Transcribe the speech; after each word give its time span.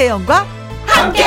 김혜영과 0.00 0.46
함께. 0.86 1.22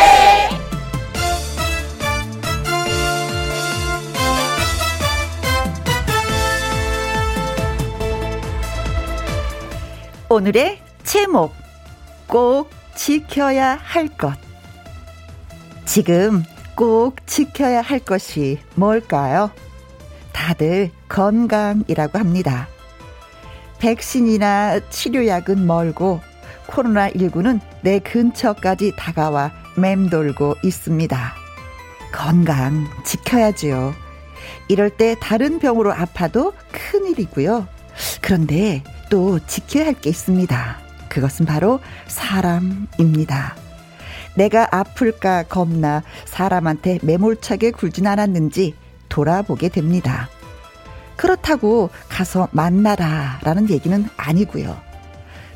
오늘의 10.28 10.82
제목 11.04 11.54
꼭 12.26 12.72
지켜야 12.96 13.76
할 13.80 14.08
것. 14.08 14.34
지금 15.86 16.44
꼭 16.76 17.18
지켜야 17.28 17.80
할 17.82 18.00
것이 18.00 18.58
뭘까요? 18.74 19.52
다들 20.32 20.90
건강이라고 21.10 22.18
합니다. 22.18 22.68
백신이나 23.78 24.80
치료약은 24.90 25.68
멀고 25.68 26.22
코로나19는 26.74 27.60
내 27.82 28.00
근처까지 28.00 28.94
다가와 28.98 29.52
맴돌고 29.78 30.56
있습니다. 30.64 31.34
건강 32.12 32.88
지켜야지요. 33.06 33.94
이럴 34.68 34.90
때 34.90 35.16
다른 35.20 35.60
병으로 35.60 35.94
아파도 35.94 36.54
큰일이고요. 36.72 37.68
그런데 38.22 38.84
또 39.10 39.40
지켜야 39.46 39.86
할 39.86 39.94
게 39.94 40.10
있습니다. 40.10 40.78
그것은 41.10 41.46
바로 41.46 41.80
사람입니다. 42.08 43.56
내가 44.36 44.68
아플까 44.72 45.44
겁나 45.44 46.02
사람한테 46.26 47.00
매몰차게 47.04 47.72
굴진 47.72 48.08
않았는지 48.08 48.74
돌아보게 49.10 49.70
됩니다. 49.70 50.28
그렇다고 51.16 51.92
가서 52.10 52.48
만나라 52.52 53.40
라는 53.44 53.70
얘기는 53.70 54.10
아니고요. 54.18 54.76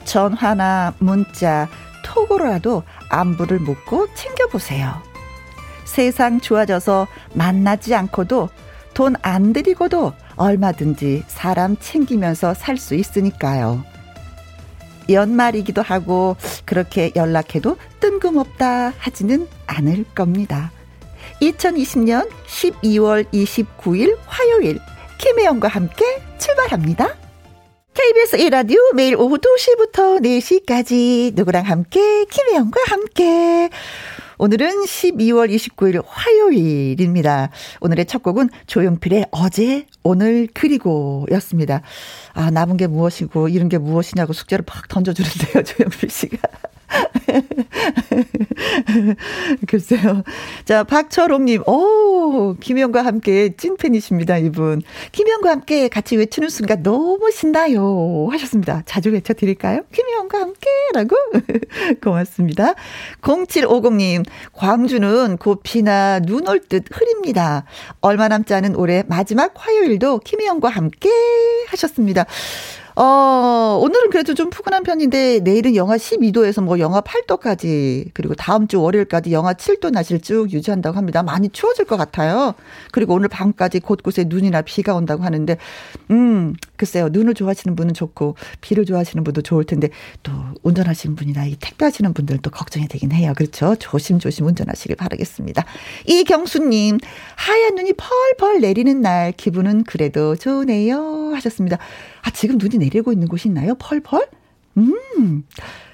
전화나 0.07 0.93
문자, 0.99 1.67
톡으로라도 2.03 2.83
안부를 3.09 3.59
묻고 3.59 4.07
챙겨보세요. 4.15 5.01
세상 5.85 6.39
좋아져서 6.39 7.07
만나지 7.33 7.93
않고도 7.93 8.49
돈 8.93 9.15
안 9.21 9.53
들이고도 9.53 10.13
얼마든지 10.37 11.23
사람 11.27 11.77
챙기면서 11.77 12.53
살 12.55 12.77
수 12.77 12.95
있으니까요. 12.95 13.83
연말이기도 15.09 15.81
하고 15.81 16.35
그렇게 16.65 17.11
연락해도 17.15 17.77
뜬금없다 17.99 18.93
하지는 18.97 19.47
않을 19.67 20.03
겁니다. 20.15 20.71
2020년 21.41 22.29
12월 22.47 23.25
29일 23.31 24.17
화요일 24.25 24.79
김혜영과 25.19 25.67
함께 25.67 26.05
출발합니다. 26.39 27.09
KBS 27.97 28.37
1라디오 28.37 28.93
매일 28.93 29.15
오후 29.15 29.39
2시부터 29.39 30.21
4시까지 30.21 31.33
누구랑 31.33 31.63
함께 31.65 32.25
김혜영과 32.25 32.79
함께 32.85 33.71
오늘은 34.37 34.69
12월 34.83 35.51
29일 35.51 36.03
화요일입니다. 36.05 37.49
오늘의 37.81 38.05
첫 38.05 38.21
곡은 38.21 38.51
조용필의 38.67 39.29
어제, 39.31 39.87
오늘, 40.03 40.47
그리고 40.53 41.25
였습니다. 41.31 41.81
아, 42.33 42.51
남은 42.51 42.77
게 42.77 42.85
무엇이고, 42.85 43.49
이런 43.49 43.67
게 43.67 43.79
무엇이냐고 43.79 44.31
숙제를 44.31 44.63
팍 44.63 44.87
던져주는데요, 44.89 45.63
조용필 45.65 46.11
씨가. 46.11 46.37
글쎄요. 49.67 50.23
자, 50.65 50.83
박철옥님, 50.83 51.63
오, 51.67 52.55
김영과 52.59 53.05
함께 53.05 53.55
찐팬이십니다, 53.55 54.37
이분. 54.37 54.81
김영과 55.11 55.51
함께 55.51 55.87
같이 55.89 56.15
외치는 56.17 56.49
순간 56.49 56.83
너무 56.83 57.29
신나요. 57.31 58.27
하셨습니다. 58.31 58.83
자주 58.85 59.11
외쳐드릴까요? 59.11 59.81
김영과 59.93 60.39
함께 60.39 60.67
라고. 60.93 61.15
고맙습니다. 62.03 62.73
0750님, 63.21 64.25
광주는 64.53 65.37
곧 65.37 65.61
비나 65.63 66.19
눈 66.19 66.47
올 66.47 66.59
듯 66.67 66.83
흐립니다. 66.91 67.63
얼마 68.01 68.27
남지 68.27 68.53
않은 68.53 68.75
올해 68.75 69.03
마지막 69.07 69.53
화요일도 69.55 70.19
김혜영과 70.19 70.69
함께 70.69 71.09
하셨습니다. 71.69 72.25
어, 72.99 73.77
오늘은 73.79 74.09
그래도 74.09 74.33
좀 74.33 74.49
푸근한 74.49 74.81
편인데 74.81 75.41
내일은 75.41 75.75
영하 75.75 75.97
12도에서 75.97 76.63
뭐 76.63 76.79
영하 76.79 76.99
8도까지 77.01 78.09
그리고 78.15 78.33
다음 78.33 78.67
주 78.67 78.81
월요일까지 78.81 79.31
영하 79.31 79.53
7도 79.53 79.91
낮을 79.91 80.19
쭉 80.19 80.51
유지한다고 80.51 80.97
합니다. 80.97 81.21
많이 81.21 81.49
추워질 81.49 81.85
것 81.85 81.95
같아요. 81.95 82.55
그리고 82.91 83.13
오늘 83.13 83.27
밤까지 83.27 83.81
곳곳에 83.81 84.25
눈이나 84.27 84.63
비가 84.63 84.95
온다고 84.95 85.23
하는데 85.23 85.57
음, 86.09 86.55
글쎄요. 86.75 87.09
눈을 87.09 87.35
좋아하시는 87.35 87.75
분은 87.75 87.93
좋고 87.93 88.35
비를 88.61 88.83
좋아하시는 88.83 89.23
분도 89.23 89.43
좋을 89.43 89.65
텐데 89.65 89.89
또 90.23 90.31
운전하시는 90.63 91.15
분이나 91.15 91.45
이 91.45 91.55
택배 91.59 91.85
하시는 91.85 92.11
분들은 92.15 92.41
또 92.41 92.49
걱정이 92.49 92.87
되긴 92.87 93.11
해요. 93.11 93.33
그렇죠? 93.37 93.75
조심조심 93.75 94.47
운전하시길 94.47 94.95
바라겠습니다. 94.95 95.65
이경수 96.07 96.67
님 96.67 96.97
하얀 97.35 97.75
눈이 97.75 97.93
펄펄 97.93 98.61
내리는 98.61 99.01
날 99.01 99.33
기분은 99.33 99.83
그래도 99.83 100.35
좋네요 100.35 101.33
하셨습니다. 101.35 101.77
아 102.27 102.29
지금 102.31 102.57
눈이 102.57 102.77
내리고 102.77 103.13
있는 103.13 103.29
곳이 103.29 103.47
있나요? 103.47 103.75
펄펄? 103.75 104.27
음. 104.75 105.43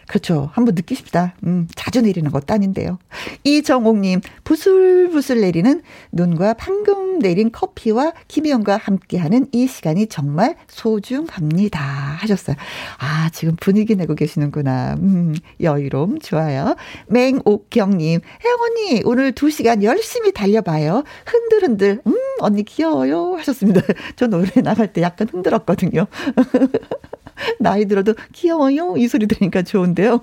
그렇죠. 0.07 0.49
한번 0.53 0.75
느끼십니다. 0.75 1.33
음, 1.45 1.67
자주 1.75 2.01
내리는 2.01 2.29
것도 2.29 2.53
아닌데요. 2.53 2.99
이정옥님, 3.43 4.21
부슬부슬 4.43 5.41
내리는 5.41 5.81
눈과 6.11 6.53
방금 6.53 7.19
내린 7.19 7.51
커피와 7.51 8.13
김희영과 8.27 8.77
함께하는 8.77 9.47
이 9.51 9.67
시간이 9.67 10.07
정말 10.07 10.55
소중합니다. 10.67 11.79
하셨어요. 11.79 12.55
아, 12.99 13.29
지금 13.31 13.55
분위기 13.55 13.95
내고 13.95 14.15
계시는구나. 14.15 14.95
음, 14.99 15.35
여유로움 15.61 16.19
좋아요. 16.19 16.75
맹옥경님, 17.07 18.19
혜영 18.43 18.59
언니, 18.61 19.01
오늘 19.05 19.31
두 19.31 19.49
시간 19.49 19.83
열심히 19.83 20.31
달려봐요. 20.33 21.03
흔들흔들, 21.25 22.01
음, 22.05 22.13
언니 22.39 22.63
귀여워요. 22.63 23.35
하셨습니다. 23.37 23.81
저 24.15 24.27
노래 24.27 24.49
나갈 24.61 24.91
때 24.91 25.01
약간 25.01 25.27
흔들었거든요. 25.31 26.07
나이 27.59 27.85
들어도 27.85 28.13
귀여워요. 28.33 28.95
이 28.97 29.07
소리 29.07 29.27
들으니까 29.27 29.61
좋은데요. 29.61 30.21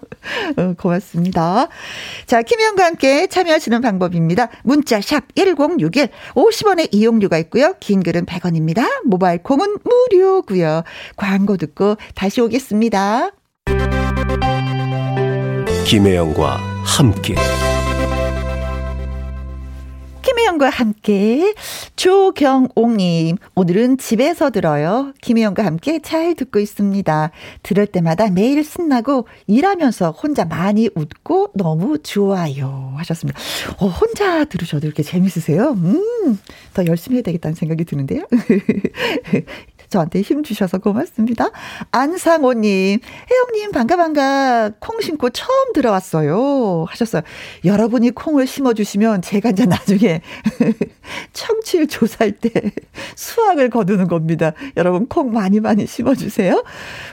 어, 0.56 0.74
고맙습니다. 0.76 1.68
자, 2.26 2.42
김혜영과 2.42 2.84
함께 2.84 3.26
참여하시는 3.26 3.80
방법입니다. 3.80 4.48
문자 4.62 5.00
샵 5.00 5.24
1061, 5.34 6.08
50원의 6.34 6.88
이용료가 6.92 7.38
있고요. 7.38 7.74
긴 7.80 8.02
글은 8.02 8.26
100원입니다. 8.26 8.86
모바일 9.04 9.42
콩은 9.42 9.78
무료고요. 9.84 10.82
광고 11.16 11.56
듣고 11.56 11.96
다시 12.14 12.40
오겠습니다. 12.40 13.30
김혜영과 15.86 16.56
함께. 16.84 17.34
김혜영과 20.22 20.68
함께 20.68 21.54
조경옥님 21.96 23.36
오늘은 23.54 23.98
집에서 23.98 24.50
들어요. 24.50 25.12
김혜영과 25.22 25.64
함께 25.64 26.00
잘 26.00 26.34
듣고 26.34 26.58
있습니다. 26.58 27.30
들을 27.62 27.86
때마다 27.86 28.30
매일 28.30 28.62
신나고 28.62 29.26
일하면서 29.46 30.10
혼자 30.10 30.44
많이 30.44 30.88
웃고 30.94 31.52
너무 31.54 31.98
좋아요 31.98 32.92
하셨습니다. 32.96 33.38
어, 33.78 33.86
혼자 33.86 34.44
들으셔도 34.44 34.86
이렇게 34.86 35.02
재밌으세요? 35.02 35.72
음, 35.72 36.38
더 36.74 36.84
열심히 36.86 37.16
해야 37.16 37.22
되겠다는 37.22 37.54
생각이 37.54 37.84
드는데요. 37.84 38.24
저한테 39.90 40.22
힘 40.22 40.44
주셔서 40.44 40.78
고맙습니다. 40.78 41.50
안상호님, 41.90 43.00
혜영님, 43.30 43.72
반가, 43.72 43.96
반가. 43.96 44.70
콩 44.78 45.00
심고 45.00 45.30
처음 45.30 45.72
들어왔어요. 45.74 46.86
하셨어요. 46.88 47.22
여러분이 47.64 48.12
콩을 48.12 48.46
심어주시면 48.46 49.22
제가 49.22 49.50
이제 49.50 49.66
나중에 49.66 50.22
청취율 51.32 51.88
조사할 51.88 52.32
때 52.32 52.50
수확을 53.16 53.68
거두는 53.68 54.06
겁니다. 54.06 54.52
여러분 54.76 55.06
콩 55.08 55.32
많이 55.32 55.58
많이 55.58 55.86
심어주세요. 55.86 56.62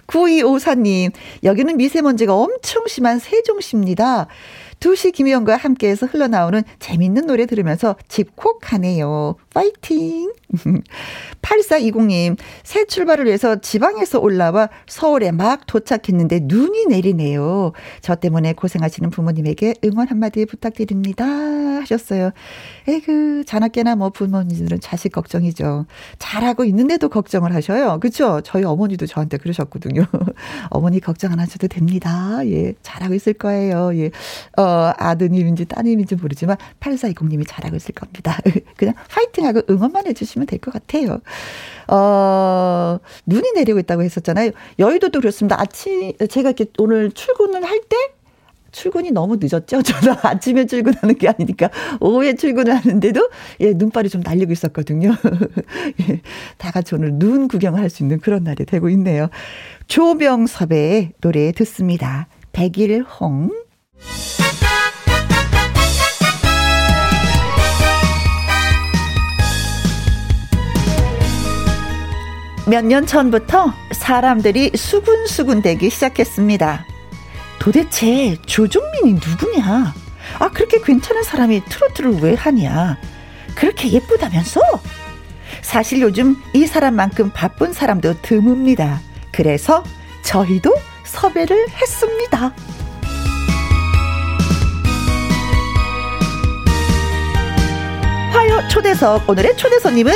9254님, 0.06 1.12
여기는 1.44 1.78
미세먼지가 1.78 2.36
엄청 2.36 2.86
심한 2.88 3.18
세종시입니다. 3.18 4.28
2시 4.80 5.14
김희영과 5.14 5.58
함께해서 5.58 6.06
흘러나오는 6.06 6.64
재밌는 6.80 7.26
노래 7.26 7.48
들으면서 7.48 7.96
집콕하네요. 8.08 9.36
파이팅! 9.58 10.32
8420님, 11.42 12.38
새 12.64 12.86
출발을 12.86 13.26
위해서 13.26 13.60
지방에서 13.60 14.20
올라와 14.20 14.70
서울에 14.86 15.32
막 15.32 15.66
도착했는데 15.66 16.42
눈이 16.44 16.86
내리네요. 16.86 17.72
저 18.02 18.14
때문에 18.14 18.54
고생하시는 18.54 19.10
부모님에게 19.10 19.76
응원 19.84 20.10
한마디 20.10 20.46
부탁드립니다. 20.46 21.26
하셨어요. 21.82 22.32
에그, 22.88 23.46
자나깨나 23.46 23.96
뭐 23.96 24.10
부모님들은 24.10 24.80
자식 24.80 25.12
걱정이죠. 25.12 25.86
잘하고 26.20 26.66
있는데도 26.66 27.10
걱정을 27.10 27.54
하셔요. 27.54 28.00
그쵸? 28.00 28.42
저희 28.44 28.64
어머니도 28.64 29.06
저한테 29.06 29.38
그러셨거든요. 29.38 30.06
어머니 30.70 31.00
걱정 31.00 31.32
안 31.32 31.40
하셔도 31.40 31.68
됩니다. 31.68 32.40
예, 32.46 32.74
잘하고 32.82 33.14
있을 33.14 33.34
거예요. 33.34 33.96
예, 33.98 34.12
어, 34.58 34.92
아드님인지 34.98 35.66
따님인지 35.66 36.16
모르지만 36.16 36.58
8420님이 36.80 37.46
잘하고 37.48 37.76
있을 37.76 37.94
겁니다. 37.94 38.38
그냥 38.76 38.94
파이팅 39.10 39.47
하고 39.48 39.62
응원만 39.70 40.06
해주시면 40.08 40.46
될 40.48 40.60
것 40.60 40.74
같아요. 40.74 41.20
어, 41.88 43.00
눈이 43.26 43.52
내리고 43.56 43.80
있다고 43.80 44.04
했었잖아요. 44.04 44.52
여의도도 44.80 45.20
그렇습니다. 45.20 45.60
아침, 45.60 46.14
제가 46.30 46.50
이렇게 46.50 46.66
오늘 46.78 47.12
출근을 47.12 47.64
할 47.64 47.80
때, 47.88 47.96
출근이 48.72 49.12
너무 49.12 49.38
늦었죠. 49.40 49.82
저는 49.82 50.16
아침에 50.22 50.66
출근하는 50.66 51.18
게 51.18 51.30
아니니까 51.30 51.70
오후에 52.00 52.36
출근을 52.36 52.76
하는데도 52.76 53.30
예, 53.62 53.72
눈발이 53.74 54.10
좀 54.10 54.22
날리고 54.22 54.52
있었거든요. 54.52 55.16
예, 56.10 56.22
다 56.58 56.72
같이 56.72 56.94
오늘 56.94 57.14
눈 57.14 57.48
구경을 57.48 57.80
할 57.80 57.90
수 57.90 58.04
있는 58.04 58.20
그런 58.20 58.44
날이 58.44 58.66
되고 58.66 58.90
있네요. 58.90 59.30
조병섭의 59.88 61.14
노래 61.22 61.52
듣습니다. 61.54 62.28
백일홍. 62.52 63.52
몇 72.68 72.84
년 72.84 73.06
전부터 73.06 73.74
사람들이 73.92 74.72
수군수군 74.76 75.62
되기 75.62 75.90
시작했습니다. 75.90 76.86
도대체 77.60 78.38
조종민이 78.46 79.14
누구냐? 79.14 79.94
아, 80.40 80.50
그렇게 80.50 80.80
괜찮은 80.82 81.24
사람이 81.24 81.64
트로트를 81.66 82.20
왜 82.22 82.34
하냐? 82.36 82.98
그렇게 83.56 83.90
예쁘다면서? 83.92 84.60
사실 85.62 86.02
요즘 86.02 86.36
이 86.54 86.66
사람만큼 86.68 87.32
바쁜 87.34 87.72
사람도 87.74 88.16
드뭅니다. 88.22 89.00
그래서 89.32 89.84
저희도 90.24 90.76
섭외를 91.06 91.70
했습니다. 91.70 92.54
화요 98.34 98.68
초대석 98.68 99.30
오늘의 99.30 99.58
초대 99.58 99.80
손님은 99.80 100.14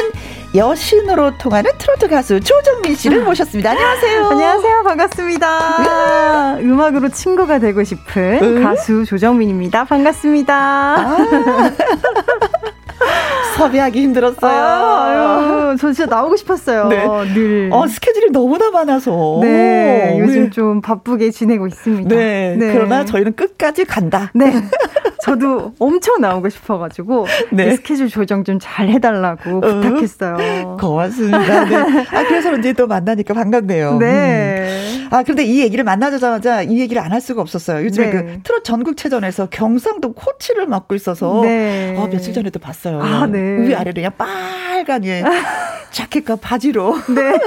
여신으로 0.54 1.38
통하는 1.38 1.72
트로트 1.78 2.10
가수 2.10 2.40
조정민 2.42 2.96
씨를 2.96 3.24
모셨습니다. 3.24 3.72
안녕하세요. 3.72 4.26
안녕하세요. 4.26 4.84
반갑습니다. 4.84 6.58
음악으로 6.60 7.10
친구가 7.10 7.60
되고 7.60 7.84
싶은 7.84 8.40
음? 8.42 8.64
가수 8.64 9.06
조정민입니다. 9.06 9.86
반갑습니다. 9.86 10.54
아. 10.56 11.72
섭외하기 13.58 14.02
힘들었어요. 14.02 14.52
아, 14.52 15.76
저 15.80 15.92
진짜 15.94 16.10
나오고 16.14 16.36
싶었어요. 16.36 16.88
네. 16.88 17.06
늘. 17.34 17.70
어, 17.72 17.88
스케줄이 17.88 18.30
너무나 18.32 18.72
많아서. 18.72 19.40
네. 19.42 20.18
요즘 20.20 20.46
네. 20.46 20.50
좀 20.50 20.82
바쁘게 20.82 21.32
지내고 21.32 21.68
있습니다. 21.68 22.14
네. 22.14 22.56
네. 22.58 22.74
그러나 22.74 23.06
저희는 23.06 23.36
끝까지 23.36 23.86
간다. 23.86 24.32
네. 24.34 24.52
저도 25.24 25.74
엄청 25.80 26.20
나오고 26.22 26.50
싶어가지고 26.50 27.28
네. 27.52 27.76
스케줄 27.76 28.10
조정 28.10 28.44
좀 28.44 28.60
잘 28.60 28.90
해달라고 28.90 29.58
어, 29.58 29.62
부탁했어요. 29.62 30.78
고맙습니다. 30.80 31.66
네. 31.66 31.76
아 32.12 32.24
그래서 32.28 32.56
이제 32.58 32.74
또 32.74 32.86
만나니까 32.88 33.34
반갑네요. 33.34 33.98
네. 33.98 34.98
음. 35.00 35.01
아 35.12 35.22
그런데 35.24 35.44
이 35.44 35.60
얘기를 35.62 35.84
만나자마자 35.84 36.64
이 36.64 36.80
얘기를 36.80 37.02
안 37.02 37.12
할 37.12 37.20
수가 37.20 37.42
없었어요. 37.42 37.84
요즘에 37.86 38.06
네. 38.06 38.12
그 38.12 38.40
트롯 38.44 38.64
전국체전에서 38.64 39.48
경상도 39.50 40.14
코치를 40.14 40.66
맡고 40.68 40.96
있어서 40.96 41.42
네. 41.44 41.94
어, 41.98 42.08
며칠 42.08 42.34
전에도 42.34 42.58
봤어요. 42.58 43.02
아, 43.02 43.28
네. 43.28 43.68
위아래로 43.68 43.94
그냥 43.96 44.12
빨간 44.18 45.04
예. 45.04 45.22
자켓과 45.92 46.38
바지로. 46.38 46.96
네. 47.14 47.38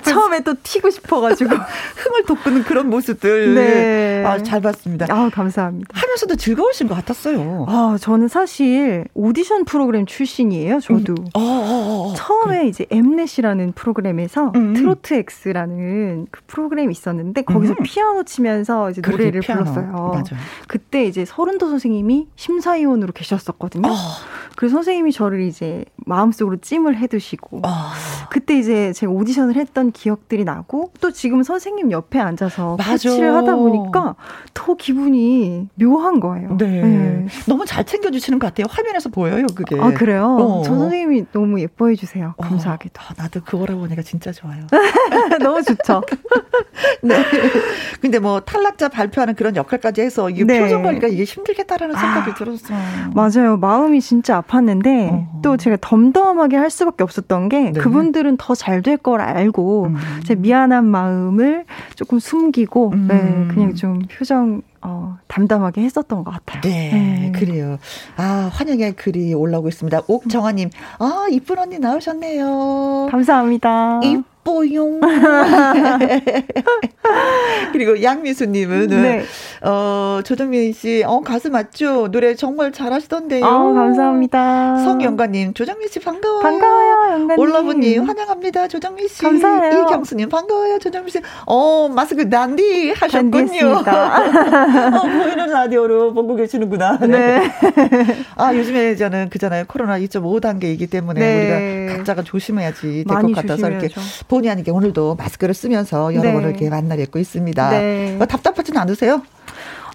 처음에 0.02 0.40
또 0.40 0.54
튀고 0.62 0.88
싶어가지고 0.88 1.50
흥을 1.96 2.24
돋구는 2.26 2.64
그런 2.64 2.88
모습들. 2.88 3.54
네. 3.54 4.24
아, 4.24 4.42
잘 4.42 4.62
봤습니다. 4.62 5.06
아, 5.10 5.28
감사합니다. 5.30 5.90
하면서도 5.92 6.36
즐거우신 6.36 6.88
것 6.88 6.94
같았어요. 6.94 7.66
아, 7.68 7.98
저는 8.00 8.28
사실 8.28 9.04
오디션 9.12 9.66
프로그램 9.66 10.06
출신이에요. 10.06 10.80
저도. 10.80 11.12
음. 11.12 11.26
어, 11.34 11.40
어, 11.40 11.42
어, 11.42 12.10
어. 12.10 12.14
처음에 12.16 12.58
그래. 12.60 12.68
이제 12.68 12.86
엠넷이라는 12.90 13.72
프로그램에서 13.72 14.52
음. 14.56 14.72
트로트 14.72 15.22
X라는 15.44 16.26
그 16.30 16.40
프로그램이 16.46 16.92
있었는데 16.92 17.42
거기서 17.42 17.74
음. 17.74 17.82
피아노 17.82 18.22
치면서 18.24 18.90
이제 18.90 19.00
노래를 19.00 19.40
피아노. 19.40 19.64
불렀어요. 19.64 19.92
맞아요. 19.92 20.24
그때 20.68 21.04
이제 21.04 21.24
서른도 21.24 21.68
선생님이 21.68 22.28
심사위원으로 22.36 23.12
계셨었거든요. 23.12 23.88
어. 23.88 23.94
그 24.56 24.68
선생님이 24.68 25.12
저를 25.12 25.42
이제 25.42 25.84
마음속으로 26.06 26.56
찜을 26.58 26.96
해두시고 26.96 27.58
어. 27.58 27.70
그때 28.30 28.58
이제 28.58 28.92
제가 28.92 29.12
오디션을 29.12 29.56
했던 29.56 29.92
기억들이 29.92 30.44
나고 30.44 30.92
또 31.00 31.10
지금 31.10 31.42
선생님 31.42 31.90
옆에 31.90 32.18
앉아서 32.18 32.76
같이를 32.80 33.34
하다 33.34 33.54
보니까 33.56 34.14
더 34.54 34.74
기분이 34.74 35.68
묘한 35.74 36.20
거예요. 36.20 36.56
네. 36.56 36.82
네. 36.82 37.26
너무 37.46 37.66
잘 37.66 37.84
챙겨주시는 37.84 38.38
것 38.38 38.46
같아요. 38.48 38.66
화면에서 38.70 39.08
보여요, 39.10 39.46
그게. 39.54 39.78
아 39.80 39.92
그래요? 39.92 40.36
어. 40.40 40.62
저 40.64 40.74
선생님이 40.74 41.26
너무 41.32 41.60
예뻐해 41.60 41.94
주세요. 41.94 42.34
어. 42.36 42.42
감사하게도. 42.42 43.00
어, 43.00 43.14
나도 43.16 43.40
그거라 43.42 43.74
보니까 43.74 44.02
진짜 44.02 44.32
좋아요. 44.32 44.66
너무 45.42 45.62
좋죠. 45.62 46.02
네. 47.02 47.16
근데 48.00 48.18
뭐 48.18 48.40
탈락자 48.40 48.88
발표하는 48.88 49.34
그런 49.34 49.56
역할까지 49.56 50.00
해서 50.02 50.28
이게 50.30 50.44
네. 50.44 50.60
표정 50.60 50.82
관리가 50.82 51.08
이게 51.08 51.24
힘들겠다라는 51.24 51.94
생각이 51.96 52.30
아, 52.30 52.34
들었어요. 52.34 52.78
맞아요. 53.14 53.56
마음이 53.56 54.00
진짜 54.00 54.40
아팠는데 54.42 55.10
어. 55.12 55.40
또 55.42 55.56
제가 55.56 55.76
덤덤하게 55.80 56.56
할 56.56 56.70
수밖에 56.70 57.02
없었던 57.04 57.48
게 57.48 57.70
네. 57.70 57.80
그분들은 57.80 58.36
더 58.38 58.54
잘 58.54 58.82
될 58.82 58.96
걸 58.98 59.20
알고 59.20 59.84
음. 59.86 59.96
제 60.24 60.34
미안한 60.34 60.84
마음을 60.86 61.64
조금 61.94 62.18
숨기고 62.18 62.90
음. 62.92 63.08
네, 63.08 63.54
그냥 63.54 63.74
좀 63.74 64.00
표정 64.10 64.62
어, 64.82 65.18
담담하게 65.28 65.82
했었던 65.82 66.22
것 66.24 66.30
같아요. 66.30 66.60
네, 66.62 66.90
네, 66.92 67.32
그래요. 67.38 67.78
아, 68.16 68.48
환영의 68.52 68.92
글이 68.94 69.34
올라오고 69.34 69.68
있습니다. 69.68 70.02
옥정아님, 70.06 70.70
아, 70.98 71.26
이쁜 71.30 71.58
언니 71.58 71.78
나오셨네요. 71.78 73.08
감사합니다. 73.10 74.00
이 74.04 74.22
뽀용. 74.46 75.00
그리고 77.72 78.00
양미수님은 78.02 78.86
네. 78.88 79.24
어 79.62 80.20
조정민 80.24 80.72
씨, 80.72 81.02
어 81.04 81.20
가수 81.20 81.50
맞죠? 81.50 82.08
노래 82.10 82.34
정말 82.34 82.72
잘하시던데요. 82.72 83.44
아 83.44 83.72
감사합니다. 83.72 84.78
성영가님, 84.84 85.54
조정민 85.54 85.88
씨 85.88 85.98
반가워요. 86.00 86.40
반가워요, 86.42 87.12
영가님. 87.12 87.38
올라브님 87.40 88.04
환영합니다, 88.04 88.68
조정민 88.68 89.08
씨. 89.08 89.20
감사해요. 89.22 89.82
이경수님 89.82 90.28
반가워요, 90.28 90.78
조정민 90.78 91.10
씨. 91.10 91.20
어 91.46 91.88
마스크 91.88 92.28
단디 92.30 92.92
하셨군요. 92.92 93.82
어, 93.86 95.02
보이는 95.02 95.50
라디오로 95.50 96.14
보고 96.14 96.36
계시는구나. 96.36 96.98
네. 97.00 97.06
네. 97.08 97.42
아 98.36 98.54
요즘에 98.54 98.94
저는 98.96 99.28
그잖아요, 99.30 99.64
코로나 99.66 99.98
2.5 99.98 100.40
단계이기 100.40 100.86
때문에 100.86 101.20
네. 101.20 101.84
우리가 101.86 101.96
각자가 101.96 102.22
조심해야지 102.22 103.04
될 103.08 103.22
것 103.22 103.32
같아서 103.34 103.56
조심해야죠. 103.56 103.86
이렇게. 103.86 104.00
본의 104.36 104.50
아니게 104.50 104.70
오늘도 104.70 105.14
마스크를 105.14 105.54
쓰면서 105.54 106.14
여러분을 106.14 106.42
네. 106.42 106.48
이렇게 106.50 106.68
만나 106.68 106.94
뵙고 106.96 107.18
있습니다. 107.18 107.70
네. 107.70 108.18
어, 108.20 108.26
답답하진 108.26 108.76
않으세요? 108.76 109.22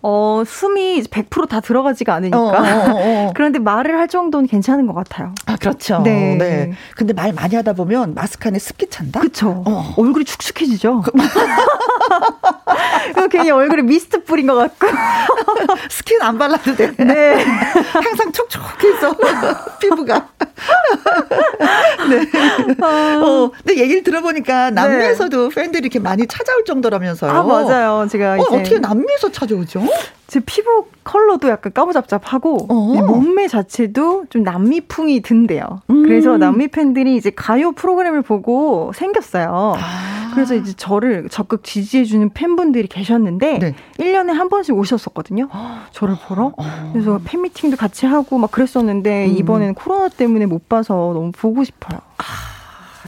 어, 0.03 0.43
숨이 0.45 1.03
100%다 1.03 1.59
들어가지가 1.59 2.13
않으니까. 2.15 2.37
어, 2.39 2.43
어, 2.43 2.51
어, 2.51 3.27
어. 3.27 3.31
그런데 3.35 3.59
말을 3.59 3.97
할 3.97 4.07
정도는 4.07 4.47
괜찮은 4.47 4.87
것 4.87 4.93
같아요. 4.93 5.33
아, 5.45 5.55
그렇죠. 5.57 6.01
네. 6.03 6.35
네. 6.35 6.73
근데 6.95 7.13
말 7.13 7.33
많이 7.33 7.55
하다 7.55 7.73
보면 7.73 8.13
마스크 8.15 8.47
안에 8.47 8.57
습기 8.59 8.89
찬다? 8.89 9.19
그쵸. 9.21 9.63
어. 9.65 9.93
얼굴이 9.97 10.25
축축해지죠. 10.25 11.03
그 13.15 13.27
괜히 13.29 13.51
얼굴에 13.51 13.83
미스트 13.83 14.23
뿌린 14.23 14.47
것 14.47 14.55
같고. 14.55 14.87
스킨 15.89 16.21
안 16.21 16.37
발라도 16.37 16.75
돼. 16.75 16.91
네. 16.97 17.43
항상 17.93 18.31
촉촉해서 18.31 19.15
피부가. 19.79 20.27
네. 22.09 22.21
어, 22.83 23.51
근데 23.63 23.81
얘기를 23.81 24.03
들어보니까 24.03 24.71
남미에서도 24.71 25.49
네. 25.49 25.55
팬들이 25.55 25.81
이렇게 25.81 25.99
많이 25.99 26.25
찾아올 26.27 26.65
정도라면서요. 26.65 27.31
아, 27.31 27.43
맞아요. 27.43 28.07
제가 28.09 28.33
어, 28.35 28.41
어떻게 28.51 28.79
남미에서 28.79 29.31
찾아오죠? 29.31 29.81
제 30.27 30.39
피부 30.39 30.85
컬러도 31.03 31.49
약간 31.49 31.73
까무잡잡하고 31.73 32.67
어. 32.69 33.01
몸매 33.05 33.49
자체도 33.49 34.27
좀 34.29 34.43
남미풍이 34.43 35.21
든대요. 35.21 35.81
음. 35.89 36.03
그래서 36.03 36.37
남미 36.37 36.69
팬들이 36.69 37.17
이제 37.17 37.31
가요 37.31 37.73
프로그램을 37.73 38.21
보고 38.21 38.91
생겼어요. 38.95 39.73
아. 39.77 40.31
그래서 40.33 40.55
이제 40.55 40.73
저를 40.73 41.27
적극 41.29 41.65
지지해주는 41.65 42.29
팬분들이 42.29 42.87
계셨는데 42.87 43.59
네. 43.59 43.75
1년에 43.99 44.27
한 44.27 44.47
번씩 44.47 44.73
오셨었거든요. 44.73 45.49
저를 45.91 46.15
보러. 46.25 46.53
어. 46.57 46.89
그래서 46.93 47.19
팬미팅도 47.25 47.75
같이 47.75 48.05
하고 48.05 48.37
막 48.37 48.51
그랬었는데 48.51 49.25
음. 49.25 49.35
이번에는 49.37 49.73
코로나 49.73 50.07
때문에 50.07 50.45
못 50.45 50.69
봐서 50.69 50.93
너무 51.13 51.33
보고 51.33 51.65
싶어요. 51.65 51.99
아. 52.17 52.23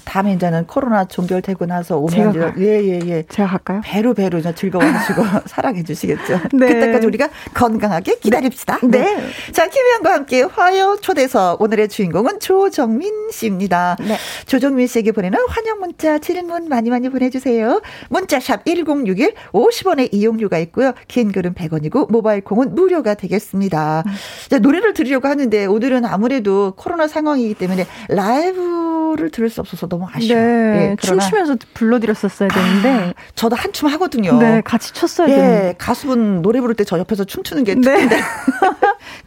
다음에 0.06 0.34
이제는 0.34 0.68
코로나 0.68 1.06
종결되고 1.06 1.66
나서 1.66 1.98
오면 1.98 2.56
예예예 2.58 3.02
예, 3.04 3.10
예. 3.10 3.24
제가 3.30 3.50
갈까요? 3.50 3.82
배로 3.84 4.14
배로 4.14 4.42
즐거워하시고 4.42 5.24
사랑해 5.48 5.84
주시겠죠. 5.84 6.40
네. 6.54 6.68
그때까지 6.68 7.08
우리가 7.08 7.30
건강하게 7.54 8.16
기다립시다. 8.16 8.80
네. 8.84 9.16
네. 9.16 9.30
자 9.52 9.68
김희영과 9.68 10.14
함께 10.14 10.42
화요 10.42 10.98
초대석 11.02 11.62
오늘의 11.62 11.90
주인공은 11.90 12.40
조정민 12.40 13.30
씨입니다. 13.32 13.98
네. 14.00 14.18
조정민 14.46 14.88
씨에게 14.88 15.12
보내는 15.12 15.40
환영 15.48 15.80
문자 15.80 16.20
질문 16.20 16.68
많이 16.70 16.90
많이 16.90 17.10
보내주세요. 17.10 17.82
문자샵 18.10 18.66
1061 18.66 19.34
50원의 19.52 20.10
이용료가 20.12 20.58
있고요. 20.60 20.94
긴 21.08 21.32
글은 21.32 21.54
100원이고 21.54 22.12
모바일 22.12 22.42
콩은 22.42 22.76
무료가 22.76 23.14
되겠습니다. 23.14 24.04
음. 24.06 24.12
자 24.50 24.60
노래를 24.60 24.94
들으려고 24.94 25.28
하는데 25.28 25.66
오늘은 25.66 26.06
아무래도 26.06 26.74
코로나 26.76 27.08
상황이기 27.08 27.56
때문에 27.56 27.86
라이브 28.10 28.84
라이브를 29.14 29.30
들을 29.30 29.50
수 29.50 29.62
없어서 29.62 29.88
너무 29.94 30.08
아쉬워요. 30.12 30.44
네, 30.44 30.90
예, 30.92 30.96
춤추면서 31.00 31.56
불러드렸었어야 31.76 32.50
되는데. 32.50 32.90
아, 32.90 33.14
저도 33.36 33.56
한 33.56 33.72
춤 33.74 33.90
하거든요. 33.90 34.38
네, 34.40 34.62
같이 34.64 34.94
췄어야 34.94 35.28
예, 35.30 35.36
되는데. 35.36 35.76
가수분 35.78 36.42
노래 36.42 36.60
부를 36.62 36.76
때 36.76 36.84
저 36.84 36.98
옆에서 37.00 37.24
춤추는 37.24 37.64
게 37.64 37.76
네. 37.76 37.82
특인데. 37.82 38.18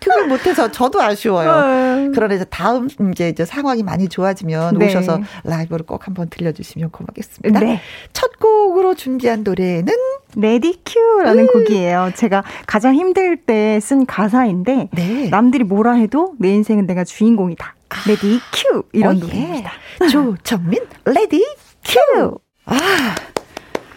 그걸 0.01 0.27
못해서 0.29 0.71
저도 0.71 1.01
아쉬워요. 1.01 2.07
네. 2.07 2.11
그러나 2.15 2.35
이제 2.35 2.45
다음 2.45 2.89
이제, 3.13 3.29
이제 3.29 3.45
상황이 3.45 3.83
많이 3.83 4.09
좋아지면 4.09 4.79
네. 4.79 4.87
오셔서 4.87 5.21
라이브를 5.45 5.87
꼭 5.87 6.07
한번 6.07 6.29
들려주시면 6.29 6.91
고맙겠습니다. 6.91 7.61
네. 7.61 7.81
첫 8.13 8.39
곡으로 8.39 8.95
준비한 8.95 9.43
노래는 9.43 9.93
ready 10.37 10.81
cue라는 10.85 11.45
음. 11.45 11.47
곡이에요. 11.53 12.11
제가 12.15 12.43
가장 12.67 12.95
힘들 12.95 13.37
때 13.37 13.81
쓴 13.81 14.05
가사인데 14.07 14.89
네. 14.93 15.29
남들이 15.31 15.63
뭐라 15.65 15.93
해도 15.93 16.35
내 16.39 16.51
인생은 16.51 16.87
내가 16.87 17.05
주인공이다. 17.05 17.75
아. 17.89 17.95
ready 18.09 18.41
cue 18.53 18.83
이런 18.93 19.17
어, 19.17 19.19
노래입니다. 19.21 19.71
예. 19.71 19.86
조정민 20.11 20.81
ready 21.05 21.45
cue. 21.85 22.39
아. 22.67 22.77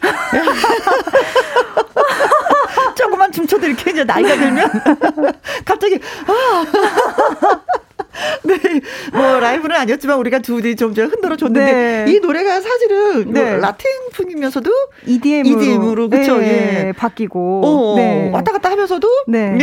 조금만 2.95 3.31
춤춰드릴게요. 3.31 3.93
이제 3.93 4.03
나이가 4.03 4.35
들면. 4.35 4.69
갑자기, 5.65 5.99
아. 6.27 6.65
네. 8.43 8.57
뭐, 9.13 9.39
라이브는 9.39 9.75
아니었지만 9.75 10.17
우리가 10.17 10.39
둘이 10.39 10.75
좀 10.75 10.93
흔들어 10.93 11.35
줬는데, 11.35 12.05
네. 12.05 12.11
이 12.11 12.19
노래가 12.19 12.61
사실은 12.61 13.25
뭐 13.25 13.33
네. 13.33 13.51
뭐 13.51 13.59
라틴풍이면서도 13.59 14.71
EDM으로, 15.05 15.61
EDM으로 15.61 16.09
그쵸? 16.09 16.37
네. 16.37 16.87
예. 16.87 16.91
바뀌고. 16.93 17.61
어, 17.63 17.93
어, 17.93 17.95
네. 17.97 18.29
왔다 18.31 18.51
갔다 18.51 18.71
하면서도. 18.71 19.07
네. 19.27 19.57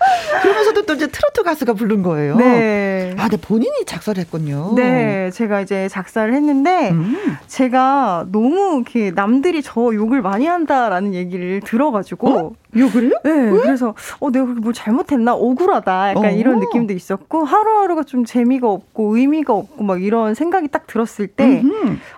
예. 0.00 0.40
그러면서도 0.40 0.86
또 0.86 0.94
이제 0.94 1.06
트로트 1.06 1.42
가수가 1.42 1.74
부른 1.74 2.02
거예요. 2.02 2.36
네. 2.36 3.14
아, 3.18 3.28
근데 3.28 3.36
본인이 3.36 3.84
작사를 3.86 4.18
했군요. 4.20 4.72
네, 4.76 5.30
제가 5.30 5.60
이제 5.60 5.88
작사를 5.88 6.32
했는데 6.32 6.90
음. 6.90 7.36
제가 7.46 8.26
너무 8.32 8.76
이렇게 8.76 9.10
남들이 9.10 9.62
저 9.62 9.94
욕을 9.94 10.22
많이 10.22 10.46
한다라는 10.46 11.14
얘기를 11.14 11.60
들어가지고 11.60 12.28
어? 12.28 12.52
욕을요? 12.76 13.14
네. 13.24 13.30
왜? 13.30 13.60
그래서 13.60 13.94
어 14.20 14.30
내가 14.30 14.44
그렇게 14.46 14.60
뭘 14.60 14.72
잘못했나 14.72 15.34
억울하다 15.34 16.10
약간 16.10 16.24
어. 16.24 16.30
이런 16.30 16.60
느낌도 16.60 16.92
있었고 16.92 17.44
하루하루가 17.44 18.04
좀 18.04 18.24
재미가 18.24 18.68
없고 18.68 19.16
의미가 19.16 19.52
없고 19.52 19.84
막 19.84 20.02
이런 20.02 20.34
생각이 20.34 20.68
딱 20.68 20.86
들었을 20.86 21.26
때 21.26 21.62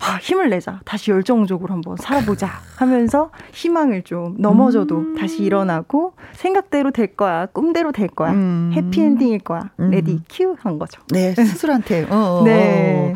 아, 0.01 0.19
힘을 0.21 0.51
내자 0.51 0.81
다시 0.85 1.11
열정적으로 1.11 1.73
한번 1.73 1.97
살아보자 1.97 2.49
하면서 2.77 3.31
희망을 3.53 4.03
좀 4.03 4.35
넘어져도 4.39 4.97
음. 4.97 5.17
다시 5.17 5.43
일어나고 5.43 6.15
생각대로 6.33 6.91
될 6.91 7.17
거야 7.17 7.47
꿈대로 7.47 7.93
될 7.93 8.09
거야 8.09 8.33
음. 8.33 8.73
해피엔딩일 8.75 9.41
거야 9.41 9.71
음. 9.81 9.91
레디 9.91 10.21
큐 10.29 10.57
한 10.61 10.79
거죠. 10.79 11.01
네 11.11 11.35
스스로한테 11.35 12.07
어, 12.11 12.17
어, 12.17 12.45
네. 12.45 13.15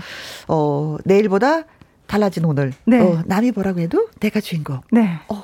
어, 0.48 0.56
어, 0.56 0.96
내일보다 1.04 1.64
달라진 2.06 2.44
오늘. 2.44 2.72
네. 2.84 3.00
어, 3.00 3.22
남이 3.26 3.52
뭐라고 3.52 3.80
해도 3.80 4.08
내가 4.20 4.40
주인공. 4.40 4.80
네. 4.90 5.18
어, 5.28 5.42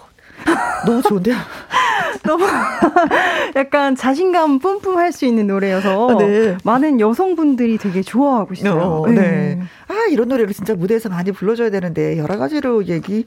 너무 0.87 1.03
좋은데요? 1.03 1.37
너무 2.25 2.45
약간 3.57 3.97
자신감 3.97 4.59
뿜뿜 4.59 4.97
할 4.99 5.13
수 5.13 5.25
있는 5.27 5.47
노래여서 5.47 6.09
아, 6.11 6.17
네. 6.19 6.57
많은 6.65 6.99
여성분들이 7.01 7.79
되게 7.79 8.03
좋아하고 8.03 8.55
있어요. 8.55 8.81
어, 8.81 9.07
네. 9.09 9.15
네. 9.21 9.63
아, 9.89 10.07
이런 10.11 10.29
노래를 10.29 10.55
진짜 10.55 10.75
무대에서 10.75 11.09
많이 11.09 11.33
불러줘야 11.33 11.71
되는데 11.71 12.17
여러 12.19 12.39
가지로 12.39 12.87
얘기 12.87 13.27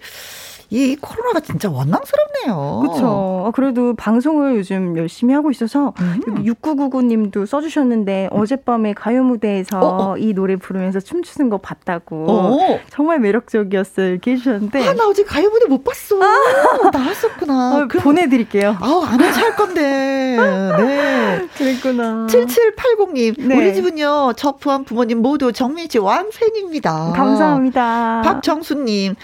이 0.69 0.95
코로나가 1.00 1.39
진짜 1.39 1.69
원망스럽네요. 1.69 2.79
그렇죠. 2.81 3.51
그래도 3.53 3.93
방송을 3.95 4.57
요즘 4.57 4.98
열심히 4.98 5.34
하고 5.34 5.51
있어서 5.51 5.93
음. 6.00 6.43
6999님도 6.43 7.45
써주셨는데 7.45 8.29
어젯밤에 8.31 8.93
가요 8.93 9.24
무대에서 9.24 9.79
어, 9.79 10.12
어. 10.12 10.17
이 10.17 10.34
노래 10.34 10.55
부르면서 10.55 11.00
춤추는 11.00 11.50
거 11.50 11.57
봤다고 11.57 12.25
어. 12.29 12.79
정말 12.89 13.19
매력적이었어요 13.19 14.07
이렇게 14.07 14.31
해주셨는데 14.31 14.88
아, 14.88 14.93
나 14.93 15.07
어제 15.07 15.24
가요 15.24 15.50
무대 15.50 15.67
못 15.67 15.84
봤어. 15.84 16.19
아. 16.22 16.89
나왔었구나. 16.91 17.75
어, 17.75 17.88
보내드릴게요. 17.88 18.77
아우 18.79 19.03
안할 19.03 19.55
건데. 19.55 20.38
네. 20.77 21.48
그랬구나. 21.57 22.27
7780님 22.27 23.48
네. 23.48 23.55
우리 23.55 23.74
집은요 23.74 24.34
저 24.36 24.53
포함 24.53 24.84
부모님 24.84 25.22
모두 25.22 25.51
정민 25.51 25.88
씨 25.89 26.00
완팬입니다. 26.00 27.13
감사합니다. 27.15 28.22
박정수님 28.24 29.15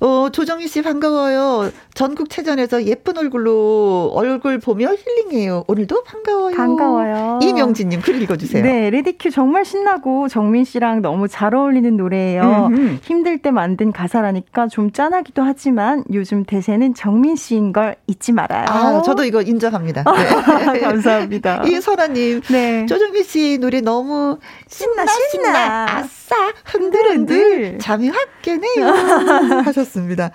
어, 0.00 0.30
조정희 0.30 0.66
씨 0.66 0.82
반가워요. 0.82 1.70
전국체전에서 2.00 2.84
예쁜 2.84 3.18
얼굴로 3.18 4.12
얼굴 4.14 4.58
보며 4.58 4.88
힐링해요. 4.88 5.64
오늘도 5.66 6.02
반가워요. 6.04 6.56
반가워요. 6.56 7.40
이명진님 7.42 8.00
글 8.00 8.22
읽어주세요. 8.22 8.62
네, 8.62 8.88
레디큐 8.88 9.30
정말 9.30 9.66
신나고 9.66 10.28
정민 10.28 10.64
씨랑 10.64 11.02
너무 11.02 11.28
잘 11.28 11.54
어울리는 11.54 11.94
노래예요. 11.98 12.68
음흠. 12.70 12.98
힘들 13.02 13.36
때 13.36 13.50
만든 13.50 13.92
가사라니까 13.92 14.68
좀 14.68 14.92
짠하기도 14.92 15.42
하지만 15.42 16.02
요즘 16.10 16.44
대세는 16.44 16.94
정민 16.94 17.36
씨인 17.36 17.74
걸 17.74 17.96
잊지 18.06 18.32
말아요. 18.32 18.64
아, 18.68 19.02
저도 19.02 19.24
이거 19.24 19.42
인정합니다. 19.42 20.04
네. 20.04 20.80
감사합니다. 20.80 21.64
이선아님, 21.68 22.40
네. 22.50 22.86
조정민 22.86 23.22
씨 23.24 23.58
노래 23.58 23.82
너무 23.82 24.38
신나 24.68 25.04
신나, 25.06 25.28
신나. 25.30 25.86
아싸 25.98 26.34
흔들 26.64 27.10
흔들 27.10 27.78
잠이 27.78 28.08
확 28.08 28.16
깨네요 28.40 28.86
하셨습니다. 29.66 30.30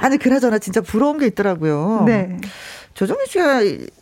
아니 0.00 0.16
그나저나 0.16 0.58
진짜 0.58 0.80
부러 0.80 1.01
운 1.10 1.18
게 1.18 1.26
있더라고요. 1.26 2.04
네. 2.06 2.36
조정민 2.94 3.24
씨가 3.26 3.60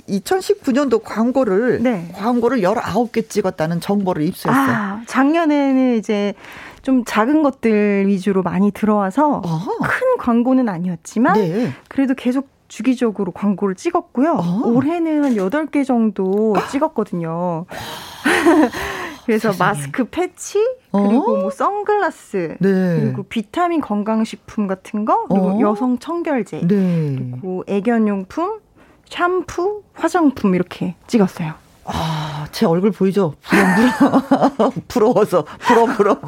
2019년도 0.09 1.03
광고를 1.05 1.81
네. 1.83 2.09
광고를 2.15 2.61
19개 2.61 3.29
찍었다는 3.29 3.81
정보를 3.81 4.23
입수했어요. 4.25 4.67
아, 4.77 5.03
작년에는 5.07 5.97
이제 5.97 6.35
좀 6.83 7.05
작은 7.05 7.43
것들 7.43 8.09
위주로 8.09 8.43
많이 8.43 8.71
들어와서 8.73 9.43
어허. 9.45 9.79
큰 9.83 10.17
광고는 10.19 10.69
아니었지만 10.69 11.35
네. 11.35 11.73
그래도 11.89 12.15
계속 12.15 12.49
주기적으로 12.69 13.33
광고를 13.33 13.75
찍었고요. 13.75 14.33
어허. 14.33 14.69
올해는 14.69 15.25
한 15.25 15.35
8개 15.35 15.85
정도 15.87 16.55
찍었거든요. 16.71 17.67
그래서 19.27 19.53
세상에. 19.53 19.71
마스크 19.71 20.05
패치 20.05 20.59
그리고 20.93 21.37
어? 21.37 21.41
뭐 21.43 21.51
선글라스 21.51 22.57
네. 22.61 23.01
그리고 23.01 23.23
비타민 23.25 23.81
건강식품 23.81 24.67
같은 24.67 25.05
거 25.05 25.27
그리고 25.29 25.47
어? 25.51 25.61
여성 25.61 25.99
청결제 25.99 26.67
네. 26.67 27.17
그리고 27.17 27.65
애견용품 27.67 28.61
샴푸 29.09 29.83
화장품 29.95 30.55
이렇게 30.55 30.95
찍었어요. 31.07 31.55
아, 31.85 32.47
제 32.53 32.67
얼굴 32.67 32.93
보이죠? 32.93 33.35
부러워, 33.41 34.71
부러워서, 34.87 35.45
부러워, 35.59 35.87
부러워. 35.89 36.19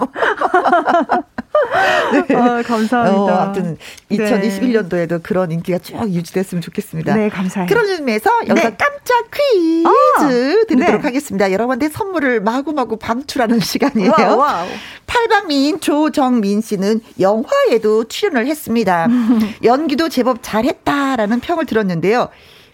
네. 2.28 2.34
아, 2.36 2.62
감사합니다. 2.62 3.20
어, 3.22 3.28
아무튼 3.28 3.76
2021년도에도 4.10 5.08
네. 5.08 5.18
그런 5.22 5.50
인기가 5.52 5.78
쭉 5.78 5.94
유지됐으면 6.12 6.60
좋겠습니다. 6.62 7.14
네, 7.14 7.28
감사해요. 7.28 7.68
그런 7.68 7.86
의미에서 7.86 8.30
여기서 8.48 8.70
네. 8.70 8.76
깜짝 8.76 9.30
퀴즈 9.30 9.86
아, 9.88 10.66
드리도록 10.68 11.00
네. 11.02 11.06
하겠습니다. 11.06 11.52
여러분들 11.52 11.88
선물을 11.90 12.40
마구마구 12.40 12.98
방출하는 12.98 13.58
시간이에요. 13.60 14.12
와우, 14.16 14.38
와우. 14.38 14.66
팔방미인 15.06 15.80
조정민 15.80 16.60
씨는 16.60 17.00
영화에도 17.20 18.04
출연을 18.04 18.46
했습니다. 18.46 19.08
연기도 19.64 20.08
제법 20.08 20.38
잘했다라는 20.42 21.40
평을 21.40 21.66
들었는데요. 21.66 22.28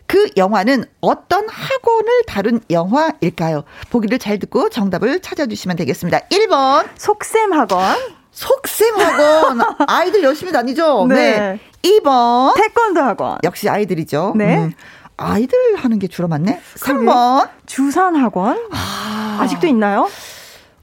그 0.06 0.30
영화는 0.38 0.84
어떤 1.02 1.46
학원을 1.50 2.22
다룬 2.26 2.60
영화일까요? 2.70 3.64
보기를 3.90 4.18
잘 4.18 4.38
듣고 4.38 4.70
정답을 4.70 5.20
찾아주시면 5.20 5.76
되겠습니다. 5.76 6.20
1번. 6.30 6.86
속셈 6.96 7.52
학원. 7.52 7.94
속셈학원. 8.38 9.60
아이들 9.88 10.22
열심히 10.22 10.52
다니죠? 10.52 11.06
네. 11.08 11.14
네. 11.38 11.60
2번. 11.82 12.54
태권도 12.54 13.00
학원. 13.00 13.38
역시 13.42 13.68
아이들이죠. 13.68 14.34
네. 14.36 14.56
음. 14.58 14.72
아이들 15.16 15.58
하는 15.76 15.98
게 15.98 16.06
주로 16.06 16.28
많네. 16.28 16.60
3번. 16.76 17.48
주산학원. 17.66 18.58
아. 18.70 19.38
아직도 19.42 19.66
있나요? 19.66 20.08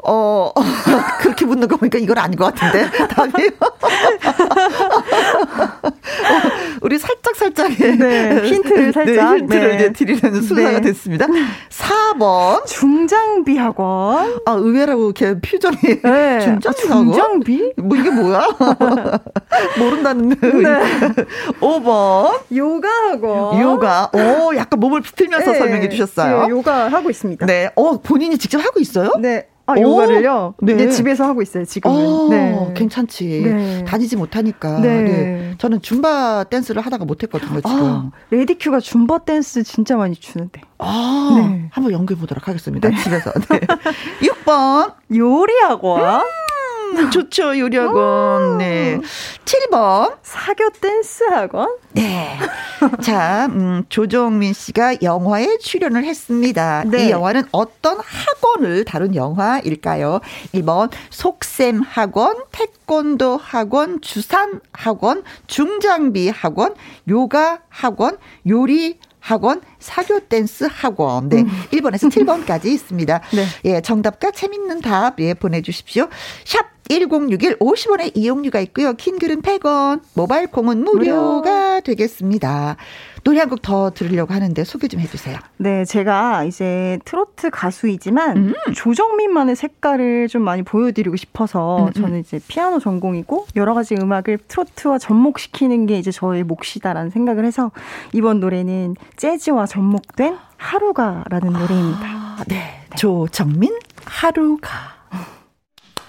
어, 0.08 0.52
그렇게 1.20 1.46
묻는 1.46 1.68
거 1.68 1.78
보니까 1.78 1.98
이건 1.98 2.18
아닌 2.18 2.38
것 2.38 2.54
같은데, 2.54 2.90
답이. 3.08 3.52
어, 3.60 3.72
우리 6.82 7.00
살짝살짝. 7.00 7.72
네, 7.98 8.42
힌트를 8.44 8.94
살짝. 8.94 9.34
네, 9.34 9.38
힌트를 9.40 9.70
네. 9.70 9.76
이제 9.76 9.94
드리는 9.94 10.42
순서가 10.42 10.72
네. 10.72 10.82
됐습니다. 10.82 11.26
4번. 11.70 12.66
중장비 12.66 13.58
학원. 13.58 14.40
아, 14.46 14.52
의외라고 14.54 15.06
이렇게 15.06 15.40
표정이. 15.40 16.02
네. 16.04 16.40
중장비 16.40 16.68
아, 16.68 16.94
중장비? 16.94 17.74
뭐 17.78 17.98
이게 17.98 18.10
뭐야? 18.10 18.48
모른다는. 19.80 20.30
네. 20.30 20.38
5번. 21.60 22.40
요가 22.56 22.88
학원. 22.90 23.62
요가. 23.62 24.12
오, 24.14 24.56
약간 24.56 24.80
몸을 24.80 25.02
비틀면서 25.02 25.52
네. 25.52 25.58
설명해 25.58 25.90
주셨어요. 25.90 26.48
요가 26.50 26.88
하고 26.90 27.10
있습니다. 27.10 27.46
네. 27.46 27.70
어, 27.76 28.00
본인이 28.00 28.38
직접 28.38 28.64
하고 28.64 28.80
있어요? 28.80 29.12
네. 29.20 29.48
아, 29.68 29.80
요가를요? 29.80 30.54
네. 30.62 30.74
네. 30.76 30.90
집에서 30.90 31.26
하고 31.26 31.42
있어요, 31.42 31.66
지금은. 31.66 32.06
어, 32.06 32.28
네. 32.30 32.74
괜찮지. 32.76 33.42
네. 33.44 33.84
다니지 33.86 34.16
못하니까. 34.16 34.80
네. 34.80 35.02
네. 35.02 35.56
저는 35.58 35.82
줌바 35.82 36.46
댄스를 36.50 36.82
하다가 36.84 37.06
못했거든요, 37.06 37.62
지금. 37.62 37.72
아, 37.72 38.12
레디큐가 38.30 38.80
줌바 38.80 39.20
댄스 39.20 39.64
진짜 39.64 39.96
많이 39.98 40.16
추는데. 40.16 40.62
아, 40.78 41.34
네. 41.38 41.68
한번 41.72 41.94
연구해 41.94 42.20
보도록 42.20 42.48
하겠습니다, 42.48 42.90
네. 42.90 42.96
집에서. 42.96 43.32
네. 43.50 43.60
6번. 44.22 44.94
요리학원. 45.14 46.22
음. 46.22 46.26
좋죠, 47.12 47.58
요리학원. 47.60 48.58
네. 48.58 49.00
7번. 49.46 50.18
사교 50.24 50.70
댄스 50.82 51.24
학원. 51.26 51.78
네. 51.94 52.38
자, 53.02 53.48
음, 53.48 53.84
조정민 53.90 54.54
씨가 54.54 55.02
영화에 55.02 55.58
출연을 55.60 56.04
했습니다. 56.04 56.84
네. 56.88 57.08
이 57.08 57.12
영화는 57.12 57.44
어떤 57.52 57.98
학원을 58.00 58.86
다룬 58.86 59.16
영화일까요? 59.16 60.20
1번, 60.54 60.92
속셈 61.10 61.82
학원, 61.82 62.38
태권도 62.52 63.38
학원, 63.38 64.02
주산 64.02 64.60
학원, 64.72 65.24
중장비 65.48 66.30
학원, 66.30 66.76
요가 67.10 67.60
학원, 67.70 68.18
요리 68.48 69.00
학원, 69.20 69.62
사교 69.80 70.20
댄스 70.28 70.68
학원. 70.70 71.30
네. 71.30 71.42
음. 71.42 71.48
1번에서 71.72 72.12
7번까지 72.12 72.66
있습니다. 72.66 73.22
네. 73.34 73.46
예, 73.66 73.82
정답과 73.82 74.30
재밌는 74.32 74.82
답, 74.82 75.20
예, 75.20 75.34
보내주십시오. 75.34 76.08
샵 76.44 76.75
1061 76.90 77.58
50원의 77.60 78.12
이용료가 78.16 78.60
있고요. 78.62 78.94
킹글은 78.94 79.42
100원, 79.42 80.02
모바일 80.14 80.48
콩은 80.48 80.84
무료가 80.84 81.70
무료. 81.72 81.82
되겠습니다. 81.82 82.76
노래 83.24 83.40
한 83.40 83.50
곡 83.50 83.62
더 83.64 83.90
들으려고 83.90 84.34
하는데 84.36 84.64
소개 84.64 84.88
좀 84.88 85.00
해주세요. 85.00 85.40
네, 85.58 85.84
제가 85.86 86.44
이제 86.44 87.00
트로트 87.06 87.50
가수이지만 87.50 88.38
음. 88.38 88.54
조정민만의 88.76 89.56
색깔을 89.56 90.28
좀 90.28 90.44
많이 90.44 90.62
보여드리고 90.62 91.16
싶어서 91.16 91.80
음, 91.80 91.88
음. 91.88 91.94
저는 91.94 92.20
이제 92.20 92.40
피아노 92.48 92.78
전공이고 92.80 93.48
여러 93.56 93.74
가지 93.74 93.96
음악을 93.96 94.38
트로트와 94.48 95.00
접목시키는 95.00 95.88
게 95.88 95.98
이제 95.98 96.12
저의 96.12 96.44
몫이다라는 96.44 97.10
생각을 97.10 97.46
해서 97.46 97.72
이번 98.14 98.40
노래는 98.40 98.96
재즈와 99.16 99.66
접목된 99.66 100.38
하루가라는 100.58 101.56
아, 101.56 101.60
노래입니다. 101.60 102.44
네. 102.48 102.56
네. 102.56 102.96
조정민 102.96 103.76
하루가. 104.06 104.70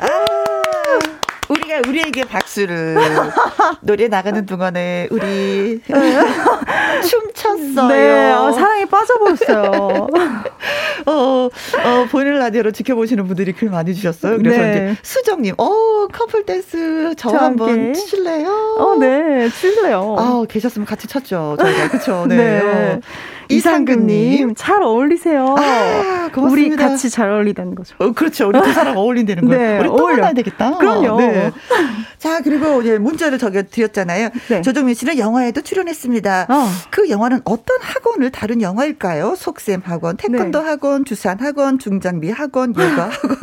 아. 0.01 0.63
우리가 1.77 1.89
우리에게 1.89 2.25
박수를 2.25 2.97
노래 3.81 4.09
나가는 4.09 4.45
동안에 4.47 5.09
우리 5.11 5.81
춤췄어요. 7.09 7.89
네, 7.89 8.33
어, 8.33 8.53
사랑에 8.57 8.85
빠져버렸어요. 8.87 10.09
어, 11.07 11.49
어, 11.49 12.07
보이는 12.11 12.39
라디오로 12.39 12.71
지켜보시는 12.73 13.27
분들이 13.27 13.53
글 13.53 13.71
많이 13.71 13.95
주셨어요. 13.95 14.39
그래서 14.39 14.63
네. 14.63 14.71
이제 14.71 14.97
수정님, 15.03 15.55
어, 15.59 16.07
커플 16.13 16.45
댄스 16.45 17.15
저, 17.17 17.31
저 17.31 17.37
한번 17.37 17.93
추실래요? 17.95 18.77
어, 18.79 18.97
네, 18.99 19.49
추실래요. 19.49 20.17
아, 20.19 20.45
계셨으면 20.49 20.87
같이 20.87 21.07
췄죠. 21.07 21.57
저희가 21.59 21.89
그렇죠. 21.89 22.27
네. 22.27 22.37
네. 22.37 23.01
어. 23.51 23.55
이상근님 23.55 24.55
잘 24.57 24.83
어울리세요. 24.83 25.55
아, 25.59 26.29
고맙습니다. 26.33 26.45
우리 26.51 26.77
같이 26.77 27.11
잘 27.11 27.31
어울리다는 27.31 27.75
거죠. 27.75 27.95
어, 27.99 28.13
그렇죠. 28.13 28.49
우리 28.49 28.61
두 28.61 28.73
사람 28.73 28.97
어울린다는 28.97 29.47
거예요. 29.47 29.61
네, 29.63 29.79
우리 29.79 29.89
또 29.89 29.95
어울려. 29.95 30.17
만나야 30.17 30.33
되겠다. 30.33 30.77
그럼요. 30.79 31.19
네. 31.21 31.53
자 32.19 32.41
그리고 32.41 32.83
이제 32.83 32.99
문자를 32.99 33.39
적어 33.39 33.63
드렸잖아요. 33.63 34.31
네. 34.49 34.63
조정민 34.63 34.95
씨는 34.95 35.19
영화에도 35.19 35.61
출연했습니다. 35.61 36.47
어. 36.49 36.69
그 36.91 37.09
영화는 37.09 37.41
어떤 37.45 37.79
학원을 37.81 38.31
다룬 38.31 38.63
영화일까요? 38.63 39.35
속셈 39.37 39.83
학원, 39.85 40.17
태권도 40.17 40.61
네. 40.63 40.67
학원, 40.69 41.05
주산 41.05 41.39
학원, 41.41 41.79
중장비 41.79 42.31
학원, 42.31 42.71
요가 42.77 43.11
학원. 43.11 43.37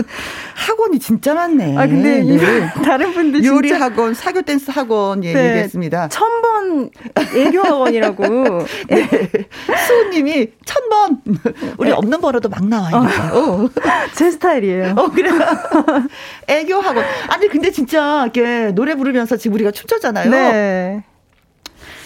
학원이 0.64 1.00
진짜 1.00 1.34
많네. 1.34 1.78
아 1.78 1.86
근데 1.88 2.22
네. 2.22 2.70
다른 2.84 3.14
분들 3.14 3.44
요리 3.44 3.70
진짜... 3.70 3.86
학원, 3.86 4.14
사교 4.14 4.42
댄스 4.44 4.72
학원 4.72 5.24
예, 5.24 5.34
네. 5.34 5.50
얘기했습니다. 5.50 6.08
천번 6.10 6.90
애교 7.36 7.62
학원이라고. 7.62 8.24
네. 8.88 9.10
수호님이 9.88 10.52
천번 10.66 11.22
우리 11.78 11.90
네. 11.90 11.96
없는 11.96 12.22
번호도 12.22 12.50
막 12.50 12.66
나와요. 12.66 13.06
어. 13.34 13.70
제 14.16 14.32
스타일이에요. 14.32 14.96
어 14.98 15.10
그래. 15.12 15.30
애교 16.48 16.76
학원. 16.80 17.04
아니 17.28 17.48
근데 17.50 17.72
진짜 17.72 18.24
이렇게 18.24 18.72
노래 18.72 18.96
부르면서 18.96 19.36
지금 19.38 19.56
우리가 19.56 19.72
춤췄잖아요. 19.72 20.30
네. 20.30 21.04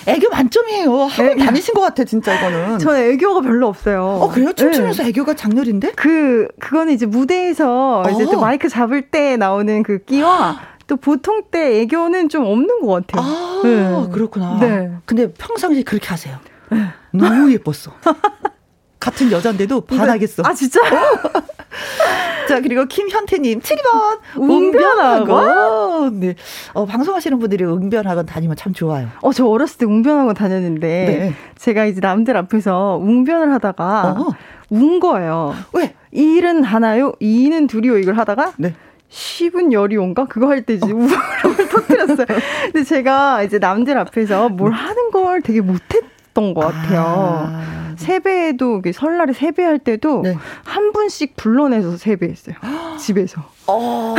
애교 0.07 0.29
만점이에요. 0.29 1.03
학원 1.03 1.39
애, 1.39 1.45
다니신 1.45 1.73
것 1.73 1.81
같아, 1.81 2.03
진짜 2.05 2.33
이거는. 2.33 2.79
저 2.79 2.97
애교가 2.97 3.41
별로 3.41 3.67
없어요. 3.67 4.03
어, 4.03 4.29
그래요? 4.29 4.53
춤추면서 4.53 5.03
네. 5.03 5.09
애교가 5.09 5.35
장렬인데? 5.35 5.91
그, 5.95 6.47
그거는 6.59 6.93
이제 6.93 7.05
무대에서 7.05 8.03
어. 8.05 8.09
이제 8.09 8.23
또 8.25 8.39
마이크 8.39 8.69
잡을 8.69 9.09
때 9.09 9.35
나오는 9.35 9.83
그 9.83 9.99
끼와 10.05 10.59
또 10.87 10.95
보통 10.95 11.43
때 11.51 11.81
애교는 11.81 12.29
좀 12.29 12.45
없는 12.45 12.79
것 12.81 13.07
같아요. 13.07 13.21
아, 13.21 13.61
네. 13.63 14.09
그렇구나. 14.13 14.57
네. 14.61 14.91
근데 15.05 15.31
평상시에 15.33 15.83
그렇게 15.83 16.07
하세요. 16.07 16.37
네. 16.71 16.87
너무 17.11 17.51
예뻤어. 17.51 17.91
같은 18.99 19.31
여잔데도 19.31 19.81
반하겠어. 19.81 20.43
아, 20.45 20.53
진짜? 20.53 20.79
자, 22.47 22.61
그리고 22.61 22.85
김현태님, 22.85 23.59
7번. 23.59 24.19
웅변학원. 24.37 26.19
네. 26.19 26.35
어, 26.73 26.85
방송하시는 26.85 27.37
분들이 27.39 27.63
웅변학원 27.65 28.25
다니면 28.25 28.55
참 28.55 28.73
좋아요. 28.73 29.09
어, 29.21 29.33
저 29.33 29.45
어렸을 29.45 29.77
때 29.79 29.85
웅변학원 29.85 30.33
다녔는데, 30.35 30.87
네. 30.87 31.33
제가 31.57 31.85
이제 31.85 31.99
남들 31.99 32.37
앞에서 32.37 32.97
웅변을 33.01 33.51
하다가, 33.53 34.15
어. 34.17 34.29
운 34.69 34.99
거예요. 34.99 35.53
왜? 35.73 35.93
일은 36.11 36.63
하나요? 36.63 37.13
이는 37.19 37.67
둘이요? 37.67 37.97
이걸 37.99 38.17
하다가, 38.17 38.53
네. 38.57 38.73
10은 39.09 39.71
열이 39.71 39.95
온가? 39.97 40.25
그거 40.25 40.47
할때 40.47 40.73
이제 40.73 40.85
어. 40.85 40.95
우울함을 40.95 41.69
터뜨렸어요. 41.69 42.27
근데 42.63 42.83
제가 42.83 43.43
이제 43.43 43.57
남들 43.59 43.97
앞에서 43.97 44.49
뭘 44.49 44.71
하는 44.71 45.11
걸 45.11 45.41
되게 45.41 45.61
못했던 45.61 46.53
것 46.53 46.61
같아요. 46.61 47.03
아. 47.49 47.86
세배에도 47.97 48.81
설날에 48.93 49.33
세배할 49.33 49.79
때도 49.79 50.21
네. 50.21 50.35
한 50.63 50.91
분씩 50.91 51.35
불러내서 51.35 51.97
세배했어요. 51.97 52.55
집에서. 52.99 53.41
어, 53.67 54.15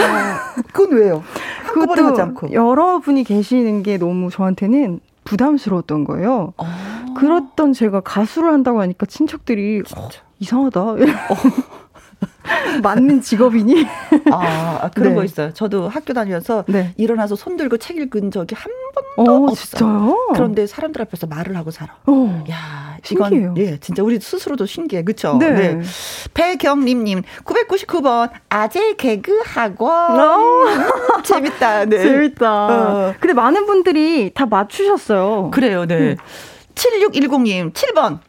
그건 0.72 0.98
왜요? 0.98 1.22
그것도 1.72 2.04
하지 2.04 2.20
않고. 2.20 2.52
여러분이 2.52 3.24
계시는 3.24 3.82
게 3.82 3.98
너무 3.98 4.30
저한테는 4.30 5.00
부담스러웠던 5.24 6.04
거예요. 6.04 6.52
어. 6.56 6.66
그렇던 7.16 7.72
제가 7.72 8.00
가수를 8.00 8.52
한다고 8.52 8.80
하니까 8.80 9.06
친척들이 9.06 9.82
어, 9.96 10.08
이상하다. 10.38 10.80
어. 10.80 10.96
맞는 12.82 13.20
직업이니? 13.20 13.86
아, 14.32 14.78
아, 14.82 14.90
그런 14.90 15.10
네. 15.10 15.14
거 15.14 15.24
있어요. 15.24 15.52
저도 15.52 15.88
학교 15.88 16.12
다니면서 16.12 16.64
네. 16.68 16.92
일어나서 16.96 17.36
손 17.36 17.56
들고 17.56 17.78
책 17.78 17.96
읽은 17.96 18.30
적이 18.30 18.54
한 18.56 18.72
번도 19.16 19.32
어, 19.32 19.50
없어요. 19.50 19.54
진짜요? 19.54 20.28
그런데 20.34 20.66
사람들 20.66 21.00
앞에서 21.02 21.26
말을 21.26 21.56
하고 21.56 21.70
살아. 21.70 21.94
어, 22.06 22.44
야, 22.50 22.96
이건 23.10 23.30
신기해요. 23.30 23.54
예, 23.58 23.78
진짜 23.78 24.02
우리 24.02 24.20
스스로도 24.20 24.66
신기해. 24.66 25.02
그렇죠? 25.04 25.36
네. 25.38 25.50
네. 25.50 25.82
배경림 26.34 27.04
님 27.04 27.22
999번 27.44 28.30
아재 28.48 28.94
개그 28.96 29.42
학원. 29.44 30.20
어. 30.20 31.22
재밌다. 31.24 31.84
네. 31.86 31.98
재밌다. 31.98 32.66
어. 32.66 33.14
근데 33.20 33.34
많은 33.34 33.66
분들이 33.66 34.30
다 34.34 34.46
맞추셨어요. 34.46 35.50
그래요. 35.52 35.86
네. 35.86 35.96
음. 35.96 36.16
7610님 36.74 37.72
7번 37.72 38.20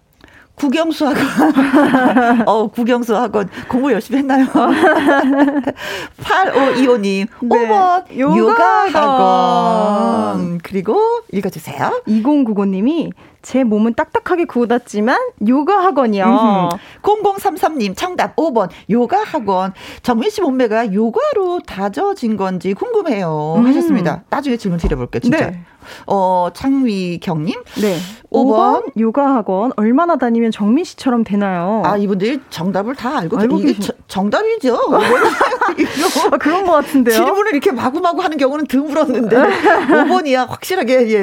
국영수 0.60 1.08
학원. 1.08 2.44
어, 2.48 2.68
국영수 2.68 3.16
학원. 3.16 3.50
공부 3.70 3.92
열심히 3.92 4.20
했나요? 4.20 4.46
8525님. 6.22 7.28
네. 7.42 7.48
5번. 7.48 8.20
요가 8.20 8.86
학원. 8.92 10.58
그리고 10.62 11.19
읽어주세요. 11.32 12.02
2095님이 12.08 13.12
제 13.42 13.64
몸은 13.64 13.94
딱딱하게 13.94 14.46
굳었지만 14.46 15.18
요가 15.48 15.84
학원이요. 15.84 16.70
0033님 17.02 17.96
정답 17.96 18.36
5번 18.36 18.70
요가 18.90 19.24
학원. 19.24 19.74
정민 20.04 20.30
씨 20.30 20.42
몸매가 20.42 20.94
요가로 20.94 21.62
다져진 21.66 22.38
건지 22.38 22.74
궁금해요. 22.74 23.56
음. 23.58 23.68
하셨습니다. 23.68 24.24
나중에 24.30 24.58
질문 24.58 24.80
드려볼게요. 24.80 25.22
진짜. 25.22 25.52
네. 25.52 25.64
어, 26.06 26.50
창위경님. 26.54 27.56
네. 27.82 27.98
5번, 28.30 28.84
5번 28.84 29.00
요가 29.00 29.36
학원 29.36 29.72
얼마나 29.76 30.18
다니면 30.18 30.52
정민 30.52 30.84
씨처럼 30.84 31.24
되나요? 31.24 31.82
아, 31.86 31.98
이분들이 31.98 32.40
정답을 32.50 32.96
다 32.96 33.18
알고, 33.18 33.40
알고 33.40 33.60
이게 33.60 33.74
계신... 33.74 33.96
정답이죠. 34.08 34.78
아, 36.32 36.38
그런 36.38 36.66
것 36.66 36.74
같은데요. 36.74 37.16
질문을 37.16 37.54
이렇게 37.54 37.72
마구마구 37.72 38.22
하는 38.22 38.38
경우는 38.38 38.68
드물었는데 38.68 39.36
5번이야 39.36 40.46
확실하게 40.50 41.10
예. 41.10 41.19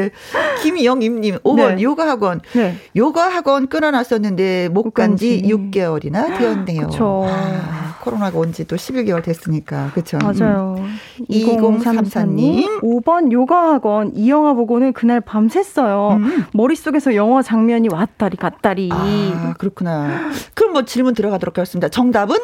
김영임님 0.63 1.39
5번 1.39 1.77
네. 1.77 1.83
요가 1.83 2.09
학원. 2.09 2.41
네. 2.53 2.77
요가 2.97 3.29
학원 3.29 3.69
끊어놨었는데 3.69 4.69
못 4.71 4.93
간 4.95 5.17
지 5.17 5.43
6개월이나 5.45 6.37
되었네요. 6.39 6.87
그쵸. 6.89 7.27
아, 7.29 7.97
코로나가 8.03 8.39
온 8.39 8.53
지 8.53 8.65
또 8.67 8.77
11개월 8.77 9.23
됐으니까 9.23 9.91
그렇죠. 9.95 10.19
맞아요. 10.19 10.77
음. 10.79 10.97
2034님 11.31 12.81
5번 12.83 13.33
요가 13.33 13.73
학원 13.75 14.13
이 14.15 14.31
영화 14.31 14.55
보고는 14.55 14.93
그날 14.93 15.21
밤샜어요. 15.21 16.17
음. 16.17 16.45
머릿속에서 16.53 17.15
영화 17.15 17.43
장면이 17.43 17.89
왔다리 17.91 18.37
갔다리. 18.37 18.89
아, 18.93 19.55
그렇구나. 19.59 20.31
그럼 20.55 20.73
뭐 20.73 20.85
질문 20.85 21.15
들어가도록 21.15 21.59
하겠습니다. 21.59 21.89
정답은 21.89 22.37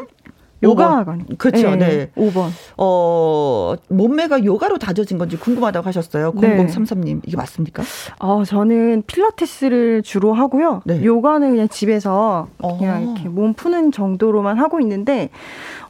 요가학원. 0.63 1.27
그렇죠. 1.39 1.75
네. 1.77 2.11
5번. 2.17 2.49
어, 2.77 3.75
몸매가 3.89 4.45
요가로 4.45 4.79
다져진 4.79 5.19
건지 5.19 5.37
궁금하다고 5.37 5.87
하셨어요. 5.87 6.33
0033님. 6.33 7.21
이게 7.27 7.37
맞습니까? 7.37 7.83
어, 8.19 8.45
저는 8.45 9.03
필라테스를 9.07 10.03
주로 10.03 10.33
하고요. 10.33 10.83
네. 10.85 11.05
요가는 11.05 11.51
그냥 11.51 11.69
집에서 11.69 12.49
그냥 12.79 13.09
어. 13.09 13.13
이렇게 13.13 13.29
몸 13.29 13.55
푸는 13.55 13.93
정도로만 13.93 14.59
하고 14.59 14.81
있는데 14.81 15.31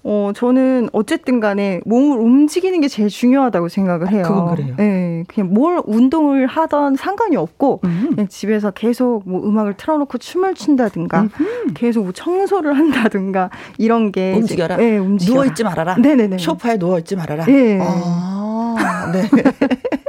어, 0.05 0.33
저는 0.35 0.89
어쨌든 0.93 1.39
간에 1.39 1.81
몸을 1.85 2.19
움직이는 2.19 2.81
게 2.81 2.89
제일 2.89 3.09
중요하다고 3.09 3.69
생각을 3.69 4.11
해요. 4.11 4.25
그건 4.27 4.55
그래요. 4.57 4.75
네, 4.77 5.25
그냥 5.29 5.55
뭘 5.55 5.81
운동을 5.85 6.47
하던 6.47 6.97
상관이 6.97 7.37
없고, 7.37 7.81
음. 7.85 8.09
그냥 8.11 8.29
집에서 8.29 8.73
계속 8.73 9.23
뭐 9.27 9.47
음악을 9.47 9.75
틀어놓고 9.77 10.19
춤을 10.19 10.55
춘다든가, 10.55 11.23
음흠. 11.23 11.73
계속 11.75 12.03
뭐 12.03 12.13
청소를 12.13 12.77
한다든가, 12.77 13.51
이런 13.79 14.11
게. 14.11 14.35
움직여라. 14.35 14.77
네, 14.77 14.99
움직여라. 14.99 15.35
누워있지 15.35 15.63
말아라. 15.65 15.97
네네네. 15.97 16.39
소파에 16.39 16.77
누워있지 16.79 17.15
말아라. 17.17 17.45
네. 17.45 17.79
아, 17.81 19.11
네. 19.13 19.23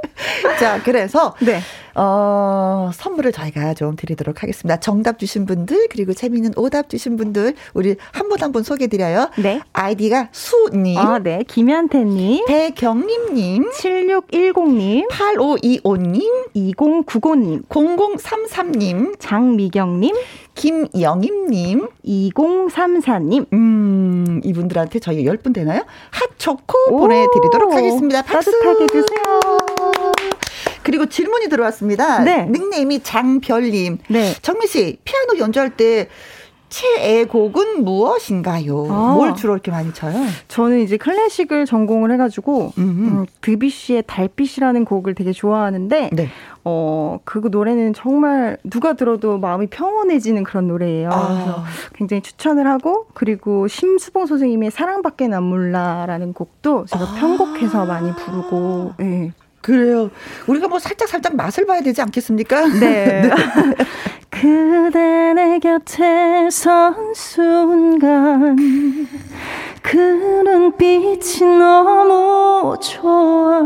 자, 0.59 0.81
그래서 0.83 1.35
네. 1.41 1.59
어, 1.95 2.89
선물을 2.93 3.31
저희가 3.31 3.73
좀 3.75 3.95
드리도록 3.95 4.41
하겠습니다. 4.41 4.79
정답 4.79 5.19
주신 5.19 5.45
분들 5.45 5.87
그리고 5.91 6.13
재미있는 6.13 6.53
오답 6.57 6.89
주신 6.89 7.17
분들 7.17 7.53
우리 7.73 7.95
한 8.11 8.29
분 8.29 8.41
한분 8.41 8.63
소개해 8.63 8.87
드려요. 8.87 9.29
네. 9.37 9.61
아이디가 9.73 10.29
수님. 10.31 10.97
아, 10.97 11.19
네. 11.19 11.43
김현태 11.47 12.03
님. 12.03 12.45
배경림 12.45 13.35
님. 13.35 13.71
7610 13.71 14.69
님. 14.75 15.07
8525 15.09 15.97
님. 15.97 16.21
2095 16.53 17.35
님. 17.35 17.61
0033 17.69 18.71
님. 18.71 19.15
장미경 19.19 19.99
님. 19.99 20.15
김영임 20.55 21.47
님. 21.51 21.87
2034 22.03 23.19
님. 23.19 23.45
음, 23.53 24.41
이분들한테 24.43 24.99
저희 24.99 25.23
10분 25.25 25.53
되나요? 25.53 25.83
핫초코 26.11 26.97
보내 26.97 27.25
드리도록 27.33 27.71
하겠습니다. 27.73 28.21
박수. 28.23 28.51
따뜻하게 28.51 28.87
드세요. 28.87 29.92
그리고 30.83 31.05
질문이 31.05 31.49
들어왔습니다. 31.49 32.23
네. 32.23 32.45
닉네임이 32.45 33.01
장별님. 33.03 33.99
네. 34.09 34.33
정미 34.41 34.67
씨, 34.67 34.97
피아노 35.03 35.39
연주할 35.39 35.71
때 35.71 36.07
최애 36.73 37.25
곡은 37.25 37.83
무엇인가요? 37.83 38.87
아. 38.89 39.13
뭘 39.13 39.35
주로 39.35 39.53
이렇게 39.53 39.69
많이 39.69 39.93
쳐요? 39.93 40.15
저는 40.47 40.79
이제 40.79 40.97
클래식을 40.97 41.67
전공을 41.67 42.11
해가지고 42.13 42.73
음, 42.79 43.27
드뷔시의 43.41 44.05
달빛이라는 44.07 44.83
곡을 44.83 45.13
되게 45.13 45.33
좋아하는데 45.33 46.09
네. 46.11 46.29
어, 46.63 47.19
그 47.25 47.47
노래는 47.51 47.93
정말 47.93 48.57
누가 48.63 48.93
들어도 48.93 49.37
마음이 49.37 49.67
평온해지는 49.67 50.43
그런 50.43 50.67
노래예요. 50.67 51.11
아. 51.11 51.27
그래서 51.27 51.63
굉장히 51.93 52.21
추천을 52.23 52.65
하고 52.65 53.05
그리고 53.13 53.67
심수봉 53.67 54.25
선생님의 54.25 54.71
사랑밖에 54.71 55.27
난 55.27 55.43
몰라라는 55.43 56.33
곡도 56.33 56.85
제가 56.87 57.03
아. 57.03 57.15
편곡해서 57.19 57.85
많이 57.85 58.11
부르고 58.15 58.93
네. 58.97 59.31
그래요. 59.63 60.11
우리가 60.45 60.67
뭐 60.67 60.77
살짝 60.77 61.07
살짝 61.07 61.35
맛을 61.37 61.65
봐야 61.65 61.81
되지 61.81 62.01
않겠습니까? 62.01 62.67
네. 62.79 63.21
네. 63.23 63.31
그대 64.29 65.33
내 65.33 65.57
곁에 65.59 66.49
선 66.51 67.13
순간 67.15 68.57
그 69.81 69.97
눈빛이 69.97 71.57
너무 71.57 72.77
좋아 72.81 73.61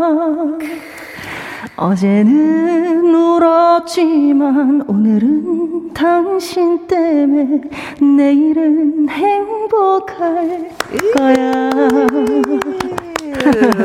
어제는 1.78 3.16
울었지만 3.16 4.84
오늘은 4.88 5.94
당신 5.96 6.86
때문에 6.86 7.62
내일은 8.00 9.10
행복할 9.10 10.70
거야. 11.16 11.70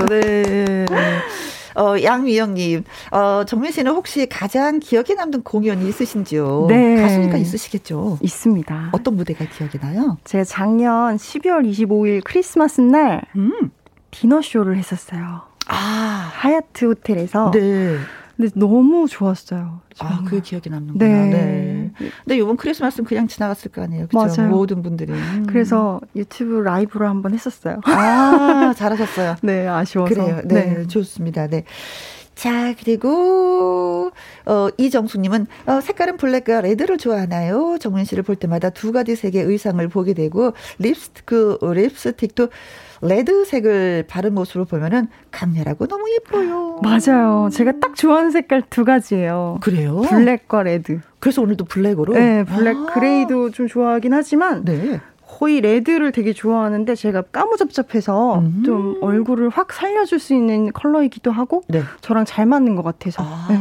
네. 0.08 0.86
어, 1.76 1.94
양미영님, 2.02 2.84
어, 3.10 3.44
정민 3.46 3.72
씨는 3.72 3.92
혹시 3.92 4.26
가장 4.26 4.78
기억에 4.80 5.14
남는 5.16 5.42
공연이 5.42 5.88
있으신지요? 5.88 6.66
네. 6.68 7.00
가수니까 7.00 7.36
있으시겠죠? 7.38 8.18
있습니다. 8.20 8.90
어떤 8.92 9.16
무대가 9.16 9.44
기억이 9.44 9.78
나요? 9.80 10.18
제가 10.24 10.44
작년 10.44 11.16
12월 11.16 11.68
25일 11.70 12.22
크리스마스 12.24 12.80
날, 12.80 13.22
음. 13.36 13.70
디너쇼를 14.10 14.76
했었어요. 14.76 15.42
아. 15.68 16.30
하얏트 16.34 16.86
호텔에서. 16.86 17.50
네. 17.52 17.96
근데 18.42 18.58
너무 18.58 19.06
좋았어요. 19.08 19.80
정말. 19.94 20.18
아, 20.18 20.22
그 20.24 20.40
기억이 20.40 20.68
남는구나. 20.70 21.04
네. 21.04 21.30
네. 21.30 21.90
근데 22.24 22.36
이번 22.36 22.56
크리스마스는 22.56 23.06
그냥 23.06 23.28
지나갔을 23.28 23.70
거 23.70 23.82
아니에요. 23.82 24.08
그렇죠? 24.08 24.42
맞아요. 24.42 24.50
모든 24.50 24.82
분들이. 24.82 25.12
음. 25.12 25.46
그래서 25.48 26.00
유튜브 26.16 26.60
라이브로 26.60 27.06
한번 27.06 27.34
했었어요. 27.34 27.80
아, 27.84 28.74
잘하셨어요. 28.76 29.36
네, 29.42 29.66
아쉬워서. 29.68 30.14
그래요. 30.14 30.40
네, 30.44 30.74
네. 30.78 30.86
좋습니다. 30.86 31.46
네. 31.46 31.64
자, 32.34 32.74
그리고, 32.82 34.10
어, 34.46 34.68
이정수님은, 34.78 35.46
어, 35.66 35.80
색깔은 35.80 36.16
블랙과 36.16 36.62
레드를 36.62 36.96
좋아하나요? 36.96 37.76
정민 37.78 38.04
씨를 38.04 38.22
볼 38.22 38.36
때마다 38.36 38.70
두 38.70 38.90
가지 38.90 39.14
색의 39.14 39.44
의상을 39.44 39.86
보게 39.88 40.14
되고, 40.14 40.54
립스틱, 40.78 41.26
그, 41.26 41.58
립스틱도 41.60 42.48
레드색을 43.02 44.04
바른 44.08 44.34
모습으로 44.34 44.64
보면은 44.64 45.08
강렬하고 45.30 45.86
너무 45.86 46.04
예뻐요. 46.14 46.80
맞아요. 46.82 47.48
제가 47.52 47.72
딱 47.80 47.94
좋아하는 47.94 48.30
색깔 48.30 48.62
두 48.70 48.84
가지예요. 48.84 49.58
그래요? 49.60 50.00
블랙과 50.02 50.62
레드. 50.62 51.00
그래서 51.18 51.42
오늘도 51.42 51.64
블랙으로? 51.64 52.14
네, 52.14 52.44
블랙 52.44 52.76
아. 52.76 52.86
그레이도 52.94 53.50
좀 53.50 53.68
좋아하긴 53.68 54.14
하지만 54.14 54.64
네. 54.64 55.00
거의 55.26 55.60
레드를 55.60 56.12
되게 56.12 56.32
좋아하는데 56.32 56.94
제가 56.94 57.22
까무잡잡해서 57.22 58.38
음. 58.38 58.62
좀 58.64 58.98
얼굴을 59.00 59.48
확 59.48 59.72
살려줄 59.72 60.18
수 60.18 60.34
있는 60.34 60.72
컬러이기도 60.72 61.30
하고 61.32 61.62
네. 61.68 61.82
저랑 62.00 62.24
잘 62.24 62.46
맞는 62.46 62.76
것 62.76 62.82
같아서. 62.82 63.22
아. 63.24 63.46
네. 63.50 63.58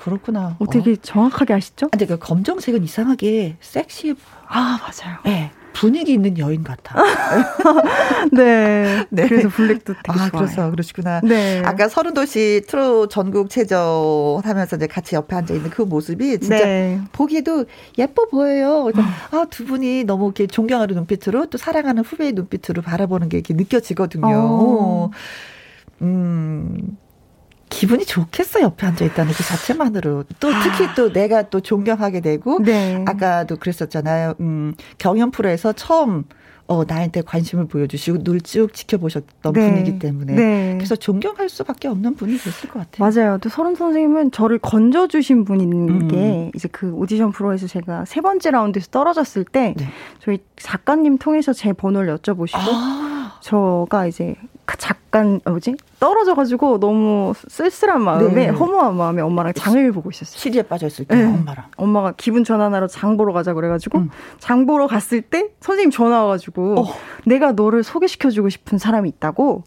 그렇구나. 0.00 0.56
어떻게 0.58 0.92
어. 0.92 0.96
정확하게 1.00 1.54
아시죠? 1.54 1.86
아, 1.86 1.88
근데 1.90 2.06
그 2.06 2.18
검정색은 2.18 2.82
이상하게 2.82 3.56
섹시해. 3.60 4.14
아, 4.46 4.78
맞아요. 4.80 5.18
네. 5.24 5.50
분위기 5.78 6.12
있는 6.12 6.38
여인 6.38 6.64
같아. 6.64 7.02
네. 8.32 9.06
네. 9.10 9.28
그래서 9.28 9.48
블랙도 9.48 9.94
되게 10.02 10.20
아, 10.20 10.28
좋아요. 10.28 10.30
그래서 10.32 10.70
그러시구나. 10.70 11.20
네. 11.22 11.62
아까 11.64 11.88
서른 11.88 12.14
도시 12.14 12.62
트롯 12.66 13.10
전국 13.10 13.48
체조 13.48 14.40
하면서 14.44 14.76
이제 14.76 14.86
같이 14.86 15.14
옆에 15.14 15.36
앉아 15.36 15.54
있는 15.54 15.70
그 15.70 15.82
모습이 15.82 16.38
진짜 16.40 16.64
네. 16.64 17.00
보기에도 17.12 17.64
예뻐 17.98 18.26
보여요. 18.26 18.90
아, 19.30 19.46
두 19.50 19.64
분이 19.64 20.04
너무 20.04 20.26
이렇게 20.26 20.46
존경하는 20.46 20.94
눈빛으로 20.94 21.46
또 21.46 21.58
사랑하는 21.58 22.02
후배의 22.02 22.32
눈빛으로 22.32 22.82
바라보는 22.82 23.28
게 23.28 23.38
이렇게 23.38 23.54
느껴지거든요. 23.54 24.26
어. 24.26 25.10
음. 26.02 26.96
기분이 27.68 28.04
좋겠어 28.04 28.60
옆에 28.60 28.86
앉아 28.86 29.04
있다는 29.04 29.32
그 29.32 29.42
자체만으로 29.42 30.24
또 30.40 30.48
아. 30.48 30.62
특히 30.62 30.94
또 30.96 31.12
내가 31.12 31.42
또 31.50 31.60
존경하게 31.60 32.20
되고 32.20 32.62
네. 32.62 33.04
아까도 33.06 33.56
그랬었잖아요. 33.56 34.34
음, 34.40 34.74
경연 34.98 35.30
프로에서 35.30 35.72
처음 35.72 36.24
어, 36.68 36.84
나한테 36.84 37.22
관심을 37.22 37.66
보여주시고 37.66 38.18
늘쭉 38.24 38.74
지켜보셨던 38.74 39.54
네. 39.54 39.70
분이기 39.70 39.98
때문에. 39.98 40.34
네. 40.34 40.74
그래서 40.76 40.96
존경할 40.96 41.48
수밖에 41.48 41.88
없는 41.88 42.14
분이 42.14 42.36
됐을 42.36 42.68
것 42.68 42.80
같아요. 42.80 43.10
맞아요. 43.10 43.38
또 43.38 43.48
서른 43.48 43.74
선생님은 43.74 44.32
저를 44.32 44.58
건져주신 44.58 45.46
분인 45.46 45.72
음. 45.72 46.08
게 46.08 46.50
이제 46.54 46.68
그 46.70 46.92
오디션 46.92 47.32
프로에서 47.32 47.66
제가 47.66 48.04
세 48.04 48.20
번째 48.20 48.50
라운드에서 48.50 48.88
떨어졌을 48.90 49.44
때 49.44 49.74
네. 49.78 49.86
저희 50.20 50.40
작가님 50.56 51.16
통해서 51.16 51.54
제 51.54 51.72
번호를 51.72 52.14
여쭤보시고 52.18 52.58
아. 52.58 53.38
저가 53.40 54.06
이제 54.06 54.34
그 54.34 54.57
잠깐 54.76 55.40
뭐지 55.44 55.76
떨어져가지고 56.00 56.80
너무 56.80 57.32
쓸쓸한 57.48 58.02
마음에 58.02 58.32
네. 58.34 58.48
허무한 58.48 58.96
마음에 58.96 59.22
엄마랑 59.22 59.52
장을 59.54 59.92
보고 59.92 60.10
있었어요. 60.10 60.38
시리에 60.38 60.62
빠져있을 60.62 61.06
때 61.06 61.16
네. 61.16 61.24
엄마랑. 61.24 61.66
엄마가 61.76 62.14
기분 62.16 62.44
전환하러 62.44 62.86
장 62.88 63.16
보러 63.16 63.32
가자 63.32 63.54
그래가지고 63.54 63.98
음. 63.98 64.10
장 64.38 64.66
보러 64.66 64.86
갔을 64.86 65.22
때 65.22 65.48
선생님 65.60 65.90
전화 65.90 66.22
와가지고 66.22 66.80
어. 66.80 66.84
내가 67.26 67.52
너를 67.52 67.82
소개시켜주고 67.82 68.48
싶은 68.48 68.78
사람이 68.78 69.08
있다고. 69.08 69.64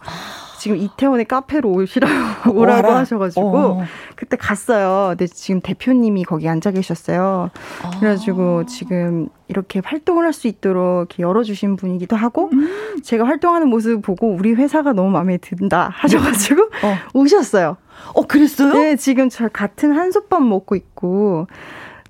아. 0.61 0.63
지금 0.63 0.77
이태원에 0.77 1.23
카페로 1.23 1.69
오시라고 1.69 2.51
오라고 2.53 2.91
하셔가지고 2.91 3.57
어. 3.57 3.83
그때 4.15 4.37
갔어요. 4.37 5.09
근데 5.09 5.27
지금 5.27 5.61
대표님이 5.61 6.23
거기 6.23 6.47
앉아 6.47 6.71
계셨어요. 6.71 7.49
아. 7.83 7.89
그래가지고 7.99 8.65
지금 8.67 9.27
이렇게 9.47 9.81
활동을 9.83 10.25
할 10.25 10.31
수 10.31 10.47
있도록 10.47 10.99
이렇게 11.09 11.23
열어주신 11.23 11.75
분이기도 11.75 12.15
하고 12.15 12.49
음. 12.53 13.01
제가 13.03 13.25
활동하는 13.25 13.67
모습 13.67 14.01
보고 14.01 14.33
우리 14.33 14.53
회사가 14.53 14.93
너무 14.93 15.09
마음에 15.09 15.37
든다 15.37 15.89
하셔가지고 15.93 16.61
어. 16.61 16.95
오셨어요. 17.13 17.75
어 18.15 18.21
그랬어요? 18.27 18.73
네, 18.73 18.95
지금 18.95 19.27
저 19.29 19.49
같은 19.49 19.91
한솥밥 19.91 20.41
먹고 20.41 20.75
있고 20.75 21.47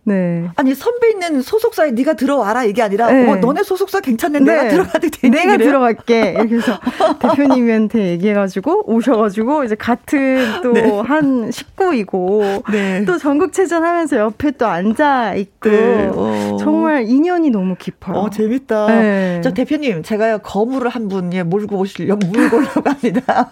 네. 0.03 0.49
아니 0.55 0.73
선배 0.73 1.11
있는 1.11 1.41
소속사에 1.43 1.91
네가 1.91 2.15
들어와라 2.15 2.63
이게 2.63 2.81
아니라 2.81 3.11
네. 3.11 3.29
어 3.29 3.35
너네 3.35 3.61
소속사 3.61 3.99
괜찮네 3.99 4.39
네. 4.39 4.45
내가 4.45 4.67
들어가도 4.69 5.09
되니 5.09 5.29
내가 5.35 5.57
들어갈게 5.57 6.31
이렇게 6.31 6.55
해서 6.55 6.79
대표님한테 7.21 8.07
얘기해가지고 8.13 8.91
오셔가지고 8.91 9.63
이제 9.63 9.75
같은 9.75 10.39
또한 10.63 11.45
네. 11.45 11.51
식구이고 11.51 12.63
네. 12.71 13.05
또 13.05 13.19
전국체전 13.19 13.83
하면서 13.83 14.17
옆에 14.17 14.51
또 14.51 14.65
앉아 14.65 15.35
있고 15.35 15.69
네. 15.69 16.09
어. 16.11 16.57
정말 16.59 17.05
인연이 17.07 17.51
너무 17.51 17.75
깊어요. 17.77 18.15
어 18.17 18.29
재밌다. 18.31 18.87
네. 18.87 19.41
저 19.43 19.53
대표님 19.53 20.01
제가요 20.01 20.39
거물을 20.39 20.89
한 20.89 21.11
분 21.11 21.33
예, 21.33 21.43
몰고 21.43 21.77
오시려 21.77 22.15
몰고 22.15 22.57
오려고 22.57 22.89
합니다. 22.89 23.51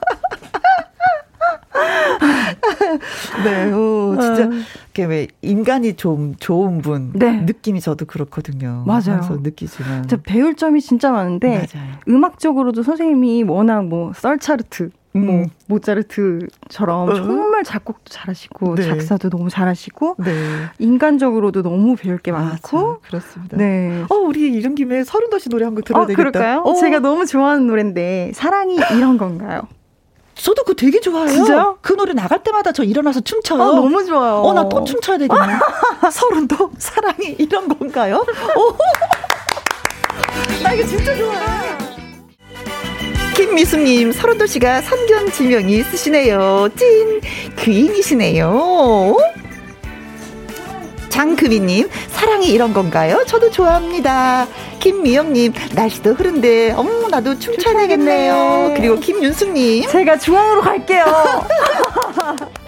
네, 3.43 3.71
오, 3.71 4.15
진짜, 4.19 4.49
어. 5.03 5.07
왜, 5.07 5.27
인간이 5.41 5.93
좀 5.95 6.35
좋은 6.39 6.81
분. 6.81 7.11
네. 7.13 7.41
느낌이 7.41 7.81
저도 7.81 8.05
그렇거든요. 8.05 8.83
맞아요. 8.85 9.21
느끼지만. 9.41 10.07
저 10.07 10.17
배울 10.17 10.55
점이 10.55 10.81
진짜 10.81 11.11
많은데, 11.11 11.49
맞아요. 11.73 11.91
음악적으로도 12.07 12.83
선생님이 12.83 13.43
워낙 13.43 13.85
뭐, 13.85 14.11
썰차르트, 14.13 14.91
뭐 15.11 15.21
음. 15.23 15.25
뭐 15.25 15.45
모차르트처럼 15.67 17.09
어? 17.09 17.13
정말 17.15 17.63
작곡도 17.63 18.03
잘하시고 18.09 18.75
네. 18.75 18.83
작사도 18.83 19.29
너무 19.31 19.49
잘하시고 19.49 20.17
네. 20.19 20.31
인간적으로도 20.77 21.63
너무 21.63 21.95
배울 21.95 22.19
게 22.19 22.31
많고 22.31 22.77
맞아, 22.77 22.99
그렇습니다. 23.01 23.57
네. 23.57 24.03
어 24.09 24.15
우리 24.15 24.41
이런 24.51 24.75
김에 24.75 25.03
서른도 25.03 25.39
씨 25.39 25.49
노래 25.49 25.65
한 25.65 25.73
곡 25.73 25.85
들어야 25.85 26.03
어, 26.03 26.05
되겠다. 26.05 26.29
그럴까요? 26.29 26.59
어. 26.63 26.75
제가 26.75 26.99
너무 26.99 27.25
좋아하는 27.25 27.65
노래인데 27.65 28.33
사랑이 28.35 28.75
이런 28.95 29.17
건가요? 29.17 29.61
저도 30.41 30.63
그거 30.63 30.73
되게 30.73 30.99
좋아해요. 31.01 31.29
진짜요? 31.33 31.77
그 31.81 31.93
노래 31.93 32.13
나갈 32.13 32.41
때마다 32.43 32.71
저 32.71 32.83
일어나서 32.83 33.19
춤춰요. 33.21 33.61
아, 33.61 33.65
너무 33.65 34.05
좋아요. 34.05 34.35
어, 34.35 34.53
나 34.53 34.69
또 34.69 34.83
춤춰야 34.83 35.17
되겠네. 35.17 35.53
서른도 36.11 36.71
사랑이 36.77 37.35
이런 37.37 37.67
건가요? 37.67 38.25
오. 38.55 38.75
나 40.63 40.73
이거 40.73 40.85
진짜 40.87 41.15
좋아. 41.15 41.33
김미숙님, 43.35 44.11
서른도 44.11 44.45
씨가 44.45 44.81
선견 44.81 45.31
지명이 45.31 45.77
있으시네요. 45.79 46.67
찐 46.75 47.21
귀인이시네요. 47.57 49.17
장금희님, 51.09 51.89
사랑이 52.09 52.47
이런 52.47 52.73
건가요? 52.73 53.23
저도 53.25 53.51
좋아합니다. 53.51 54.47
김미영님, 54.79 55.53
날씨도 55.73 56.13
흐른데, 56.13 56.73
어머, 56.73 57.07
나도 57.09 57.37
춤춰야 57.39 57.75
되겠네요. 57.75 58.73
그리고 58.75 58.95
김윤숙님. 58.99 59.89
제가 59.89 60.17
중앙으로 60.17 60.61
갈게요. 60.61 61.05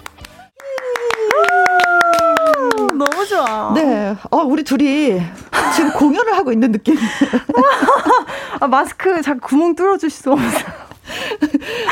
너무 2.92 3.26
좋아. 3.26 3.72
네. 3.74 4.14
어, 4.30 4.38
우리 4.38 4.62
둘이 4.62 5.20
지금 5.74 5.92
공연을 5.92 6.34
하고 6.36 6.52
있는 6.52 6.72
느낌. 6.72 6.96
아, 8.60 8.66
마스크 8.66 9.22
자꾸 9.22 9.40
구멍 9.48 9.74
없어요. 10.32 10.91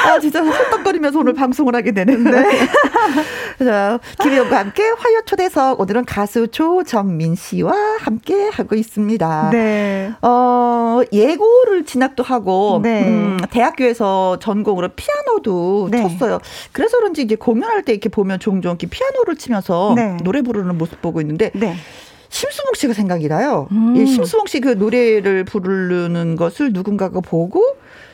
아, 0.07 0.19
진짜 0.21 0.43
헛떡거리면서 0.43 1.19
오늘 1.19 1.35
방송을 1.35 1.75
하게 1.75 1.93
되는데. 1.93 2.31
네. 2.31 2.69
자, 3.65 3.99
김혜영과 4.23 4.59
함께 4.59 4.83
화요 4.85 5.21
초대석. 5.27 5.81
오늘은 5.81 6.05
가수 6.05 6.49
조정민 6.49 7.35
씨와 7.35 7.73
함께 8.01 8.49
하고 8.53 8.77
있습니다. 8.77 9.51
네. 9.53 10.13
어, 10.23 11.01
예고를 11.13 11.85
진학도 11.85 12.23
하고, 12.23 12.81
네. 12.83 13.05
음, 13.05 13.39
대학교에서 13.51 14.39
전공으로 14.41 14.91
피아노도 14.95 15.89
네. 15.91 16.03
쳤어요. 16.03 16.39
그래서 16.73 16.99
그런지 16.99 17.23
이제 17.23 17.35
공연할 17.35 17.83
때 17.83 17.93
이렇게 17.93 18.09
보면 18.09 18.39
종종 18.41 18.71
이렇게 18.71 18.87
피아노를 18.87 19.37
치면서 19.37 19.93
네. 19.97 20.17
노래 20.23 20.43
부르는 20.43 20.79
모습 20.79 21.03
보고 21.03 21.21
있는데, 21.21 21.51
네. 21.55 21.75
심수봉 22.33 22.75
씨가 22.77 22.93
생각이 22.93 23.27
나요. 23.27 23.67
음. 23.73 23.97
이 23.97 24.07
심수봉 24.07 24.47
씨 24.47 24.61
그 24.61 24.69
노래를 24.69 25.45
부르는 25.45 26.37
것을 26.37 26.73
누군가가 26.73 27.21
보고 27.21 27.65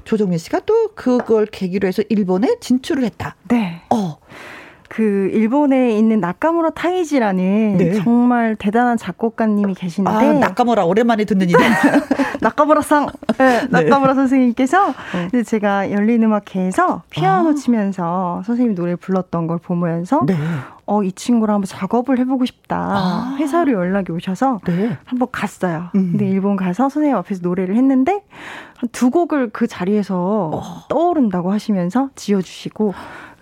조정민 0.07 0.38
씨가 0.38 0.61
또 0.61 0.92
그걸 0.95 1.45
계기로 1.47 1.87
해서 1.87 2.03
일본에 2.09 2.57
진출을 2.61 3.05
했다. 3.05 3.37
네. 3.49 3.83
어. 3.90 4.19
그 4.97 5.29
일본에 5.35 5.91
있는 5.91 6.21
나카무라 6.21 6.71
타이지라는 6.71 7.77
네. 7.77 7.93
정말 7.97 8.57
대단한 8.57 8.97
작곡가님이 8.97 9.75
계신데 9.75 10.11
아, 10.11 10.33
나카무라 10.33 10.87
오랜만에 10.87 11.27
듣는 11.27 11.51
이름 11.51 11.61
나카무라상 12.41 13.09
네, 13.37 13.61
네, 13.61 13.69
나카무라 13.69 14.15
선생님께서 14.15 14.95
네. 15.33 15.43
제가 15.43 15.91
열린 15.91 16.23
음악회에서 16.23 17.03
피아노 17.11 17.51
아. 17.51 17.55
치면서 17.55 18.43
선생님 18.47 18.75
노래 18.75 18.97
불렀던 18.97 19.47
걸 19.47 19.59
보면서 19.59 20.23
네. 20.25 20.35
어, 20.87 21.03
이 21.03 21.13
친구랑 21.13 21.57
한번 21.57 21.67
작업을 21.67 22.19
해보고 22.21 22.47
싶다. 22.47 22.77
아. 22.79 23.37
회사로 23.39 23.73
연락이 23.73 24.13
오셔서 24.13 24.61
네. 24.65 24.97
한번 25.05 25.29
갔어요. 25.31 25.91
음. 25.95 26.13
근데 26.13 26.27
일본 26.27 26.57
가서 26.57 26.89
선생님 26.89 27.17
앞에서 27.19 27.41
노래를 27.43 27.77
했는데 27.77 28.23
한두 28.77 29.11
곡을 29.11 29.51
그 29.51 29.67
자리에서 29.67 30.51
어. 30.55 30.63
떠오른다고 30.89 31.53
하시면서 31.53 32.09
지어주시고 32.15 32.95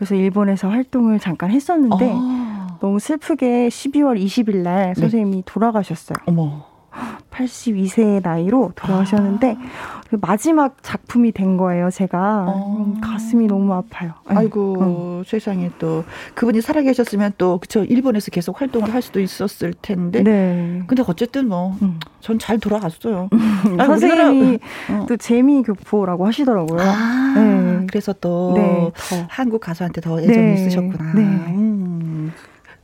그래서 0.04 0.16
일본에서 0.16 0.68
활동을 0.68 1.18
잠깐 1.18 1.50
했었는데 1.50 2.12
어. 2.12 2.78
너무 2.80 2.98
슬프게 2.98 3.68
12월 3.68 4.22
20일 4.22 4.58
날 4.58 4.94
선생님이 4.94 5.36
네. 5.36 5.42
돌아가셨어요. 5.46 6.16
어머. 6.26 6.73
82세의 7.30 8.22
나이로 8.22 8.72
돌아가셨는데 8.76 9.56
아. 9.58 10.00
그 10.08 10.18
마지막 10.20 10.76
작품이 10.82 11.32
된 11.32 11.56
거예요. 11.56 11.90
제가 11.90 12.46
어. 12.48 12.76
음, 12.78 13.00
가슴이 13.00 13.46
너무 13.46 13.72
아파요. 13.74 14.12
네. 14.28 14.36
아이고 14.36 14.76
어. 14.78 15.22
세상에 15.26 15.70
또 15.78 16.04
그분이 16.34 16.60
살아계셨으면 16.60 17.32
또 17.38 17.58
그쵸 17.58 17.82
일본에서 17.82 18.30
계속 18.30 18.60
활동을 18.60 18.94
할 18.94 19.02
수도 19.02 19.20
있었을 19.20 19.74
텐데. 19.82 20.22
네. 20.22 20.82
근데 20.86 21.02
어쨌든 21.06 21.48
뭐 21.48 21.76
전잘 22.20 22.56
음. 22.56 22.60
돌아갔어요. 22.60 23.28
음, 23.32 23.76
선생님이 23.76 24.58
어. 24.90 25.06
또 25.08 25.16
재미 25.16 25.62
교포라고 25.62 26.26
하시더라고요. 26.26 26.80
아, 26.80 27.34
네. 27.36 27.86
그래서 27.88 28.12
또 28.20 28.52
네, 28.54 28.92
한국 29.28 29.60
가수한테 29.60 30.00
더 30.00 30.20
애정이 30.20 30.36
네. 30.36 30.54
있으셨구나. 30.54 31.12
네. 31.14 31.22
음. 31.22 32.32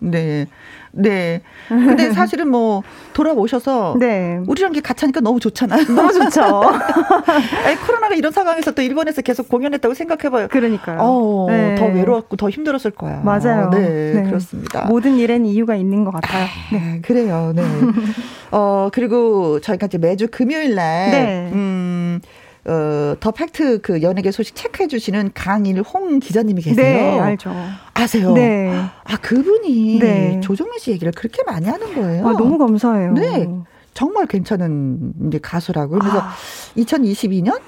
네. 0.01 0.47
네. 0.93 1.43
근데 1.69 2.11
사실은 2.13 2.49
뭐 2.49 2.83
돌아오셔서 3.13 3.97
네. 3.99 4.41
우리랑 4.47 4.73
게 4.73 4.81
같이 4.81 5.05
하니까 5.05 5.21
너무 5.21 5.41
좋잖아요. 5.41 5.85
너무 5.87 6.13
좋죠. 6.13 6.43
아니, 7.65 7.77
코로나가 7.87 8.15
이런 8.15 8.33
상황에서 8.33 8.73
또 8.73 8.83
일본에서 8.83 9.23
계속 9.23 9.49
공연했다고 9.49 9.95
생각해봐요. 9.95 10.49
그러니까요. 10.49 10.99
어, 11.01 11.47
네. 11.49 11.75
더 11.77 11.87
외로웠고 11.87 12.37
더 12.37 12.51
힘들었을 12.51 12.93
거야. 12.93 13.21
맞아요. 13.25 13.71
네, 13.71 14.13
네. 14.15 14.23
그렇습니다. 14.25 14.87
모든 14.87 15.17
일엔 15.17 15.47
이유가 15.47 15.77
있는 15.77 16.05
것 16.05 16.13
같아요. 16.13 16.45
아, 16.45 16.49
네. 16.73 17.01
그래요. 17.03 17.53
네. 17.55 17.63
어, 18.53 18.89
그리고 18.93 19.61
저희가 19.61 19.87
이제 19.87 19.99
매주 19.99 20.29
금요일 20.31 20.75
날, 20.75 21.11
네. 21.11 21.51
음, 21.53 22.21
어, 22.67 23.15
더 23.21 23.31
팩트 23.31 23.81
그 23.81 24.03
연예계 24.03 24.31
소식 24.31 24.55
체크해 24.55 24.89
주시는 24.89 25.31
강일홍 25.35 26.19
기자님이 26.21 26.63
계세요. 26.63 26.85
네, 26.85 27.19
알죠. 27.19 27.55
아세요? 27.95 28.33
네. 28.33 28.71
아, 29.05 29.17
그분이 29.17 29.99
네. 29.99 30.41
조정민 30.41 30.79
씨 30.79 30.91
얘기를 30.91 31.13
그렇게 31.13 31.43
많이 31.45 31.67
하는 31.67 31.95
거예요. 31.95 32.29
아, 32.29 32.33
너무 32.33 32.59
감사해요. 32.59 33.13
네. 33.13 33.49
정말 33.95 34.27
괜찮은 34.27 35.15
이제 35.27 35.39
가수라고. 35.39 35.99
그래서 35.99 36.19
아. 36.21 36.33
2022년 36.77 37.61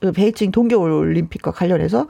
그 0.00 0.12
베이징 0.12 0.50
동계올림픽과 0.50 1.52
관련해서 1.52 2.06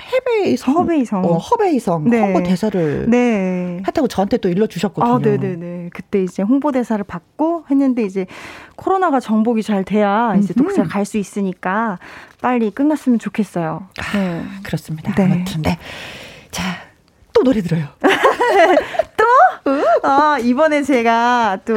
해베이성, 0.00 0.74
허베이성, 0.74 1.24
어, 1.24 1.38
허베이성 1.38 2.08
네. 2.08 2.20
홍보 2.20 2.42
대사를 2.42 3.10
네. 3.10 3.82
했다고 3.86 4.08
저한테 4.08 4.36
또 4.38 4.48
일러 4.48 4.66
주셨거든요. 4.66 5.14
아, 5.14 5.18
네 5.18 5.36
네 5.36 5.56
네. 5.56 5.90
그때 5.92 6.22
이제 6.22 6.42
홍보 6.42 6.72
대사를 6.72 7.02
받고 7.04 7.64
했는데 7.70 8.02
이제 8.04 8.26
코로나가 8.76 9.20
정복이 9.20 9.62
잘 9.62 9.84
돼야 9.84 10.34
이제 10.38 10.54
또잘갈수 10.54 11.18
있으니까 11.18 11.98
빨리 12.40 12.70
끝났으면 12.70 13.18
좋겠어요. 13.18 13.86
아, 13.98 14.16
네. 14.16 14.42
그렇습니다. 14.62 15.14
네. 15.14 15.24
아무튼 15.24 15.62
네. 15.62 15.78
자, 16.50 16.62
또 17.34 17.42
노래 17.42 17.60
들어요. 17.60 17.88
또? 19.16 19.24
아, 20.02 20.38
이번에 20.40 20.82
제가 20.82 21.58
또 21.64 21.74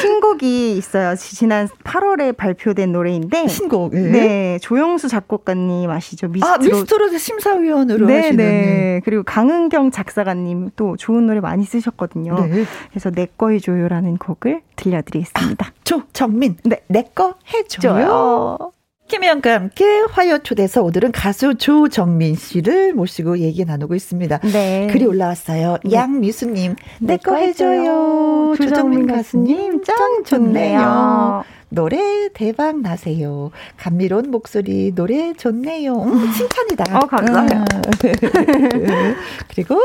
신곡이 0.00 0.76
있어요. 0.76 1.16
지난 1.16 1.66
8월에 1.82 2.36
발표된 2.36 2.92
노래인데. 2.92 3.48
신곡. 3.48 3.94
예. 3.94 3.98
네. 3.98 4.58
조영수 4.60 5.08
작곡가님 5.08 5.90
아시죠? 5.90 6.28
미스트로. 6.28 6.52
아, 6.52 6.58
미스트롯 6.58 7.18
심사위원으로 7.18 8.06
네, 8.06 8.16
하시는. 8.16 8.36
네. 8.36 9.00
그리고 9.04 9.22
강은경 9.24 9.90
작사가님 9.90 10.70
또 10.76 10.96
좋은 10.96 11.26
노래 11.26 11.40
많이 11.40 11.64
쓰셨거든요. 11.64 12.46
네. 12.46 12.64
그래서 12.90 13.10
내꺼 13.10 13.50
해줘요라는 13.50 14.18
곡을 14.18 14.60
들려드리겠습니다. 14.76 15.66
아, 15.66 15.72
조정민. 15.84 16.56
네. 16.64 16.80
내꺼 16.86 17.34
해줘요. 17.52 18.72
김혜영과 19.08 19.52
함께 19.52 19.84
화요 20.10 20.38
초대서 20.38 20.82
오늘은 20.82 21.12
가수 21.12 21.54
조정민 21.56 22.34
씨를 22.34 22.94
모시고 22.94 23.38
얘기 23.38 23.64
나누고 23.64 23.94
있습니다. 23.94 24.38
네. 24.38 24.88
글이 24.90 25.04
올라왔어요. 25.04 25.76
네. 25.84 25.92
양미수님, 25.92 26.74
내 27.00 27.18
거 27.18 27.36
해줘요. 27.36 28.54
조정민 28.56 29.06
가수님, 29.06 29.84
짱 29.84 30.24
좋네요. 30.24 31.44
노래 31.68 32.28
대박 32.32 32.80
나세요. 32.80 33.50
감미로운 33.76 34.30
목소리, 34.30 34.92
노래 34.94 35.34
좋네요. 35.34 35.92
음, 36.02 36.32
칭찬이다. 36.32 36.96
어, 36.96 37.06
감사해요. 37.06 37.64
그리고 39.48 39.78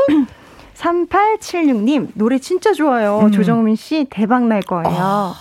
3876님, 0.74 2.08
노래 2.14 2.38
진짜 2.38 2.72
좋아요. 2.72 3.20
음. 3.24 3.32
조정민 3.32 3.76
씨 3.76 4.06
대박 4.08 4.46
날 4.46 4.62
거예요. 4.62 4.88
어. 4.98 5.32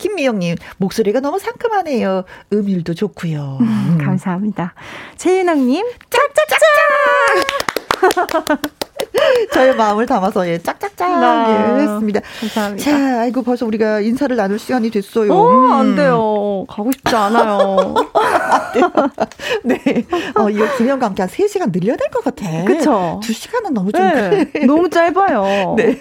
김미영님, 0.00 0.56
목소리가 0.78 1.20
너무 1.20 1.38
상큼하네요. 1.38 2.24
음일도 2.52 2.94
좋고요. 2.94 3.58
음, 3.60 3.98
감사합니다. 4.02 4.72
최윤학님, 5.16 5.86
짝짝짝! 6.08 6.58
저의 9.52 9.74
마음을 9.76 10.06
담아서 10.06 10.48
예 10.48 10.58
짝짝짝 10.58 11.20
네. 11.20 11.52
예, 11.78 11.82
했습니다. 11.82 12.20
감사합니다. 12.40 12.84
자, 12.90 13.20
아이고 13.20 13.42
벌써 13.42 13.66
우리가 13.66 14.00
인사를 14.00 14.34
나눌 14.36 14.58
시간이 14.58 14.90
됐어요. 14.90 15.32
어, 15.32 15.50
음. 15.50 15.72
안 15.72 15.96
돼요. 15.96 16.64
가고 16.68 16.90
싶지 16.92 17.14
않아요. 17.14 17.94
네. 19.64 19.76
어, 20.36 20.48
이거 20.50 20.64
김영과 20.76 21.06
함께 21.06 21.22
한 21.22 21.28
3시간 21.30 21.72
늘려야 21.72 21.96
될 21.96 22.08
것 22.10 22.24
같아. 22.24 22.64
그쵸. 22.64 23.20
2시간은 23.22 23.70
너무 23.72 23.92
좀. 23.92 24.00
네, 24.02 24.44
너무 24.66 24.88
짧아요. 24.90 25.74
네. 25.76 25.98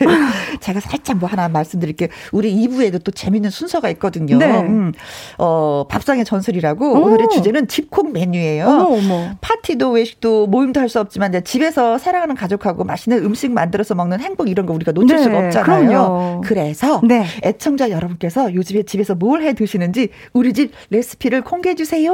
제가 0.59 0.79
살짝 0.79 1.17
뭐 1.17 1.29
하나 1.29 1.47
말씀드릴게요. 1.49 2.09
우리 2.31 2.53
2부에도 2.67 3.03
또 3.03 3.11
재밌는 3.11 3.49
순서가 3.49 3.89
있거든요. 3.91 4.37
네. 4.37 4.59
음. 4.61 4.91
어, 5.37 5.85
밥상의 5.89 6.25
전설이라고 6.25 6.93
오. 6.93 7.03
오늘의 7.05 7.29
주제는 7.29 7.67
집콕 7.67 8.11
메뉴예요. 8.11 8.65
어머, 8.67 8.83
어머. 8.97 9.29
파티도 9.41 9.91
외식도 9.91 10.47
모임도 10.47 10.79
할 10.79 10.89
수 10.89 10.99
없지만 10.99 11.31
집에서 11.43 11.99
사랑하는 11.99 12.33
가족하고 12.33 12.83
맛 12.83 12.98
있는 13.07 13.23
음식 13.23 13.51
만들어서 13.51 13.95
먹는 13.95 14.19
행복 14.19 14.49
이런 14.49 14.65
거 14.65 14.73
우리가 14.73 14.91
놓칠 14.91 15.15
네, 15.17 15.23
수가 15.23 15.37
없잖아요. 15.37 15.89
그럼요. 15.89 16.41
그래서 16.45 17.01
네. 17.03 17.25
애청자 17.43 17.89
여러분께서 17.89 18.53
요즘에 18.53 18.83
집에서 18.83 19.15
뭘 19.15 19.39
해 19.39 19.53
드시는지 19.53 20.09
우리 20.33 20.51
집 20.53 20.71
레시피를 20.89 21.41
공개해 21.43 21.75
주세요 21.75 22.11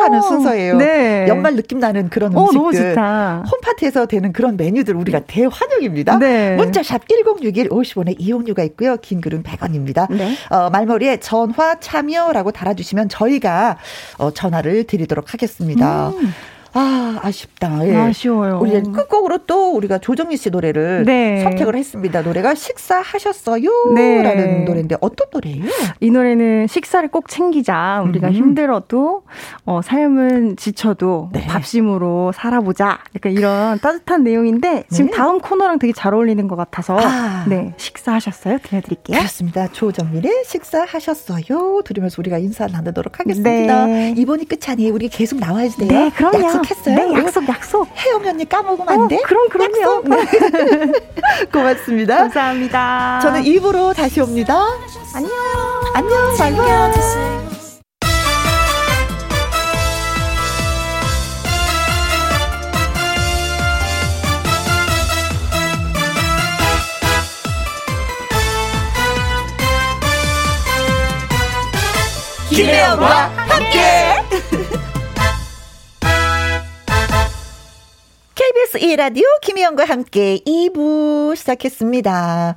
하는 0.00 0.20
순서예요. 0.20 0.76
네. 0.76 1.26
연말 1.28 1.56
느낌 1.56 1.78
나는 1.78 2.10
그런 2.10 2.32
음식들. 2.36 2.60
오, 2.60 2.72
좋다. 2.72 3.44
홈파티에서 3.50 4.06
되는 4.06 4.32
그런 4.32 4.56
메뉴들 4.58 4.94
우리가 4.94 5.20
대환영입니다. 5.20 6.18
네. 6.18 6.54
문자 6.56 6.82
샵 6.82 7.08
1061 7.08 7.68
50원에 7.70 8.14
이용료가 8.18 8.62
있고요. 8.64 8.96
긴 8.98 9.20
글은 9.22 9.42
100원입니다. 9.42 10.06
네. 10.12 10.34
어, 10.50 10.68
말머리에 10.70 11.18
전화 11.18 11.78
참여라고 11.80 12.50
달아주시면 12.52 13.08
저희가 13.08 13.78
어, 14.18 14.30
전화를 14.32 14.84
드리도록 14.84 15.32
하겠습니다. 15.32 16.08
음. 16.10 16.32
아, 16.72 17.18
아쉽다. 17.22 17.86
예. 17.88 17.94
아쉬워요. 17.96 18.58
우리 18.60 18.80
끝곡으로 18.82 19.38
또 19.46 19.72
우리가 19.74 19.98
조정미 19.98 20.36
씨 20.36 20.50
노래를 20.50 21.04
네. 21.04 21.42
선택을 21.42 21.76
했습니다. 21.76 22.22
노래가 22.22 22.54
식사하셨어요? 22.54 23.92
네. 23.94 24.22
라는 24.22 24.64
노래인데 24.64 24.96
어떤 25.00 25.28
노래예요? 25.32 25.64
이 26.00 26.10
노래는 26.10 26.66
식사를 26.66 27.08
꼭 27.10 27.28
챙기자. 27.28 28.02
우리가 28.06 28.28
음. 28.28 28.32
힘들어도 28.32 29.22
어, 29.64 29.80
삶은 29.82 30.56
지쳐도 30.56 31.30
네. 31.32 31.46
밥심으로 31.46 32.32
살아보자. 32.32 32.98
약간 33.14 33.32
이런 33.32 33.78
따뜻한 33.80 34.22
내용인데 34.24 34.84
지금 34.90 35.10
네. 35.10 35.16
다음 35.16 35.40
코너랑 35.40 35.78
되게 35.78 35.92
잘 35.92 36.14
어울리는 36.14 36.46
것 36.48 36.56
같아서 36.56 36.98
아. 36.98 37.44
네 37.48 37.74
식사하셨어요? 37.76 38.58
들려드릴게요. 38.62 39.16
그렇습니다. 39.18 39.68
조정민의 39.68 40.44
식사하셨어요? 40.44 41.82
들으면서 41.84 42.16
우리가 42.18 42.38
인사 42.38 42.66
나누도록 42.66 43.20
하겠습니다. 43.20 43.86
네. 43.86 44.14
이번이 44.16 44.46
끝이 44.46 44.60
아니에요. 44.68 44.92
우리 44.94 45.08
계속 45.08 45.38
나와야 45.38 45.68
돼요. 45.68 45.88
네, 45.88 46.10
그럼요. 46.10 46.38
약속 46.56 46.70
약속했어요? 46.70 46.94
네, 47.12 47.24
약속, 47.24 47.48
약속. 47.48 47.88
혜영 47.96 48.26
언니 48.26 48.48
까먹으면 48.48 48.88
안 48.88 49.08
돼? 49.08 49.16
어, 49.16 49.20
그럼, 49.26 49.48
그럼요. 49.48 50.02
네. 50.04 50.92
고맙습니다. 51.52 52.16
감사합니다. 52.18 53.20
저는 53.22 53.44
입으로 53.44 53.92
다시 53.92 54.20
옵니다. 54.20 54.64
안녕. 55.14 55.30
안녕. 55.94 56.36
바이바이. 56.36 57.46
김혜영과 72.48 73.32
함께. 73.36 74.76
1라디오 78.76 79.22
김희영과 79.42 79.84
함께 79.84 80.38
2부 80.46 81.36
시작했습니다. 81.36 82.56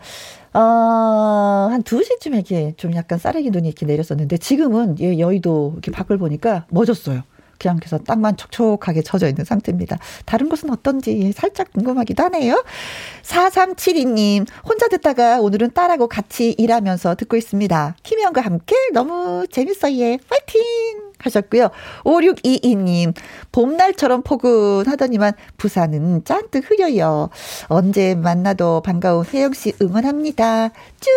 어, 0.53 1.67
한 1.71 1.83
2시쯤에 1.83 2.33
이렇게 2.33 2.73
좀 2.77 2.95
약간 2.95 3.19
쌀래기 3.19 3.51
눈이 3.51 3.67
이렇게 3.67 3.85
내렸었는데 3.85 4.37
지금은 4.37 4.97
예, 4.99 5.19
여의도 5.19 5.73
이렇게 5.73 5.91
밖을 5.91 6.17
보니까 6.17 6.65
멎었어요. 6.69 7.23
그냥 7.59 7.77
그래서 7.77 7.97
땅만 7.97 8.37
촉촉하게 8.37 9.01
젖어 9.01 9.27
있는 9.27 9.43
상태입니다. 9.43 9.97
다른 10.25 10.47
곳은 10.47 10.69
어떤지 10.69 11.33
살짝 11.33 11.73
궁금하기도 11.73 12.23
하네요. 12.23 12.63
4372님, 13.23 14.47
혼자 14.65 14.87
듣다가 14.87 15.41
오늘은 15.41 15.71
딸하고 15.73 16.07
같이 16.07 16.55
일하면서 16.57 17.15
듣고 17.15 17.35
있습니다. 17.35 17.95
김희영과 18.01 18.41
함께 18.41 18.75
너무 18.93 19.45
재밌어요. 19.51 20.17
파이팅! 20.29 21.08
하셨고요. 21.19 21.69
5622님, 22.03 23.13
봄날처럼 23.51 24.23
포근하더니만 24.23 25.33
부산은 25.57 26.23
잔뜩 26.23 26.69
흐려요. 26.69 27.29
언제 27.67 28.15
만나도 28.15 28.81
반가운 28.81 29.25
혜영씨 29.25 29.73
응원합니다. 29.81 30.69
쭉 30.99 31.11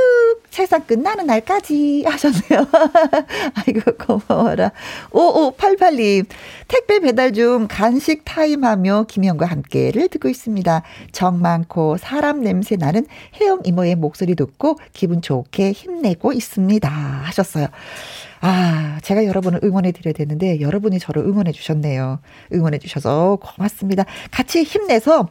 세상 0.51 0.83
끝나는 0.87 1.27
날까지 1.27 2.05
하셨네요. 2.07 2.67
아이고, 3.55 3.93
고마워라. 3.97 4.73
5588님, 5.11 6.27
택배 6.69 7.01
배달 7.01 7.33
중 7.33 7.67
간식 7.69 8.25
타임하며 8.25 9.07
김영과 9.09 9.47
함께를 9.47 10.09
듣고 10.09 10.29
있습니다. 10.29 10.83
정 11.12 11.41
많고 11.41 11.97
사람 11.99 12.43
냄새 12.43 12.77
나는 12.77 13.07
혜영 13.41 13.61
이모의 13.65 13.97
목소리 13.97 14.35
듣고 14.35 14.77
기분 14.93 15.23
좋게 15.23 15.73
힘내고 15.73 16.33
있습니다. 16.33 16.88
하셨어요. 16.88 17.69
아, 18.45 18.99
제가 19.03 19.25
여러분을 19.25 19.61
응원해 19.63 19.93
드려야 19.93 20.13
되는데 20.13 20.61
여러분이 20.61 20.99
저를 20.99 21.23
응원해 21.23 21.53
주셨네요. 21.53 22.19
응원해 22.53 22.79
주셔서 22.79 23.39
고맙습니다. 23.41 24.05
같이 24.33 24.65
힘내서 24.65 25.29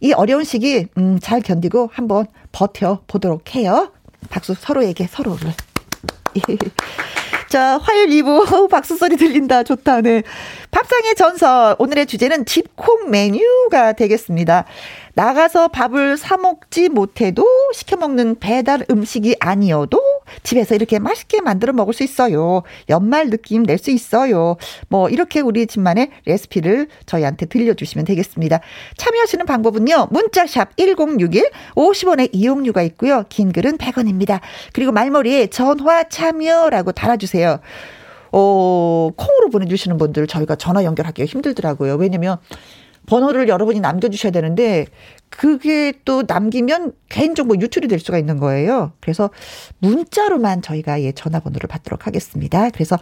이 0.00 0.12
어려운 0.12 0.44
시기 0.44 0.86
음, 0.98 1.18
잘 1.20 1.40
견디고 1.40 1.88
한번 1.90 2.26
버텨 2.52 3.00
보도록 3.06 3.54
해요. 3.54 3.92
박수 4.28 4.52
서로에게 4.54 5.06
서로를. 5.06 5.52
자, 7.48 7.78
화요일 7.78 8.10
2부 8.10 8.68
박수 8.70 8.96
소리 8.98 9.16
들린다. 9.16 9.62
좋다. 9.62 10.02
네. 10.02 10.22
밥상의 10.70 11.14
전설. 11.14 11.76
오늘의 11.78 12.06
주제는 12.06 12.44
집콕 12.44 13.08
메뉴가 13.08 13.94
되겠습니다. 13.94 14.66
나가서 15.14 15.68
밥을 15.68 16.18
사 16.18 16.36
먹지 16.36 16.90
못해도 16.90 17.44
시켜 17.74 17.96
먹는 17.96 18.38
배달 18.38 18.84
음식이 18.90 19.36
아니어도 19.40 20.00
집에서 20.42 20.74
이렇게 20.74 20.98
맛있게 20.98 21.40
만들어 21.40 21.72
먹을 21.72 21.92
수 21.94 22.02
있어요. 22.02 22.62
연말 22.88 23.30
느낌 23.30 23.64
낼 23.64 23.80
수 23.80 23.90
있어요. 23.90 24.56
뭐 24.88 25.08
이렇게 25.08 25.40
우리 25.40 25.66
집만의 25.66 26.10
레시피를 26.26 26.88
저희한테 27.06 27.46
들려주시면 27.46 28.04
되겠습니다. 28.04 28.60
참여하시는 28.98 29.46
방법은요. 29.46 30.08
문자샵 30.10 30.76
1061 30.76 31.50
50원의 31.74 32.28
이용료가 32.32 32.82
있고요. 32.82 33.24
긴 33.30 33.52
글은 33.52 33.78
100원입니다. 33.78 34.40
그리고 34.74 34.92
말머리에 34.92 35.46
전화 35.46 36.04
참여라고 36.04 36.92
달아주세요. 36.92 37.60
어, 38.32 39.10
콩으로 39.16 39.50
보내주시는 39.50 39.96
분들 39.96 40.26
저희가 40.26 40.56
전화 40.56 40.84
연결하기가 40.84 41.26
힘들더라고요. 41.26 41.96
왜냐면 41.96 42.36
번호를 43.06 43.48
여러분이 43.48 43.80
남겨주셔야 43.80 44.30
되는데 44.32 44.86
그게 45.30 45.92
또 46.04 46.22
남기면 46.26 46.92
개인정보 47.08 47.56
유출이 47.60 47.88
될 47.88 47.98
수가 47.98 48.18
있는 48.18 48.38
거예요. 48.38 48.92
그래서 49.00 49.30
문자로만 49.78 50.62
저희가 50.62 51.02
예, 51.02 51.12
전화번호를 51.12 51.68
받도록 51.68 52.06
하겠습니다. 52.06 52.70
그래서 52.70 52.98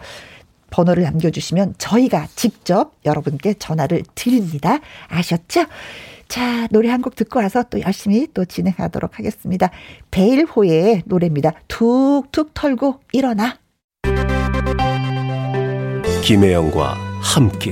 번호를 0.71 1.03
남겨주시면 1.03 1.75
저희가 1.77 2.27
직접 2.35 2.93
여러분께 3.05 3.55
전화를 3.55 4.03
드립니다. 4.15 4.79
아셨죠? 5.07 5.65
자, 6.27 6.67
노래 6.67 6.89
한 6.89 7.01
곡 7.01 7.15
듣고 7.15 7.39
와서 7.39 7.63
또 7.71 7.81
열심히 7.81 8.27
또 8.35 8.45
진행하도록 8.45 9.17
하겠습니다. 9.17 9.71
베일호의 10.11 11.03
노래입니다. 11.05 11.53
툭툭 11.67 12.53
털고 12.53 12.99
일어나. 13.13 13.57
김혜영과 16.23 16.93
함께. 17.21 17.71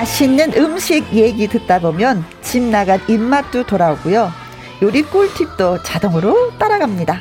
맛있는 0.00 0.54
음식 0.56 1.12
얘기 1.12 1.46
듣다 1.46 1.78
보면 1.78 2.24
집 2.40 2.62
나간 2.62 2.98
입맛도 3.06 3.64
돌아오고요. 3.64 4.32
요리 4.80 5.02
꿀팁도 5.02 5.82
자동으로 5.82 6.52
따라갑니다. 6.58 7.20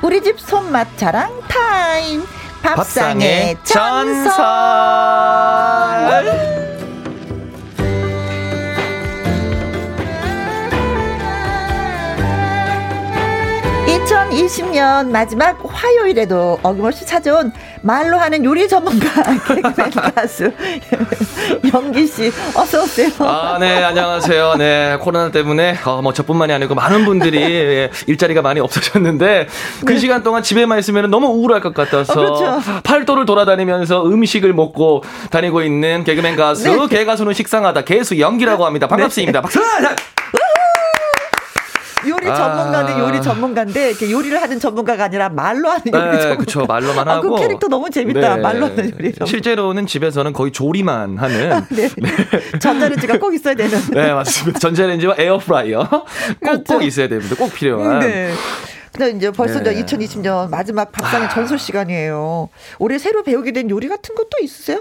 우리 0.00 0.22
집 0.22 0.40
손맛 0.40 0.96
자랑 0.96 1.42
타임! 1.46 2.24
밥상의 2.62 3.58
전설! 3.64 4.34
2020년 14.06 15.10
마지막 15.10 15.58
화요일에도 15.64 16.58
어김없이 16.62 17.04
찾아온 17.06 17.52
말로 17.86 18.18
하는 18.18 18.44
요리 18.44 18.68
전문가 18.68 19.06
개그맨 19.46 19.90
가수 20.14 20.50
영기 21.72 22.06
씨 22.06 22.32
어서 22.54 22.82
오세요. 22.82 23.10
아, 23.20 23.58
네, 23.60 23.82
안녕하세요. 23.82 24.56
네, 24.58 24.98
코로나 25.00 25.30
때문에 25.30 25.78
어, 25.84 26.02
뭐 26.02 26.12
저뿐만이 26.12 26.52
아니고 26.52 26.74
많은 26.74 27.04
분들이 27.04 27.38
예, 27.40 27.90
일자리가 28.08 28.42
많이 28.42 28.58
없어졌는데 28.58 29.46
그 29.84 29.92
네. 29.92 29.98
시간 29.98 30.24
동안 30.24 30.42
집에만 30.42 30.80
있으면 30.80 31.10
너무 31.10 31.28
우울할 31.28 31.60
것 31.60 31.72
같아서 31.74 32.12
어, 32.12 32.16
그렇죠. 32.16 32.60
팔도를 32.82 33.24
돌아다니면서 33.24 34.04
음식을 34.04 34.52
먹고 34.52 35.04
다니고 35.30 35.62
있는 35.62 36.02
개그맨 36.02 36.34
가수 36.34 36.64
네. 36.64 36.86
개가수는 36.88 37.34
식상하다 37.34 37.82
개수 37.82 38.18
연기라고 38.18 38.66
합니다. 38.66 38.88
반갑습니다. 38.88 39.40
네. 39.40 39.42
박수! 39.42 39.60
요리 42.06 42.26
전문가는 42.26 42.92
아. 42.92 42.98
요리 42.98 43.22
전문가인데 43.22 43.90
이렇게 43.90 44.10
요리를 44.10 44.40
하는 44.40 44.60
전문가가 44.60 45.04
아니라 45.04 45.28
말로 45.28 45.70
하는 45.70 45.82
요리 45.86 45.92
네, 46.16 46.20
전문가. 46.20 46.36
그렇죠. 46.36 46.66
말로만 46.66 47.08
하고. 47.08 47.36
아, 47.36 47.38
그 47.40 47.42
캐릭터 47.42 47.68
너무 47.68 47.90
재밌다. 47.90 48.36
네. 48.36 48.42
말로 48.42 48.66
하는 48.66 48.78
요리. 48.84 49.12
전문가. 49.12 49.24
실제로는 49.26 49.86
집에서는 49.86 50.32
거의 50.32 50.52
조리만 50.52 51.16
하는. 51.18 51.64
네. 51.70 51.88
네. 51.96 52.58
전자레인지가 52.58 53.18
꼭 53.18 53.34
있어야 53.34 53.54
되는. 53.54 53.78
네, 53.92 54.12
맞습니다. 54.12 54.58
전자레인지와 54.58 55.14
에어프라이어 55.18 55.88
꼭꼭 56.44 56.64
그렇죠. 56.66 56.82
있어야 56.82 57.08
됩니다. 57.08 57.34
꼭 57.36 57.52
필요한. 57.54 58.00
네. 58.00 58.32
근데 58.92 59.16
이제 59.16 59.30
벌써 59.30 59.62
네. 59.62 59.82
2020년 59.84 60.48
마지막 60.50 60.90
밥상의 60.92 61.28
아. 61.28 61.30
전설 61.30 61.58
시간이에요. 61.58 62.48
올해 62.78 62.98
새로 62.98 63.22
배우게 63.22 63.52
된 63.52 63.68
요리 63.68 63.88
같은 63.88 64.14
것도 64.14 64.38
있으세요? 64.42 64.80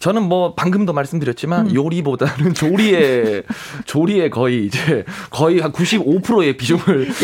저는 0.00 0.22
뭐 0.22 0.54
방금도 0.54 0.92
말씀드렸지만 0.92 1.68
음. 1.68 1.74
요리보다는 1.74 2.54
조리에 2.54 3.42
조리에 3.84 4.30
거의 4.30 4.66
이제 4.66 5.04
거의 5.30 5.60
한 5.60 5.72
95%의 5.72 6.56
비중을 6.56 7.08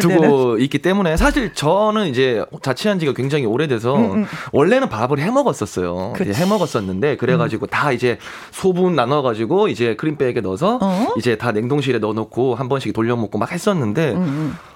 두고 0.00 0.20
되는. 0.20 0.60
있기 0.60 0.78
때문에 0.78 1.16
사실 1.16 1.52
저는 1.54 2.08
이제 2.08 2.44
자취한 2.62 2.98
지가 2.98 3.12
굉장히 3.12 3.44
오래돼서 3.46 3.96
음, 3.96 4.12
음. 4.18 4.26
원래는 4.52 4.88
밥을 4.88 5.18
해 5.18 5.30
먹었었어요. 5.30 6.14
해 6.18 6.44
먹었었는데 6.46 7.16
그래가지고 7.16 7.66
음. 7.66 7.68
다 7.68 7.92
이제 7.92 8.18
소분 8.50 8.94
나눠가지고 8.94 9.68
이제 9.68 9.94
크림백에 9.96 10.40
넣어서 10.42 10.78
어? 10.80 11.08
이제 11.16 11.36
다 11.36 11.52
냉동실에 11.52 11.98
넣어놓고 11.98 12.54
한 12.54 12.68
번씩 12.68 12.92
돌려 12.92 13.16
먹고 13.16 13.38
막 13.38 13.50
했었는데. 13.52 14.16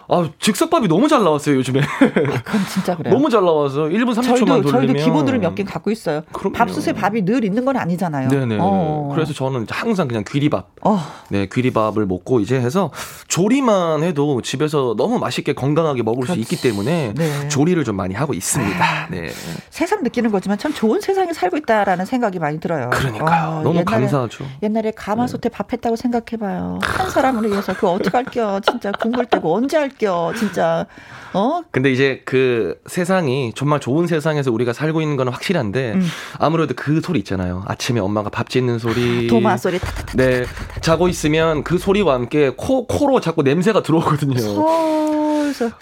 아, 0.09 0.29
즉석밥이 0.39 0.89
너무 0.89 1.09
잘 1.09 1.25
나왔어요, 1.25 1.57
요즘에. 1.57 1.81
아, 1.81 2.43
그건 2.45 2.61
진짜 2.73 2.97
그래요. 2.97 3.13
너무 3.13 3.29
잘 3.31 3.43
나와서 3.45 3.83
1분 3.85 4.15
30초만 4.15 4.23
저희도, 4.25 4.63
돌리면. 4.63 4.71
저희도 4.71 4.93
기본으로 5.05 5.39
몇 5.41 5.55
개 5.57 5.65
갖고 5.65 5.91
있어요. 5.91 6.23
그럼요. 6.33 6.53
밥솥에 6.57 6.93
밥이 6.93 7.25
늘 7.25 7.45
있는 7.45 7.65
건 7.65 7.77
아니잖아요. 7.77 8.29
네네. 8.29 8.59
어. 8.61 9.11
그래서 9.15 9.33
저는 9.33 9.67
항상 9.71 10.07
그냥 10.07 10.23
귀리밥. 10.27 10.69
어. 10.83 11.01
네, 11.31 11.47
귀리밥을 11.53 12.07
먹고 12.07 12.41
이제 12.41 12.61
해서 12.61 12.91
조리만 13.29 14.03
해도 14.03 14.43
집에서 14.43 14.95
너무 14.97 15.19
맛있게 15.19 15.55
건강하게 15.55 16.03
먹을 16.03 16.23
그렇지. 16.25 16.35
수 16.45 16.55
있기 16.55 16.63
때문에 16.63 17.15
네. 17.17 17.49
조리를 17.49 17.83
좀 17.85 17.97
많이 17.97 18.15
하고 18.15 18.35
있습니다. 18.35 18.85
아, 18.85 19.09
네. 19.11 19.29
세상 19.71 20.03
느끼는 20.03 20.31
거지만 20.31 20.59
참 20.59 20.73
좋은 20.73 21.01
세상에 21.01 21.33
살고 21.33 21.57
있다라는 21.59 22.05
생각이 22.05 22.39
많이 22.39 22.61
들어요. 22.61 22.91
그러니까요. 22.93 23.49
어, 23.49 23.63
너무 23.63 23.79
옛날에, 23.81 23.85
감사하죠. 23.85 24.45
옛날에 24.63 24.93
가마솥에 24.95 25.41
네. 25.41 25.49
밥 25.49 25.73
했다고 25.73 25.97
생각해봐요. 25.97 26.79
한 26.83 27.11
사람을 27.11 27.51
위해서 27.51 27.73
그거 27.75 27.93
어떻게 27.93 28.17
할게요. 28.17 28.61
진짜 28.63 28.93
국물 28.93 29.27
떼고 29.27 29.55
언제 29.55 29.77
할게요. 29.77 29.96
할게요, 29.97 30.33
진짜. 30.37 30.87
어? 31.33 31.63
근데 31.71 31.91
이제 31.91 32.23
그 32.25 32.79
세상이 32.87 33.53
정말 33.55 33.81
좋은 33.81 34.07
세상에서 34.07 34.53
우리가 34.53 34.73
살고 34.73 35.01
있는 35.01 35.17
건 35.17 35.29
확실한데 35.29 35.95
음. 35.95 36.07
아무래도 36.39 36.75
그 36.77 37.01
소리 37.01 37.19
있잖아요. 37.21 37.65
아침에 37.67 38.01
엄마가 38.01 38.31
밥 38.31 38.49
짓는 38.49 38.79
소리. 38.79 39.27
도마 39.27 39.57
소리. 39.57 39.79
네. 40.15 40.45
자고 40.81 41.09
있으면 41.09 41.65
그 41.65 41.79
소리와 41.79 42.15
함께 42.15 42.53
코, 42.57 42.87
코로 42.87 43.21
자꾸 43.21 43.43
냄새가 43.43 43.83
들어오거든요. 43.83 44.37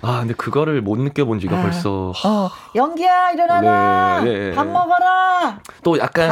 아, 0.03 0.21
근데 0.21 0.35
그거를 0.35 0.81
못 0.83 0.99
느껴본 0.99 1.41
지가 1.41 1.59
아. 1.59 1.63
벌써. 1.63 2.13
어. 2.25 2.51
연기야, 2.75 3.31
일어나라. 3.31 4.23
네, 4.23 4.51
네. 4.51 4.55
밥 4.55 4.67
먹어라. 4.67 5.61
또 5.83 5.99
약간. 5.99 6.31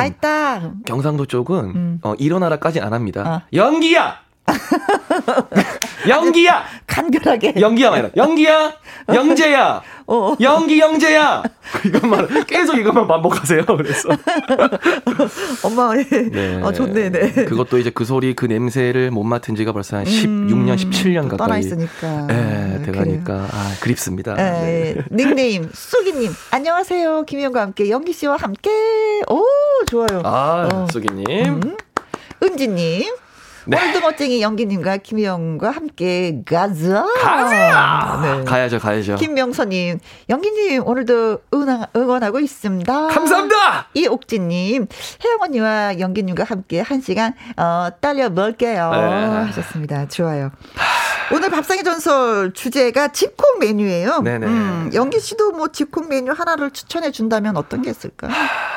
경상도 0.84 1.26
쪽은 1.26 1.58
음. 1.74 1.98
어, 2.02 2.14
일어나라까지 2.18 2.80
안 2.80 2.92
합니다. 2.92 3.22
어. 3.26 3.48
연기야! 3.52 4.31
연기야! 6.08 6.64
간결하게. 6.86 7.54
연기야 7.60 7.90
말이야. 7.90 8.10
연기야! 8.16 8.72
영재야! 9.14 9.82
어. 10.06 10.36
연기 10.40 10.80
영재야! 10.80 11.42
이것만, 11.86 12.44
계속 12.46 12.76
이것만 12.76 13.06
반복하세요. 13.06 13.64
그래서. 13.64 14.08
엄마, 15.62 15.92
예. 15.96 16.02
네. 16.28 16.60
어, 16.62 16.72
좋네, 16.72 17.10
네. 17.10 17.44
그것도 17.44 17.78
이제 17.78 17.90
그 17.90 18.04
소리, 18.04 18.34
그 18.34 18.46
냄새를 18.46 19.10
못 19.10 19.22
맡은 19.22 19.54
지가 19.54 19.72
벌써 19.72 19.96
한 19.96 20.04
16년, 20.04 20.52
음, 20.52 20.66
17년 20.76 21.22
가까이. 21.28 21.38
떠나 21.38 21.58
있으니까. 21.58 22.26
네, 22.26 22.82
돼가니까. 22.84 23.48
아, 23.50 23.74
그립습니다. 23.80 24.34
네. 24.34 24.96
닉네임, 25.10 25.70
쑥이님. 25.72 26.32
안녕하세요. 26.50 27.24
김희영과 27.24 27.60
함께, 27.62 27.88
연기 27.90 28.12
씨와 28.12 28.36
함께. 28.36 28.70
오, 29.28 29.44
좋아요. 29.86 30.22
아, 30.24 30.68
어. 30.72 30.86
쑥이님. 30.92 31.26
음. 31.46 31.76
은지님. 32.42 33.14
네. 33.66 33.76
오늘도 33.80 34.00
멋쟁이 34.00 34.42
연기님과 34.42 34.98
김희영과 34.98 35.70
함께 35.70 36.42
가자. 36.44 37.04
가자. 37.20 38.20
네. 38.22 38.44
가야죠, 38.44 38.78
가야죠. 38.78 39.16
김명선님, 39.16 39.98
연기님 40.28 40.86
오늘도 40.86 41.42
응원, 41.54 41.86
응원 41.94 42.22
하고 42.24 42.40
있습니다. 42.40 43.06
감사합니다. 43.08 43.88
이옥진님, 43.94 44.86
혜영 45.24 45.38
언니와 45.42 45.98
연기님과 46.00 46.44
함께 46.44 46.80
한 46.80 47.00
시간 47.00 47.34
어, 47.56 47.88
딸려 48.00 48.30
먹을게요. 48.30 48.90
네. 48.90 48.98
하셨습니다. 49.46 50.08
좋아요. 50.08 50.50
오늘 51.30 51.48
밥상의 51.50 51.84
전설 51.84 52.52
주제가 52.52 53.08
집콕 53.08 53.58
메뉴예요. 53.60 54.20
네네. 54.20 54.46
음, 54.46 54.90
연기 54.92 55.20
씨도 55.20 55.52
뭐 55.52 55.68
집콕 55.68 56.08
메뉴 56.08 56.32
하나를 56.32 56.72
추천해 56.72 57.10
준다면 57.10 57.56
어떤 57.56 57.80
게 57.80 57.90
있을까? 57.90 58.28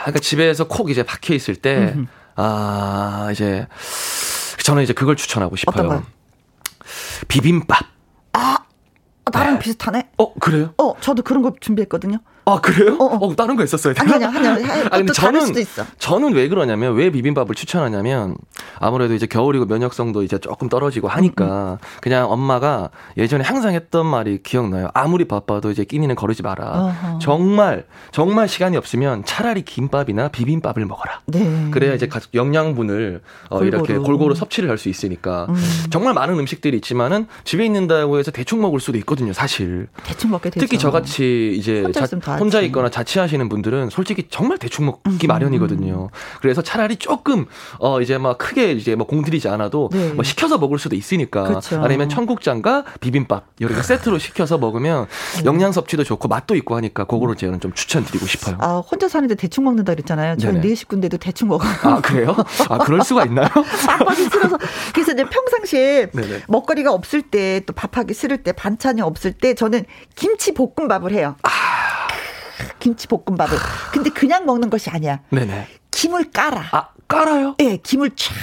그러니까 0.04 0.20
집에서 0.22 0.68
콕 0.68 0.90
이제 0.90 1.04
박혀 1.04 1.34
있을 1.34 1.56
때, 1.56 1.94
음흠. 1.96 2.06
아 2.38 3.30
이제 3.32 3.68
저는 4.66 4.82
이제 4.82 4.94
그걸 4.94 5.16
추천하고 5.16 5.56
싶어요. 5.56 6.04
비빔밥. 7.28 7.86
아, 8.34 8.58
나랑 9.32 9.54
네. 9.54 9.60
비슷하네. 9.60 10.10
어 10.18 10.34
그래요? 10.34 10.74
어 10.80 10.96
저도 11.00 11.22
그런 11.22 11.44
거 11.44 11.54
준비했거든요. 11.60 12.18
아 12.46 12.60
그래요? 12.62 12.96
어, 13.00 13.06
어. 13.06 13.28
어 13.28 13.36
다른 13.36 13.56
거 13.58 13.64
있었어요. 13.64 13.94
아니 13.98 14.26
아니 14.26 14.48
아니. 14.48 14.64
아 14.66 14.90
근데 14.98 15.14
저는 15.14 15.54
저는 16.00 16.34
왜 16.34 16.48
그러냐면 16.48 16.96
왜 16.96 17.12
비빔밥을 17.12 17.54
추천하냐면 17.54 18.38
아무래도 18.80 19.14
이제 19.14 19.26
겨울이고 19.26 19.66
면역성도 19.66 20.24
이제 20.24 20.38
조금 20.38 20.70
떨어지고 20.70 21.08
하니까 21.08 21.46
음, 21.46 21.72
음. 21.74 21.78
그냥 22.02 22.32
엄마가 22.32 22.90
예전에 23.18 23.44
항상 23.44 23.74
했던 23.74 24.06
말이 24.06 24.42
기억나요. 24.44 24.90
아무리 24.94 25.26
바빠도 25.26 25.72
이제 25.72 25.84
끼니는 25.84 26.16
거르지 26.16 26.44
마라. 26.44 26.66
어허. 26.72 27.20
정말 27.20 27.86
정말 28.12 28.48
시간이 28.48 28.78
없으면 28.78 29.26
차라리 29.26 29.64
김밥이나 29.64 30.28
비빔밥을 30.30 30.86
먹어라. 30.86 31.22
네. 31.28 31.68
그래야 31.72 31.94
이제 31.94 32.08
영양분을 32.34 33.22
어, 33.50 33.60
골고루. 33.60 33.68
이렇게 33.68 33.98
골고루 33.98 34.36
섭취를 34.36 34.70
할 34.70 34.76
수 34.78 34.90
있으니까 34.90 35.46
음. 35.50 35.56
정말 35.90 36.14
많은 36.14 36.38
음식들이 36.38 36.76
있지만은 36.78 37.28
집에 37.46 37.66
있는다고 37.66 38.20
해서 38.20 38.30
대충 38.32 38.62
먹을 38.62 38.80
수도 38.82 38.98
있거든요. 39.00 39.32
사실. 39.34 39.88
대충 40.04 40.32
먹게 40.32 40.50
되죠. 40.50 40.66
특히 40.66 40.78
저같이 40.78 41.56
이제 41.58 41.86
자, 41.94 42.06
혼자 42.38 42.60
있거나 42.62 42.90
자취하시는 42.90 43.48
분들은 43.50 43.90
솔직히 43.90 44.28
정말 44.30 44.58
대충 44.58 44.86
먹기 44.86 45.26
음. 45.26 45.28
마련이거든요. 45.28 46.10
그래서 46.42 46.62
차라리 46.62 46.98
조금 46.98 47.46
어 47.80 48.02
이제 48.02 48.18
막 48.18 48.38
크게 48.38 48.55
이제 48.64 48.96
뭐 48.96 49.06
공들이지 49.08 49.48
않아도 49.50 49.90
네. 49.92 50.14
뭐 50.14 50.24
시켜서 50.24 50.58
먹을 50.58 50.80
수도 50.80 50.96
있으니까 50.96 51.44
그렇죠. 51.44 51.82
아니면 51.84 52.10
청국장과 52.10 52.86
비빔밥 53.00 53.46
이렇게 53.60 53.82
세트로 53.82 54.18
시켜서 54.20 54.58
먹으면 54.58 55.08
네. 55.38 55.46
영양 55.46 55.72
섭취도 55.72 56.04
좋고 56.04 56.28
맛도 56.28 56.56
있고 56.56 56.76
하니까 56.78 57.06
그거를 57.06 57.36
저는 57.36 57.60
좀 57.60 57.74
추천드리고 57.74 58.26
싶어요. 58.26 58.58
아 58.60 58.78
혼자 58.78 59.08
사는데 59.08 59.36
대충 59.36 59.64
먹는다 59.66 59.94
그랬잖아요. 59.94 60.38
저는 60.38 60.62
네 60.62 60.76
식구인데도 60.76 61.18
대충 61.18 61.48
먹어요. 61.50 61.72
아 61.84 62.02
그래요? 62.02 62.36
아 62.70 62.78
그럴 62.80 63.02
수가 63.04 63.26
있나요? 63.26 63.48
밥하기 63.88 64.24
싫어서 64.30 64.58
그래서 64.94 65.12
이제 65.12 65.24
평상시에 65.26 66.12
네네. 66.12 66.44
먹거리가 66.48 66.94
없을 66.94 67.22
때 67.22 67.56
또 67.66 67.74
밥하기 67.74 68.14
싫을 68.14 68.44
때 68.44 68.52
반찬이 68.52 69.02
없을 69.02 69.34
때 69.34 69.54
저는 69.54 69.86
김치 70.16 70.54
볶음밥을 70.54 71.12
해요. 71.12 71.36
아. 71.44 71.50
김치 72.80 73.08
볶음밥을. 73.08 73.58
근데 73.92 74.10
그냥 74.10 74.46
먹는 74.46 74.70
것이 74.70 74.90
아니야. 74.90 75.20
네네. 75.30 75.68
김을 75.92 76.32
깔아. 76.32 76.64
아, 76.72 76.90
깔아요? 77.08 77.56
네, 77.58 77.78
김을 77.78 78.12
쫙 78.16 78.34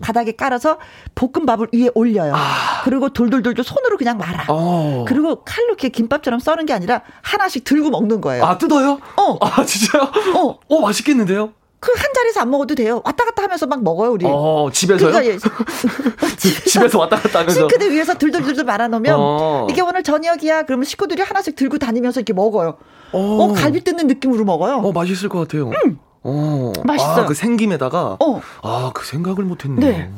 바닥에 0.00 0.32
깔아서 0.32 0.78
볶음밥을 1.14 1.68
위에 1.72 1.88
올려요. 1.94 2.34
아. 2.34 2.82
그리고 2.84 3.08
돌돌돌돌 3.08 3.64
손으로 3.64 3.96
그냥 3.96 4.18
말아. 4.18 4.44
어. 4.48 5.04
그리고 5.08 5.42
칼로 5.44 5.68
이렇게 5.68 5.88
김밥처럼 5.88 6.38
써는 6.40 6.66
게 6.66 6.72
아니라 6.72 7.02
하나씩 7.22 7.64
들고 7.64 7.90
먹는 7.90 8.20
거예요. 8.20 8.44
아, 8.44 8.58
뜯어요? 8.58 9.00
어. 9.16 9.38
아, 9.40 9.64
진짜요? 9.64 10.02
어. 10.36 10.58
어, 10.68 10.80
맛있겠는데요? 10.80 11.52
그한 11.78 12.12
자리에서 12.14 12.40
안 12.40 12.50
먹어도 12.50 12.74
돼요. 12.74 13.00
왔다 13.04 13.24
갔다 13.24 13.42
하면서 13.42 13.66
막 13.66 13.82
먹어요, 13.82 14.10
우리. 14.10 14.24
어, 14.26 14.68
집에서요? 14.72 15.12
그러니까 15.12 15.48
집에서 16.66 16.98
왔다 16.98 17.16
갔다 17.16 17.40
하면서. 17.40 17.60
싱크대 17.60 17.90
위에서 17.90 18.14
들들들들 18.14 18.64
말아놓으면 18.64 19.14
어. 19.16 19.66
이게 19.70 19.82
오늘 19.82 20.02
저녁이야. 20.02 20.62
그러면 20.64 20.84
식구들이 20.84 21.22
하나씩 21.22 21.54
들고 21.54 21.78
다니면서 21.78 22.20
이렇게 22.20 22.32
먹어요. 22.32 22.78
어, 23.12 23.18
어 23.18 23.52
갈비 23.52 23.84
뜯는 23.84 24.06
느낌으로 24.06 24.44
먹어요. 24.44 24.76
어, 24.76 24.92
맛있을 24.92 25.28
것 25.28 25.40
같아요. 25.40 25.70
음. 25.70 25.98
어. 26.22 26.72
맛있어요. 26.84 27.22
아, 27.22 27.26
그 27.26 27.34
생김에다가. 27.34 28.16
어. 28.20 28.40
아, 28.62 28.90
그 28.94 29.06
생각을 29.06 29.44
못 29.44 29.64
했네요. 29.64 29.90
네. 29.90 30.10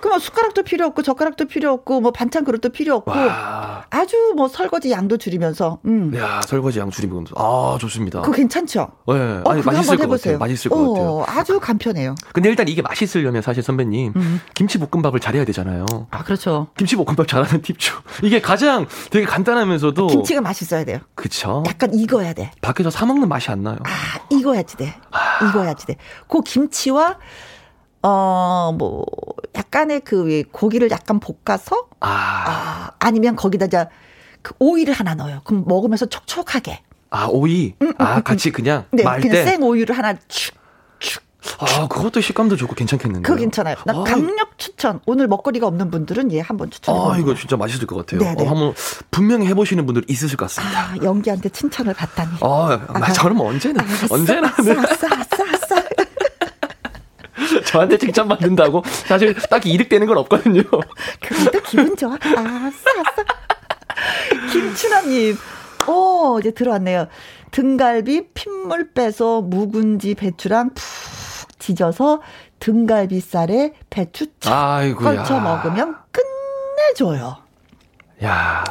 그럼 0.00 0.18
숟가락도 0.18 0.62
필요 0.62 0.86
없고 0.86 1.02
젓가락도 1.02 1.46
필요 1.46 1.72
없고 1.72 2.00
뭐 2.00 2.10
반찬 2.10 2.44
그릇도 2.44 2.68
필요 2.70 2.94
없고 2.96 3.10
와. 3.10 3.84
아주 3.90 4.34
뭐 4.36 4.48
설거지 4.48 4.90
양도 4.90 5.16
줄이면서. 5.16 5.78
음. 5.86 6.14
야 6.16 6.40
설거지 6.46 6.78
양 6.78 6.90
줄이면서 6.90 7.34
아 7.36 7.78
좋습니다. 7.78 8.20
그거 8.20 8.36
괜찮죠? 8.36 8.88
네, 9.08 9.14
어, 9.14 9.42
아니 9.46 9.62
맛있을 9.62 9.96
것 9.96 10.08
같아요. 10.08 10.38
맛있을 10.38 10.70
것 10.70 10.76
어, 10.76 10.92
같아요. 10.92 11.24
아주 11.26 11.60
간편해요. 11.60 12.14
근데 12.32 12.48
일단 12.48 12.68
이게 12.68 12.82
맛있으려면 12.82 13.42
사실 13.42 13.62
선배님 13.62 14.12
음. 14.16 14.40
김치볶음밥을 14.54 15.20
잘해야 15.20 15.44
되잖아요. 15.44 15.86
아 16.10 16.22
그렇죠. 16.24 16.68
김치볶음밥 16.76 17.26
잘하는 17.28 17.62
팁죠. 17.62 17.96
이게 18.22 18.40
가장 18.40 18.86
되게 19.10 19.26
간단하면서 19.26 19.92
김치가 19.92 20.40
맛있어야 20.40 20.84
돼요. 20.84 20.98
그쵸? 21.14 21.62
약간 21.66 21.94
익어야 21.94 22.32
돼. 22.32 22.50
밖에서 22.60 22.90
사 22.90 23.06
먹는 23.06 23.28
맛이 23.28 23.50
안 23.50 23.62
나요. 23.62 23.76
아 23.84 24.18
익어야지 24.30 24.76
돼. 24.76 24.94
아. 25.10 25.48
익어야지 25.48 25.86
돼. 25.86 25.96
그 26.28 26.40
김치와 26.42 27.18
어, 28.08 28.72
뭐, 28.78 29.04
약간의 29.56 30.00
그 30.00 30.44
고기를 30.52 30.90
약간 30.90 31.18
볶아서, 31.20 31.88
아, 32.00 32.08
아 32.08 32.96
아 33.06 33.10
니면 33.10 33.36
거기다 33.36 33.66
이제 33.66 33.86
그 34.42 34.54
오이를 34.58 34.94
하나 34.94 35.14
넣어요. 35.14 35.40
그럼 35.44 35.64
먹으면서 35.66 36.06
촉촉하게. 36.06 36.82
아, 37.10 37.26
오이? 37.30 37.74
음, 37.82 37.88
음, 37.88 37.92
아, 37.98 38.16
음, 38.16 38.22
같이 38.22 38.50
그냥 38.50 38.84
네, 38.90 39.02
말 39.04 39.20
그냥 39.20 39.44
생 39.44 39.62
오이를 39.62 39.96
하나 39.96 40.14
축, 40.28 40.54
축. 40.98 41.22
아, 41.58 41.86
그것도 41.86 42.20
식감도 42.20 42.56
좋고 42.56 42.74
괜찮겠는데. 42.74 43.24
그거 43.26 43.38
괜찮아요. 43.38 43.76
나 43.86 43.92
아. 43.92 44.02
강력 44.04 44.58
추천. 44.58 45.00
오늘 45.06 45.28
먹거리가 45.28 45.66
없는 45.68 45.90
분들은 45.92 46.32
예, 46.32 46.40
한번 46.40 46.70
추천해 46.70 46.98
아, 46.98 47.16
이거 47.18 47.34
진짜 47.36 47.56
맛있을 47.56 47.86
것 47.86 48.04
같아요. 48.04 48.28
어, 48.28 48.48
한번 48.48 48.74
분명히 49.12 49.46
해보시는 49.46 49.86
분들 49.86 50.04
있으실 50.08 50.36
것 50.36 50.46
같습니다. 50.46 50.80
아, 50.80 50.96
연기한테 51.02 51.48
칭찬을 51.48 51.94
받다니. 51.94 52.30
아, 52.40 52.80
아 52.88 53.12
저는 53.12 53.36
뭐 53.36 53.48
언제나, 53.50 53.82
아, 53.82 53.86
언제나. 54.10 54.48
아싸, 54.48 54.72
아싸, 54.72 55.06
아싸, 55.12 55.44
저한테 57.66 57.98
칭찬 57.98 58.28
받는다고 58.28 58.82
사실 58.86 59.34
딱히 59.50 59.72
이득되는 59.72 60.06
건 60.06 60.18
없거든요. 60.18 60.62
그래도 61.20 61.60
기분 61.62 61.96
좋아. 61.96 62.14
아싸, 62.14 62.90
아싸. 63.00 63.24
김춘아님, 64.52 65.36
오, 65.88 66.38
이제 66.40 66.50
들어왔네요. 66.52 67.08
등갈비 67.50 68.28
핏물 68.34 68.92
빼서 68.92 69.40
묵은지 69.42 70.14
배추랑 70.14 70.70
푹 70.74 71.58
지져서 71.58 72.22
등갈비살에 72.60 73.72
배추 73.90 74.26
착 74.40 74.94
걸쳐 74.98 75.40
먹으면 75.40 75.96
끝내줘요. 76.12 77.36
야. 78.24 78.64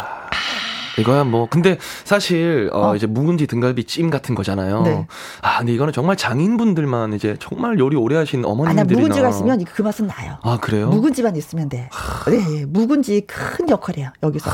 이거야 0.97 1.23
뭐 1.23 1.47
근데 1.49 1.77
사실 2.03 2.69
어, 2.73 2.89
어. 2.89 2.95
이제 2.95 3.07
묵은지 3.07 3.47
등갈비 3.47 3.85
찜 3.85 4.09
같은 4.09 4.35
거잖아요. 4.35 4.81
네. 4.83 5.07
아 5.41 5.59
근데 5.59 5.73
이거는 5.73 5.93
정말 5.93 6.15
장인분들만 6.15 7.13
이제 7.13 7.35
정말 7.39 7.79
요리 7.79 7.95
오래 7.95 8.15
하신 8.15 8.45
어머님들이나 8.45 8.81
아, 8.81 8.85
묵은지가 8.85 9.29
있으면 9.29 9.63
그 9.65 9.81
맛은 9.81 10.07
나요. 10.07 10.37
아 10.41 10.57
그래요? 10.57 10.89
묵은지만 10.89 11.35
있으면 11.35 11.69
돼. 11.69 11.89
네, 12.27 12.65
묵은지 12.65 13.21
큰 13.27 13.69
역할이야 13.69 14.13
여기서 14.23 14.49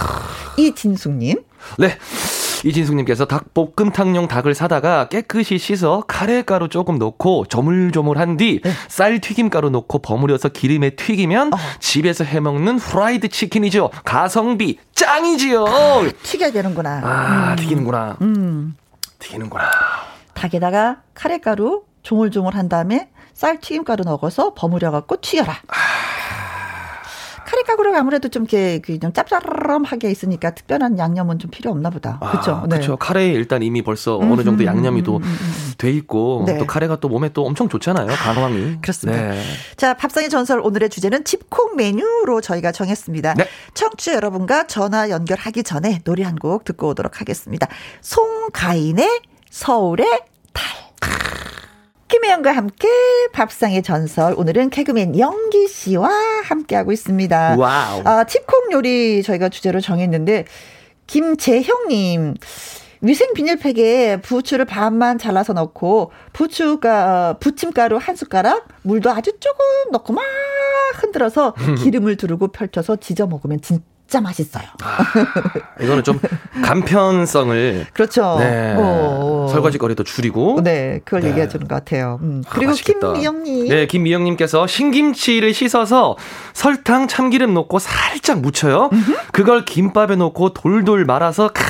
이진숙님. 0.58 1.44
네. 1.78 1.98
이진숙님께서 2.64 3.26
닭볶음탕용 3.26 4.28
닭을 4.28 4.54
사다가 4.54 5.08
깨끗이 5.10 5.58
씻어 5.58 6.04
카레가루 6.08 6.70
조금 6.70 6.98
넣고 6.98 7.46
조물조물한 7.48 8.38
뒤 8.38 8.70
쌀 8.70 9.14
네. 9.14 9.20
튀김가루 9.20 9.70
넣고 9.70 10.00
버무려서 10.00 10.50
기름에 10.50 10.92
튀기면 10.92 11.54
어. 11.54 11.58
집에서 11.80 12.24
해먹는 12.24 12.78
프라이드 12.78 13.30
치킨이죠. 13.30 13.90
가성비 14.04 14.78
짱이지요. 14.96 15.66
아, 15.66 16.10
튀겨야 16.24 16.52
되는구나. 16.52 17.02
아, 17.04 17.52
음. 17.52 17.56
튀기는구나. 17.56 18.18
음. 18.22 18.76
튀기는구나. 19.20 19.70
닭에다가 20.34 20.98
카레가루 21.14 21.84
조물조물한 22.04 22.70
다음에 22.70 23.10
쌀 23.34 23.60
튀김가루 23.60 24.04
넣어서 24.04 24.54
버무려갖고 24.54 25.18
튀겨라. 25.22 25.54
아. 25.68 25.74
카레가루가 27.52 28.00
아무래도 28.00 28.30
좀 28.30 28.46
이렇게 28.50 29.00
좀 29.00 29.12
짭짤하게 29.14 30.10
있으니까 30.10 30.52
특별한 30.52 30.98
양념은 30.98 31.40
좀 31.40 31.52
필요 31.52 31.72
없나 31.72 31.90
보다. 31.90 32.20
그렇죠. 32.20 32.52
아, 32.52 32.62
그렇죠. 32.68 32.98
카레에 32.98 33.32
일단 33.34 33.62
이미 33.64 33.82
벌써 33.82 34.20
음, 34.20 34.32
어느 34.32 34.44
정도 34.44 34.66
양념이 34.66 35.04
또돼 35.04 35.92
있고 35.92 36.44
네. 36.48 36.58
또 36.58 36.66
카레가 36.66 36.98
또 37.00 37.10
몸에 37.10 37.30
또 37.30 37.46
엄청 37.46 37.68
좋잖아요. 37.70 38.08
간황이. 38.08 38.78
그렇습니다. 38.82 39.22
네. 39.22 39.42
자, 39.76 39.94
밥상의 39.96 40.30
전설 40.30 40.60
오늘의 40.62 40.90
주제는 40.90 41.24
집콕 41.26 41.76
메뉴로 41.76 42.42
저희가 42.42 42.72
정했습니다. 42.72 43.34
네. 43.36 43.46
청취자 43.74 44.14
여러분과 44.16 44.68
전화 44.68 45.10
연결하기 45.10 45.64
전에 45.64 46.00
노래 46.04 46.24
한 46.24 46.32
곡 46.42 46.64
듣고 46.64 46.88
오도록 46.90 47.22
하겠습니다. 47.22 47.68
송가인의 48.02 49.22
서울의 49.52 50.08
달. 50.54 50.66
김혜영과 52.12 52.52
함께 52.52 52.90
밥상의 53.32 53.84
전설. 53.84 54.34
오늘은 54.36 54.70
개그맨 54.70 55.18
영기 55.18 55.70
씨와 55.70 56.10
함께하고 56.44 56.92
있습니다. 56.92 57.56
와우. 57.58 58.02
아, 58.04 58.26
집콕 58.26 58.74
요리 58.74 59.24
저희가 59.24 59.48
주제로 59.48 59.80
정했는데, 59.80 60.44
김재형님. 61.08 62.36
위생 63.00 63.34
비닐팩에 63.34 64.22
부추를 64.22 64.66
반만 64.66 65.18
잘라서 65.18 65.54
넣고 65.54 66.12
부추가 66.34 67.38
부침가루 67.40 67.98
한 67.98 68.18
숟가락, 68.18 68.68
물도 68.84 69.10
아주 69.10 69.32
조금 69.40 69.66
넣고 69.92 70.12
막 70.12 70.24
흔들어서 70.96 71.56
기름을 71.82 72.18
두르고 72.18 72.50
펼쳐서 72.50 72.98
지져 72.98 73.26
먹으면 73.26 73.62
진짜 73.62 73.84
진짜 74.12 74.20
맛있어요. 74.20 74.66
아, 74.84 75.06
이거는 75.82 76.04
좀 76.04 76.20
간편성을 76.62 77.88
그렇죠. 77.94 78.36
네, 78.40 78.76
어. 78.78 79.48
설거지 79.50 79.78
거리도 79.78 80.04
줄이고 80.04 80.60
네 80.62 81.00
그걸 81.06 81.22
네. 81.22 81.30
얘기해 81.30 81.48
주는 81.48 81.66
것 81.66 81.76
같아요. 81.76 82.20
음. 82.22 82.44
아, 82.46 82.50
그리고 82.54 82.74
아, 82.74 82.76
김미영님 82.76 83.70
네 83.70 83.86
김미영님께서 83.86 84.68
신김치를 84.68 85.54
씻어서 85.54 86.18
설탕 86.52 87.08
참기름 87.08 87.54
넣고 87.54 87.80
살짝 87.80 88.42
묻혀요. 88.42 88.90
그걸 89.32 89.64
김밥에 89.64 90.18
넣고 90.18 90.50
돌돌 90.50 91.06
말아서 91.06 91.48
크, 91.48 91.64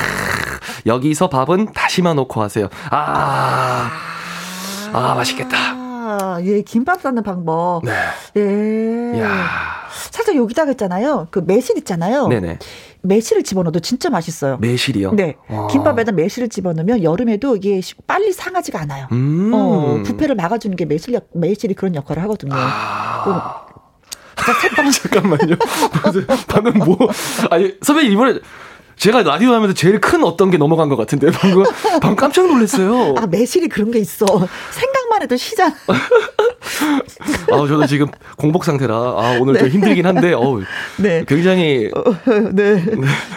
여기서 0.88 1.30
밥은 1.30 1.74
다시마 1.74 2.16
넣고 2.16 2.42
하세요. 2.42 2.70
아, 2.90 3.92
아 4.94 5.14
맛있겠다. 5.14 5.81
아, 6.20 6.42
예, 6.44 6.62
김밥 6.62 7.02
싸는 7.02 7.24
방법. 7.24 7.82
네. 7.84 7.92
예. 8.38 9.20
야. 9.22 9.48
살짝 10.10 10.36
여기다가 10.36 10.70
했잖아요. 10.70 11.28
그 11.32 11.40
매실 11.46 11.78
있잖아요. 11.78 12.28
네네. 12.28 12.60
매실을 13.02 13.44
집어넣어도 13.44 13.80
진짜 13.80 14.10
맛있어요. 14.10 14.58
매실이요? 14.58 15.14
네. 15.14 15.36
와. 15.48 15.68
김밥에다 15.68 16.12
매실을 16.12 16.50
집어넣으면 16.50 17.04
여름에도 17.04 17.56
이게 17.56 17.82
빨리 18.08 18.32
상하지가 18.32 18.80
않아요. 18.82 19.08
음. 19.12 19.52
어, 19.54 20.02
부패를 20.04 20.36
막아주는 20.36 20.76
게 20.76 20.86
매실, 20.86 21.20
매실이 21.34 21.74
그런 21.74 21.96
역할을 21.96 22.22
하거든요. 22.24 22.54
아. 22.56 23.66
잠깐만요. 24.92 25.56
방금 26.48 26.74
뭐, 26.80 26.98
아니, 27.52 27.76
선배님 27.82 28.12
이번에 28.14 28.40
제가 29.02 29.24
라디오 29.24 29.52
하면서 29.54 29.74
제일 29.74 30.00
큰 30.00 30.24
어떤 30.24 30.52
게 30.52 30.58
넘어간 30.58 30.88
것 30.88 30.96
같은데 30.96 31.32
방금 31.32 31.64
방금 32.02 32.16
깜짝 32.16 32.46
놀랐어요. 32.46 33.16
아 33.18 33.26
매실이 33.26 33.68
그런 33.68 33.90
게 33.90 33.98
있어. 33.98 34.26
생각만 34.28 35.01
해도 35.22 35.38
시장. 35.38 35.74
아 35.88 35.94
저도 37.50 37.88
지금 37.88 38.08
공복 38.38 38.64
상태라 38.64 38.96
아 38.96 39.38
오늘 39.42 39.54
네. 39.56 39.60
좀 39.62 39.70
힘들긴 39.70 40.06
한데 40.06 40.34
어우 40.34 40.62
네. 40.98 41.26
굉장히 41.28 41.90
어, 41.96 42.04
네. 42.54 42.76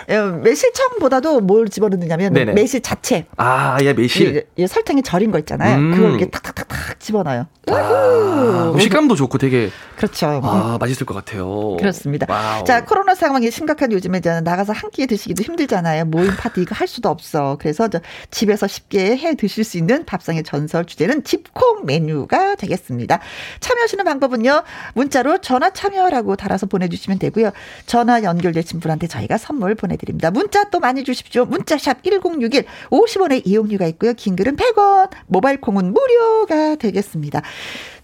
네. 0.06 0.30
매실청보다도 0.42 1.40
뭘 1.40 1.68
집어넣느냐면 1.68 2.32
네네. 2.34 2.52
매실 2.52 2.82
자체. 2.82 3.26
아 3.36 3.78
예 3.82 3.92
매실. 3.94 4.36
예, 4.36 4.42
예, 4.58 4.66
설탕에 4.66 5.00
절인 5.02 5.30
거 5.30 5.38
있잖아요. 5.40 5.78
음. 5.78 5.90
그걸 5.94 6.10
이렇게 6.10 6.26
탁탁탁탁 6.30 7.00
집어넣어요. 7.00 7.46
아, 7.68 8.74
식감도 8.78 9.14
좋고 9.16 9.38
되게 9.38 9.70
그렇죠. 9.96 10.40
아 10.42 10.76
맛있을 10.78 11.06
것 11.06 11.14
같아요. 11.14 11.76
그렇습니다. 11.78 12.26
와우. 12.28 12.64
자 12.64 12.84
코로나 12.84 13.14
상황이 13.14 13.50
심각한 13.50 13.90
요즘에 13.92 14.20
나가서 14.42 14.72
한 14.74 14.90
끼에 14.90 15.06
드시기도 15.06 15.42
힘. 15.42 15.54
힘들잖아요. 15.54 16.06
모임 16.06 16.32
파티 16.36 16.62
이거 16.62 16.74
할 16.74 16.88
수도 16.88 17.08
없어. 17.08 17.56
그래서 17.60 17.88
집에서 18.32 18.66
쉽게 18.66 19.16
해 19.16 19.36
드실 19.36 19.62
수 19.62 19.78
있는 19.78 20.04
밥상의 20.04 20.42
전설 20.42 20.84
주제는 20.84 21.22
집콕 21.22 21.86
메뉴가 21.86 22.56
되겠습니다. 22.56 23.13
참여하시는 23.60 24.04
방법은요. 24.04 24.62
문자로 24.94 25.38
전화 25.38 25.70
참여라고 25.70 26.36
달아서 26.36 26.66
보내주시면 26.66 27.18
되고요. 27.18 27.50
전화 27.86 28.22
연결되신 28.22 28.80
분한테 28.80 29.06
저희가 29.06 29.38
선물 29.38 29.74
보내드립니다. 29.74 30.30
문자 30.30 30.64
또 30.70 30.80
많이 30.80 31.04
주십시오. 31.04 31.44
문자샵 31.44 32.02
1061 32.02 32.64
50원의 32.90 33.42
이용료가 33.46 33.86
있고요. 33.86 34.12
긴 34.14 34.36
글은 34.36 34.56
100원, 34.56 35.10
모바일 35.26 35.60
콩은 35.60 35.92
무료가 35.92 36.76
되겠습니다. 36.76 37.42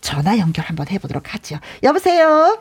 전화 0.01 0.39
연결 0.39 0.65
한번 0.65 0.87
해보도록 0.89 1.35
하죠. 1.35 1.57
여보세요? 1.83 2.59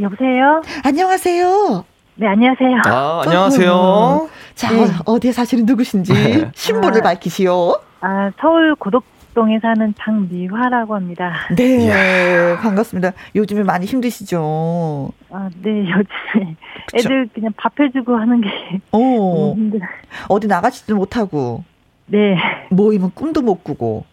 여보세요? 0.00 0.62
안녕하세요? 0.84 1.84
네, 2.14 2.26
안녕하세요. 2.26 2.82
아, 2.86 3.22
안녕하세요. 3.24 4.28
자, 4.54 4.72
네. 4.72 4.86
어디에 5.06 5.32
사시는 5.32 5.64
누구신지 5.64 6.12
네. 6.12 6.50
신분을 6.54 7.00
아, 7.00 7.02
밝히시오. 7.02 7.80
아, 8.00 8.30
서울 8.40 8.74
고덕 8.74 9.04
동에 9.34 9.58
사는 9.60 9.94
장미화라고 9.98 10.94
합니다. 10.94 11.32
네, 11.56 11.84
이야. 11.86 12.58
반갑습니다. 12.60 13.12
요즘에 13.34 13.62
많이 13.62 13.86
힘드시죠? 13.86 15.10
아, 15.30 15.48
네, 15.62 15.70
요즘에 15.80 16.56
그쵸? 16.86 16.98
애들 16.98 17.28
그냥 17.34 17.52
밥 17.56 17.72
해주고 17.80 18.14
하는 18.14 18.40
게 18.42 18.48
오. 18.92 19.54
힘들. 19.54 19.80
어디 20.28 20.46
나가지도 20.46 20.94
못하고. 20.96 21.64
네. 22.06 22.36
모이면 22.70 23.12
꿈도 23.14 23.40
못 23.40 23.64
꾸고. 23.64 24.04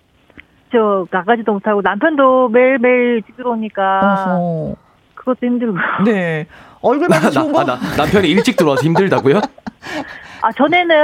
저 0.72 1.06
나가지도 1.12 1.52
못하고 1.52 1.82
남편도 1.82 2.50
매일매일 2.50 3.24
집 3.26 3.36
들어오니까 3.36 4.26
어허. 4.28 4.76
그것도 5.16 5.40
힘들고. 5.42 5.78
네. 6.06 6.48
얼굴만 6.82 7.32
좋은 7.32 7.52
거. 7.52 7.60
아, 7.62 7.66
나, 7.66 7.76
남편이 7.98 8.30
일찍 8.30 8.56
들어와서 8.56 8.84
힘들다고요? 8.84 9.42
아 10.42 10.52
전에는 10.54 10.96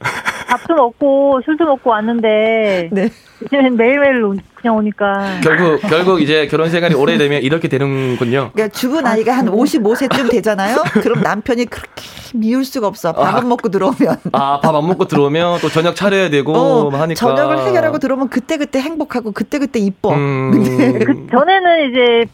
밥도 0.48 0.74
먹고 0.74 1.40
술도 1.44 1.64
먹고 1.64 1.90
왔는데 1.90 2.88
네. 2.92 3.08
이제는 3.44 3.76
매일매일 3.76 4.22
그냥 4.54 4.76
오니까 4.76 5.40
결국 5.42 5.80
결국 5.82 6.20
이제 6.22 6.46
결혼 6.46 6.68
생활이 6.70 6.94
오래되면 6.94 7.42
이렇게 7.42 7.68
되는군요. 7.68 8.50
그러니까 8.52 8.68
주부 8.68 9.00
나이가 9.00 9.32
한 9.36 9.46
55세쯤 9.46 10.30
되잖아요. 10.30 10.76
그럼 11.02 11.22
남편이 11.22 11.66
그렇게 11.66 12.02
미울 12.34 12.64
수가 12.64 12.86
없어. 12.86 13.12
밥안 13.12 13.36
아, 13.36 13.40
먹고 13.46 13.68
들어오면. 13.70 14.16
아, 14.32 14.60
밥 14.60 14.74
안 14.74 14.86
먹고 14.86 15.06
들어오면 15.06 15.60
또 15.60 15.68
저녁 15.68 15.96
차려야 15.96 16.28
되고 16.30 16.52
어, 16.54 16.88
하니까. 16.90 17.14
저녁을 17.18 17.66
해결하고 17.66 17.98
들어오면 17.98 18.28
그때 18.28 18.56
그때 18.58 18.80
행복하고 18.80 19.32
그때 19.32 19.58
그때 19.58 19.78
이뻐. 19.80 20.12
음. 20.14 20.50
근데 20.52 20.98
그 21.04 21.26
전에는 21.30 21.90
이제 21.90 22.30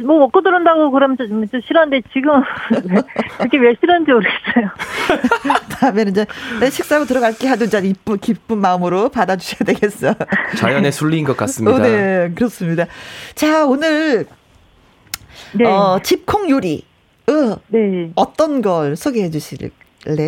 뭐 0.00 0.18
먹고 0.18 0.42
들어온다고 0.42 0.90
그러면 0.90 1.16
좀, 1.16 1.48
좀 1.48 1.60
싫었는데 1.60 2.06
지금 2.12 2.30
그게 3.38 3.58
왜 3.58 3.74
싫은지 3.80 4.12
모르겠어요. 4.12 4.70
다음에는 5.80 6.12
이제 6.12 6.26
내 6.60 6.68
식사하고 6.68 7.06
들어갈게 7.06 7.48
하든지 7.48 7.88
이쁜 7.88 8.18
기쁜 8.18 8.58
마음으로 8.58 9.08
받아주셔야 9.08 9.64
되겠어. 9.66 10.14
자연의 10.58 10.92
순리인 10.92 11.24
것 11.24 11.36
같습니다. 11.36 11.76
어, 11.78 11.78
네, 11.80 12.30
그렇습니다. 12.34 12.84
자, 13.34 13.64
오늘 13.64 14.26
네. 15.54 15.64
어, 15.64 15.98
집콩 16.02 16.50
요리 16.50 16.84
어, 17.28 17.56
네. 17.68 18.10
어떤 18.14 18.60
걸 18.60 18.94
소개해 18.94 19.30
주실래요? 19.30 19.70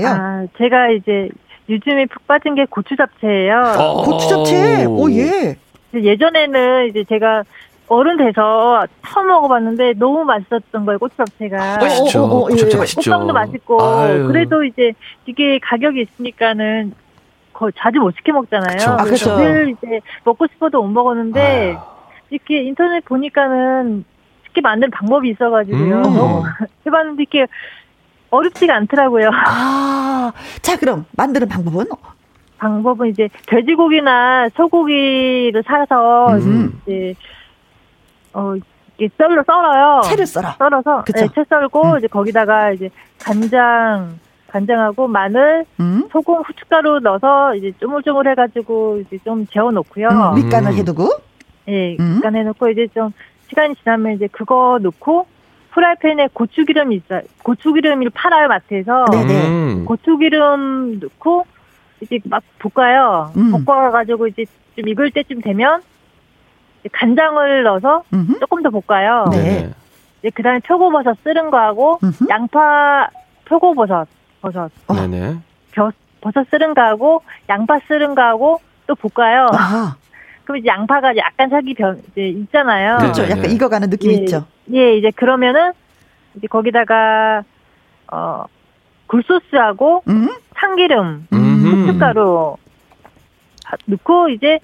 아, 0.07 0.47
제가 0.57 0.91
이제 0.91 1.29
요즘에 1.69 2.07
푹 2.07 2.27
빠진 2.27 2.55
게 2.55 2.65
고추 2.69 2.97
잡채예요. 2.97 3.75
어, 3.79 4.03
고추 4.05 4.29
잡채. 4.29 4.87
오 4.87 5.11
예. 5.13 5.57
예전에는 5.95 6.89
이제 6.89 7.05
제가 7.09 7.45
어른 7.91 8.17
돼서 8.19 8.85
처음 9.05 9.27
먹어봤는데 9.27 9.95
너무 9.95 10.25
맛있었던 10.25 10.87
거예요 10.87 10.99
고추잡채가. 11.01 11.79
맛있죠. 11.79 12.23
어, 12.23 12.25
어, 12.25 12.37
어, 12.37 12.45
고추잡채 12.45 12.77
예. 12.77 12.79
맛있죠. 12.79 13.11
꽃빵도 13.11 13.33
맛있고 13.33 13.83
아유. 13.83 14.27
그래도 14.29 14.63
이제 14.63 14.93
이게 15.27 15.59
가격이 15.61 16.01
있으니까는 16.03 16.95
거의 17.53 17.73
자주 17.77 17.99
못 17.99 18.15
시켜 18.17 18.33
먹잖아요. 18.33 18.77
그쵸. 18.79 18.91
아, 18.93 18.97
그렇죠. 19.03 19.37
늘 19.39 19.71
이제 19.71 20.01
먹고 20.23 20.47
싶어도 20.47 20.81
못 20.83 20.89
먹었는데 20.89 21.41
아유. 21.77 21.79
이렇게 22.31 22.63
인터넷 22.63 23.05
보니까는 23.05 24.05
쉽게 24.47 24.61
만드는 24.61 24.93
방법이 24.93 25.29
있어가지고요. 25.31 25.97
음. 25.97 26.03
너무 26.03 26.45
해봤는데 26.87 27.23
이렇게 27.25 27.47
어렵지가 28.31 28.73
않더라고요. 28.77 29.31
아, 29.49 30.31
자 30.63 30.77
그럼 30.79 31.07
만드는 31.17 31.49
방법은? 31.49 31.87
방법은 32.59 33.09
이제 33.09 33.29
돼지고기나 33.49 34.51
소고기를 34.51 35.65
사서 35.67 36.35
음. 36.37 36.81
이제 36.87 37.15
어, 38.33 38.55
이게 38.97 39.09
썰로 39.17 39.43
썰어요. 39.47 40.01
채를 40.05 40.27
썰어. 40.27 40.53
썰어서 40.59 41.05
그쵸? 41.05 41.21
네, 41.21 41.29
채 41.35 41.45
썰고 41.49 41.83
음. 41.93 41.99
이제 41.99 42.07
거기다가 42.07 42.73
이제 42.73 42.91
간장 43.19 44.19
간장하고 44.49 45.07
마늘, 45.07 45.65
음? 45.79 46.09
소금, 46.11 46.43
후춧가루 46.43 46.99
넣어서 47.01 47.55
이제 47.55 47.73
쪼물쪼물 47.79 48.29
해가지고 48.29 49.01
이제 49.07 49.17
좀 49.25 49.47
재워 49.47 49.71
놓고요. 49.71 50.09
음, 50.09 50.35
밑간을 50.35 50.75
해두고. 50.75 51.09
네, 51.67 51.97
밑간 51.99 52.35
해놓고 52.35 52.69
이제 52.71 52.89
좀 52.93 53.13
시간이 53.49 53.77
지나면 53.77 54.15
이제 54.15 54.29
그거 54.33 54.79
넣고 54.83 55.27
프라이팬에 55.71 56.31
고추기름 56.33 56.91
있어 56.93 57.21
고추기름을 57.45 58.11
팔아요 58.13 58.49
마트에서. 58.49 59.05
네네. 59.13 59.47
음. 59.47 59.85
고추기름 59.85 60.99
넣고 60.99 61.47
이제 62.01 62.19
막 62.25 62.43
볶아요. 62.59 63.33
음. 63.37 63.65
볶아가지고 63.65 64.27
이제 64.27 64.47
좀 64.77 64.89
익을 64.89 65.13
때쯤 65.13 65.43
되면 65.43 65.81
간장을 66.89 67.63
넣어서 67.63 68.03
음흠. 68.13 68.39
조금 68.41 68.63
더 68.63 68.71
볶아요. 68.71 69.27
네. 69.33 69.71
이제 70.21 70.31
그다음에 70.31 70.61
표고버섯 70.61 71.19
쓰는 71.23 71.51
거하고 71.51 71.99
음흠. 72.03 72.27
양파 72.29 73.09
표고버섯 73.45 74.09
버섯. 74.41 74.71
어. 74.87 74.95
네네. 74.95 75.37
벼, 75.73 75.93
버섯 76.21 76.47
쓰는 76.51 76.75
거하고 76.75 77.23
양파 77.49 77.79
쓰는 77.87 78.15
거하고 78.15 78.61
또 78.87 78.95
볶아요. 78.95 79.47
아하. 79.53 79.97
그럼 80.45 80.59
이제 80.59 80.69
양파가 80.69 81.17
약간 81.17 81.49
살기 81.49 81.75
변 81.75 82.03
이제 82.11 82.29
있잖아요. 82.29 82.99
그렇죠. 82.99 83.23
약간 83.25 83.43
네. 83.43 83.53
익어가는 83.55 83.91
느낌 83.91 84.11
예, 84.11 84.15
있죠. 84.17 84.47
예, 84.73 84.97
이제 84.97 85.11
그러면은 85.15 85.73
이제 86.35 86.47
거기다가 86.47 87.43
어 88.13 88.45
굴소스하고 89.07 90.05
음? 90.09 90.29
참기름, 90.57 91.27
후춧가루 91.31 92.57
넣고 93.87 94.29
이제 94.31 94.59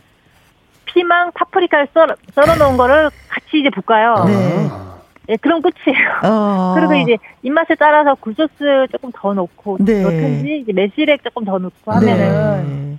피망, 0.86 1.30
파프리카를 1.34 1.88
썰어, 1.92 2.14
썰어 2.34 2.56
놓은 2.56 2.76
거를 2.76 3.10
같이 3.28 3.60
이제 3.60 3.70
볶아요. 3.70 4.24
네. 4.26 4.68
예, 5.28 5.36
그럼 5.36 5.60
끝이에요. 5.60 6.10
어. 6.24 6.74
그리고 6.78 6.94
이제 6.94 7.16
입맛에 7.42 7.74
따라서 7.78 8.14
굴소스 8.14 8.86
조금 8.92 9.10
더 9.14 9.34
넣고 9.34 9.78
네. 9.80 10.02
넣든지 10.02 10.60
이제 10.62 10.72
매실액 10.72 11.22
조금 11.24 11.44
더 11.44 11.58
넣고 11.58 11.92
하면은 11.92 12.98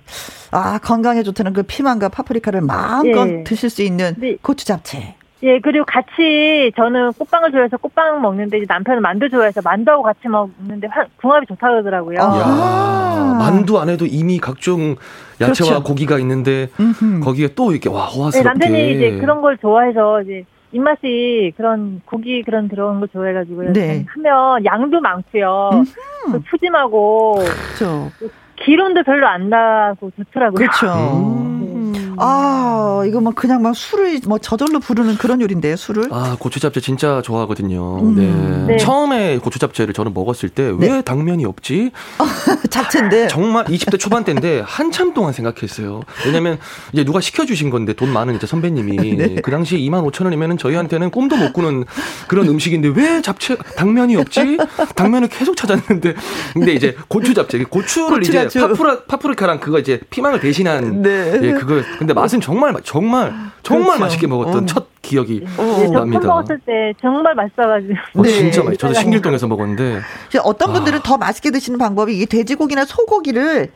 아, 0.50 0.78
건강에 0.78 1.22
좋다는 1.22 1.52
그 1.52 1.62
피망과 1.62 2.08
파프리카를 2.10 2.60
마음껏 2.60 3.28
예. 3.28 3.44
드실 3.44 3.70
수 3.70 3.82
있는 3.82 4.14
네. 4.18 4.36
고추 4.40 4.64
잡채. 4.66 5.14
예, 5.44 5.60
그리고 5.60 5.84
같이 5.84 6.72
저는 6.76 7.12
꽃빵을 7.12 7.52
좋아해서 7.52 7.76
꽃빵 7.76 8.20
먹는데 8.22 8.58
이제 8.58 8.66
남편은 8.68 9.02
만두 9.02 9.28
좋아해서 9.28 9.60
만두하고 9.62 10.02
같이 10.02 10.26
먹는데 10.26 10.88
궁합이 11.20 11.46
좋다 11.46 11.68
그러더라고요. 11.68 12.18
아. 12.20 13.36
만두 13.38 13.78
안에도 13.78 14.04
이미 14.06 14.38
각종 14.38 14.96
야채와 15.40 15.70
그렇죠. 15.70 15.82
고기가 15.84 16.18
있는데 16.18 16.68
음흠. 16.80 17.20
거기에 17.20 17.48
또 17.54 17.70
이렇게 17.70 17.88
와 17.88 18.06
호화스럽게. 18.06 18.38
네, 18.38 18.42
남편이 18.42 18.94
이제 18.94 19.20
그런 19.20 19.40
걸 19.40 19.56
좋아해서 19.58 20.22
이제 20.22 20.44
입맛이 20.72 21.52
그런 21.56 22.02
고기 22.04 22.42
그런 22.42 22.68
들어온 22.68 22.98
거 22.98 23.06
좋아해가지고요. 23.06 23.72
네. 23.72 24.04
하면 24.08 24.64
양도 24.64 25.00
많고요. 25.00 25.84
그 26.32 26.40
푸짐하고 26.50 27.36
그렇죠. 27.36 28.10
기름도 28.56 29.04
별로 29.04 29.28
안 29.28 29.48
나고 29.48 30.10
좋더라고요. 30.16 30.56
그렇죠. 30.56 30.86
음. 30.88 31.77
아, 32.20 33.02
이거 33.06 33.20
막 33.20 33.34
그냥 33.34 33.62
막 33.62 33.74
술을 33.74 34.20
뭐 34.26 34.38
저절로 34.38 34.80
부르는 34.80 35.16
그런 35.16 35.40
요리인데요, 35.40 35.76
술을. 35.76 36.08
아, 36.10 36.36
고추 36.38 36.60
잡채 36.60 36.80
진짜 36.80 37.22
좋아하거든요. 37.22 38.00
음. 38.02 38.14
네. 38.14 38.74
네. 38.74 38.76
처음에 38.78 39.38
고추 39.38 39.58
잡채를 39.58 39.94
저는 39.94 40.12
먹었을 40.14 40.48
때왜 40.48 40.76
네. 40.78 41.02
당면이 41.02 41.44
없지? 41.44 41.90
잡채인데. 42.70 43.28
정말 43.28 43.64
20대 43.66 43.98
초반 43.98 44.24
때인데 44.24 44.62
한참 44.64 45.14
동안 45.14 45.32
생각했어요. 45.32 46.02
왜냐면 46.26 46.58
이제 46.92 47.04
누가 47.04 47.20
시켜주신 47.20 47.70
건데 47.70 47.92
돈 47.92 48.12
많은 48.12 48.36
이제 48.36 48.46
선배님이 48.46 48.96
네. 49.16 49.34
그 49.42 49.50
당시에 49.50 49.78
2만 49.78 50.08
5천 50.10 50.24
원이면은 50.24 50.58
저희한테는 50.58 51.10
꿈도 51.10 51.36
못 51.36 51.52
꾸는 51.52 51.84
그런 52.26 52.48
음식인데 52.48 52.88
왜 52.94 53.22
잡채 53.22 53.56
당면이 53.76 54.16
없지? 54.16 54.58
당면을 54.94 55.28
계속 55.28 55.56
찾았는데 55.56 56.14
근데 56.52 56.72
이제 56.72 56.96
고추 57.08 57.34
잡채 57.34 57.64
고추를 57.64 58.18
고추 58.18 58.30
이제 58.30 58.48
파프라 58.60 59.00
파프리카랑 59.06 59.60
그거 59.60 59.78
이제 59.78 60.00
피망을 60.10 60.40
대신한 60.40 61.02
네. 61.02 61.38
예, 61.42 61.52
그거 61.52 61.82
근데 62.08 62.18
맛은 62.18 62.40
정말 62.40 62.74
정말 62.84 63.34
정말 63.62 63.84
그렇죠. 63.84 64.00
맛있게 64.00 64.26
먹었던 64.26 64.62
어. 64.62 64.66
첫 64.66 64.86
기억이 65.02 65.44
어. 65.58 65.62
납니다. 65.92 66.20
처음 66.20 66.26
먹었을 66.26 66.58
때 66.60 66.94
정말 67.02 67.34
맛있어가지고. 67.34 67.94
어, 68.14 68.22
네. 68.22 68.30
진짜 68.30 68.62
맛있. 68.62 68.78
저도 68.78 68.94
신길동에서 68.94 69.46
먹었는데. 69.46 70.00
어떤 70.42 70.72
분들은 70.72 71.00
아. 71.00 71.02
더 71.02 71.18
맛있게 71.18 71.50
드시는 71.50 71.78
방법이 71.78 72.18
이 72.18 72.24
돼지고기나 72.24 72.86
소고기를 72.86 73.72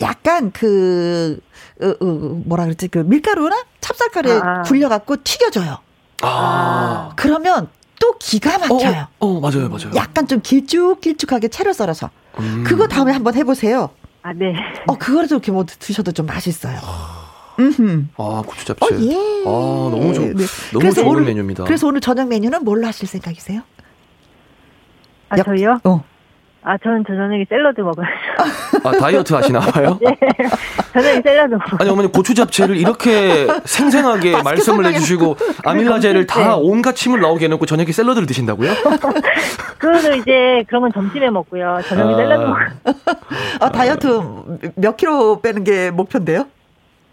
약간 0.00 0.50
그 0.50 1.40
어, 1.82 1.88
어, 2.00 2.04
뭐라 2.46 2.64
그랬지 2.64 2.88
그 2.88 3.00
밀가루나 3.00 3.64
찹쌀가루에 3.82 4.40
아. 4.42 4.62
굴려갖고 4.62 5.16
튀겨줘요. 5.22 5.76
아. 6.22 7.10
그러면 7.16 7.68
또 8.00 8.14
기가 8.18 8.56
막혀요. 8.56 9.08
어, 9.18 9.26
어, 9.26 9.40
맞아요, 9.40 9.68
맞아요. 9.68 9.90
약간 9.94 10.26
좀 10.26 10.40
길쭉길쭉하게 10.40 11.48
채로 11.48 11.74
썰어서. 11.74 12.08
음. 12.38 12.64
그거 12.66 12.88
다음에 12.88 13.12
한번 13.12 13.34
해보세요. 13.34 13.90
아, 14.22 14.32
네. 14.32 14.54
어, 14.86 14.96
그거를 14.96 15.28
이렇게 15.30 15.52
뭐 15.52 15.66
드셔도 15.66 16.12
좀 16.12 16.24
맛있어요. 16.24 16.78
아 18.16 18.42
고추 18.46 18.64
잡채. 18.64 18.94
어, 18.94 18.98
예. 19.00 19.14
아 19.46 19.50
너무 19.90 20.14
좋 20.14 20.22
네. 20.34 20.44
너무 20.72 20.92
좋은 20.92 21.06
오늘, 21.08 21.24
메뉴입니다. 21.24 21.64
그래서 21.64 21.86
오늘 21.86 22.00
저녁 22.00 22.28
메뉴는 22.28 22.64
뭘로 22.64 22.86
하실 22.86 23.08
생각이세요? 23.08 23.62
아 25.28 25.38
약, 25.38 25.44
저요? 25.44 25.80
어. 25.84 26.04
아, 26.62 26.76
저는 26.82 27.04
저녁에 27.06 27.46
샐러드 27.48 27.80
먹어요. 27.80 28.06
아, 28.84 28.90
다이어트 28.92 29.32
하시나 29.32 29.60
봐요? 29.60 29.98
네. 30.02 30.14
저녁에 30.92 31.22
샐러드 31.22 31.54
먹어요. 31.54 31.78
아니, 31.80 31.88
어머니 31.88 32.08
고추 32.08 32.34
잡채를 32.34 32.76
이렇게 32.76 33.46
생생하게 33.64 34.42
말씀을 34.42 34.84
해주시고, 34.86 35.36
아밀라제를 35.64 36.26
다 36.26 36.40
네. 36.40 36.54
온갖 36.60 36.94
침을 36.96 37.20
나오게 37.20 37.46
해놓고 37.46 37.64
저녁에 37.64 37.92
샐러드를 37.92 38.26
드신다고요? 38.26 38.72
그거는 39.78 40.18
이제, 40.18 40.64
그런 40.66 40.82
건 40.82 40.92
점심에 40.92 41.30
먹고요. 41.30 41.78
저녁에 41.88 42.14
아. 42.14 42.16
샐러드 42.16 42.42
먹어요. 42.42 42.66
아, 43.60 43.70
다이어트 43.70 44.20
몇 44.74 44.96
킬로 44.96 45.40
빼는 45.40 45.64
게 45.64 45.90
목표인데요? 45.90 46.46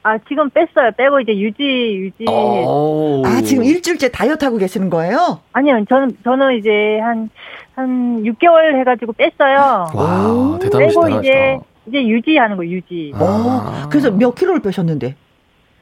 아, 0.08 0.20
지금 0.28 0.52
뺐어요. 0.52 0.92
빼고 0.96 1.20
이제 1.22 1.36
유지, 1.36 1.64
유지. 1.64 2.26
아, 2.30 3.42
지금 3.42 3.64
일주일째 3.64 4.12
다이어트 4.12 4.46
하고 4.46 4.58
계시는 4.58 4.92
거예요? 4.92 5.40
아니요. 5.52 5.84
저는, 5.90 6.16
저는 6.24 6.60
이제 6.60 7.00
한, 7.02 7.28
한 7.76 8.22
6개월 8.22 8.80
해가지고 8.82 9.14
뺐어요. 9.14 9.88
와, 9.96 10.60
대단하시다. 10.62 11.02
빼고 11.08 11.20
이제, 11.20 11.58
이제 11.88 12.06
유지하는 12.08 12.56
거예요, 12.56 12.72
유지. 12.74 13.14
아. 13.16 13.88
그래서 13.90 14.12
몇 14.12 14.36
킬로를 14.36 14.62
빼셨는데? 14.62 15.16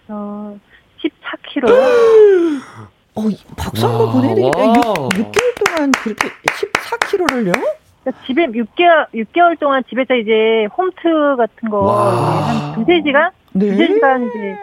어, 0.08 0.58
14킬로요. 1.02 1.74
어, 3.16 3.22
박수 3.58 3.86
한번 3.86 4.10
보내드릴게요. 4.14 4.74
6, 5.18 5.32
6개월 5.32 5.66
동안 5.66 5.92
그렇게 5.92 6.30
14킬로를요? 6.46 7.52
그러니까 7.52 8.26
집에 8.26 8.46
6개월, 8.48 9.06
6개월 9.14 9.60
동안 9.60 9.84
집에서 9.90 10.16
이제 10.16 10.66
홈트 10.78 11.36
같은 11.38 11.70
거 11.70 11.92
한 11.92 12.76
두세 12.76 13.02
시간? 13.06 13.30
네. 13.54 13.70
두세 13.72 13.88
시간 13.94 14.28
이제 14.28 14.56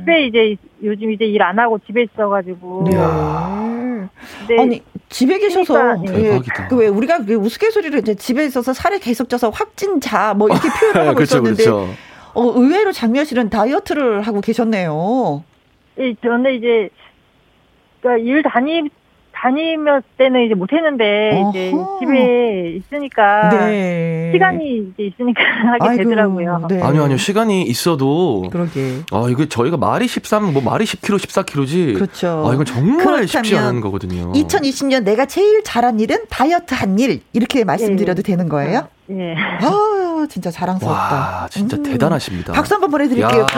집에 0.00 0.26
이제 0.26 0.56
요즘 0.82 1.12
이제 1.12 1.24
일 1.24 1.42
안 1.42 1.58
하고 1.58 1.78
집에 1.78 2.02
있어가지고. 2.04 2.84
네. 2.90 2.96
네. 4.48 4.60
아니 4.60 4.82
집에 5.08 5.38
계셔서 5.38 5.96
예, 6.14 6.40
그왜 6.68 6.88
우리가 6.88 7.24
그 7.24 7.34
우스갯소리로 7.34 7.98
이제 7.98 8.14
집에 8.14 8.44
있어서 8.44 8.72
살이 8.72 8.98
계속 8.98 9.28
쪄서 9.28 9.50
확진자 9.50 10.34
뭐 10.34 10.48
이렇게 10.48 10.68
표현을 10.68 11.02
하고 11.08 11.14
그렇죠, 11.16 11.36
있었는데 11.36 11.64
그렇죠. 11.64 11.88
어, 12.34 12.42
의외로 12.56 12.92
장미아 12.92 13.24
씨는 13.24 13.50
다이어트를 13.50 14.22
하고 14.22 14.40
계셨네요. 14.40 15.44
예, 15.98 16.14
저는 16.22 16.54
이제 16.54 16.88
그러니까 18.00 18.24
일 18.26 18.42
다니 18.42 18.88
다니면 19.42 20.02
때는 20.18 20.44
이제 20.46 20.54
못했는데 20.54 21.32
어허. 21.34 21.50
이제 21.50 21.72
집에 22.00 22.70
있으니까 22.76 23.48
네. 23.48 24.30
시간이 24.32 24.92
이제 24.94 25.02
있으니까 25.04 25.42
하게 25.72 25.88
아이고, 25.88 26.04
되더라고요. 26.04 26.66
네. 26.68 26.80
아니요 26.80 27.02
아니요 27.04 27.16
시간이 27.16 27.62
있어도 27.62 28.44
그러게. 28.52 28.98
아 29.10 29.26
이거 29.28 29.44
저희가 29.46 29.76
말이 29.76 30.06
13, 30.06 30.52
뭐 30.52 30.62
말이 30.62 30.84
10kg, 30.84 31.16
14kg지. 31.18 31.94
그렇죠. 31.94 32.46
아 32.48 32.54
이건 32.54 32.64
정말 32.64 33.26
쉽지 33.26 33.56
않은 33.56 33.80
거거든요. 33.80 34.30
2020년 34.32 35.02
내가 35.02 35.26
제일 35.26 35.64
잘한 35.64 35.98
일은 35.98 36.18
다이어트 36.30 36.74
한 36.74 36.92
일 36.92 37.20
이렇게 37.32 37.64
말씀드려도 37.64 38.22
네. 38.22 38.32
되는 38.32 38.48
거예요? 38.50 38.86
네. 39.06 39.34
아 39.34 40.26
진짜 40.28 40.50
자랑스럽다. 40.50 40.94
와 41.14 41.46
진짜 41.50 41.78
음. 41.78 41.82
대단하십니다. 41.82 42.52
박수 42.52 42.74
한번 42.74 42.90
보내드릴게요. 42.90 43.46
그, 43.46 43.56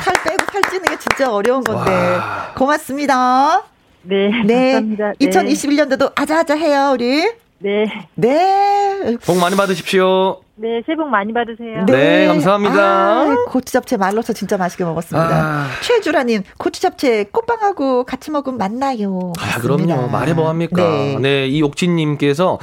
살 0.00 0.14
빼고 0.24 0.44
살 0.52 0.62
찌는 0.70 0.86
게 0.86 0.96
진짜 0.98 1.30
어려운 1.34 1.62
건데 1.64 1.90
와. 1.92 2.52
고맙습니다. 2.56 3.62
네. 4.04 4.30
네. 4.44 4.72
감사합니다. 4.72 5.12
2021년도도 5.20 6.12
아자아자해요, 6.14 6.92
우리. 6.92 7.22
네. 7.58 7.86
네. 8.14 9.16
복 9.24 9.38
많이 9.38 9.56
받으십시오. 9.56 10.40
네, 10.56 10.82
새해 10.86 10.96
복 10.96 11.08
많이 11.08 11.32
받으세요. 11.32 11.84
네, 11.86 11.92
네 11.92 12.26
감사합니다. 12.26 12.76
아, 12.76 13.36
고추 13.48 13.72
잡채 13.72 13.96
말로서 13.96 14.32
진짜 14.32 14.56
맛있게 14.56 14.84
먹었습니다. 14.84 15.28
아. 15.32 15.68
최주라님, 15.82 16.42
고추 16.58 16.80
잡채 16.80 17.24
꽃빵하고 17.32 18.04
같이 18.04 18.30
먹으면 18.30 18.58
맛나요. 18.58 19.32
아, 19.38 19.58
그럼요. 19.60 20.08
말해 20.08 20.32
뭐합니까? 20.32 20.76
네. 20.76 21.18
네, 21.20 21.46
이옥진님께서 21.48 22.58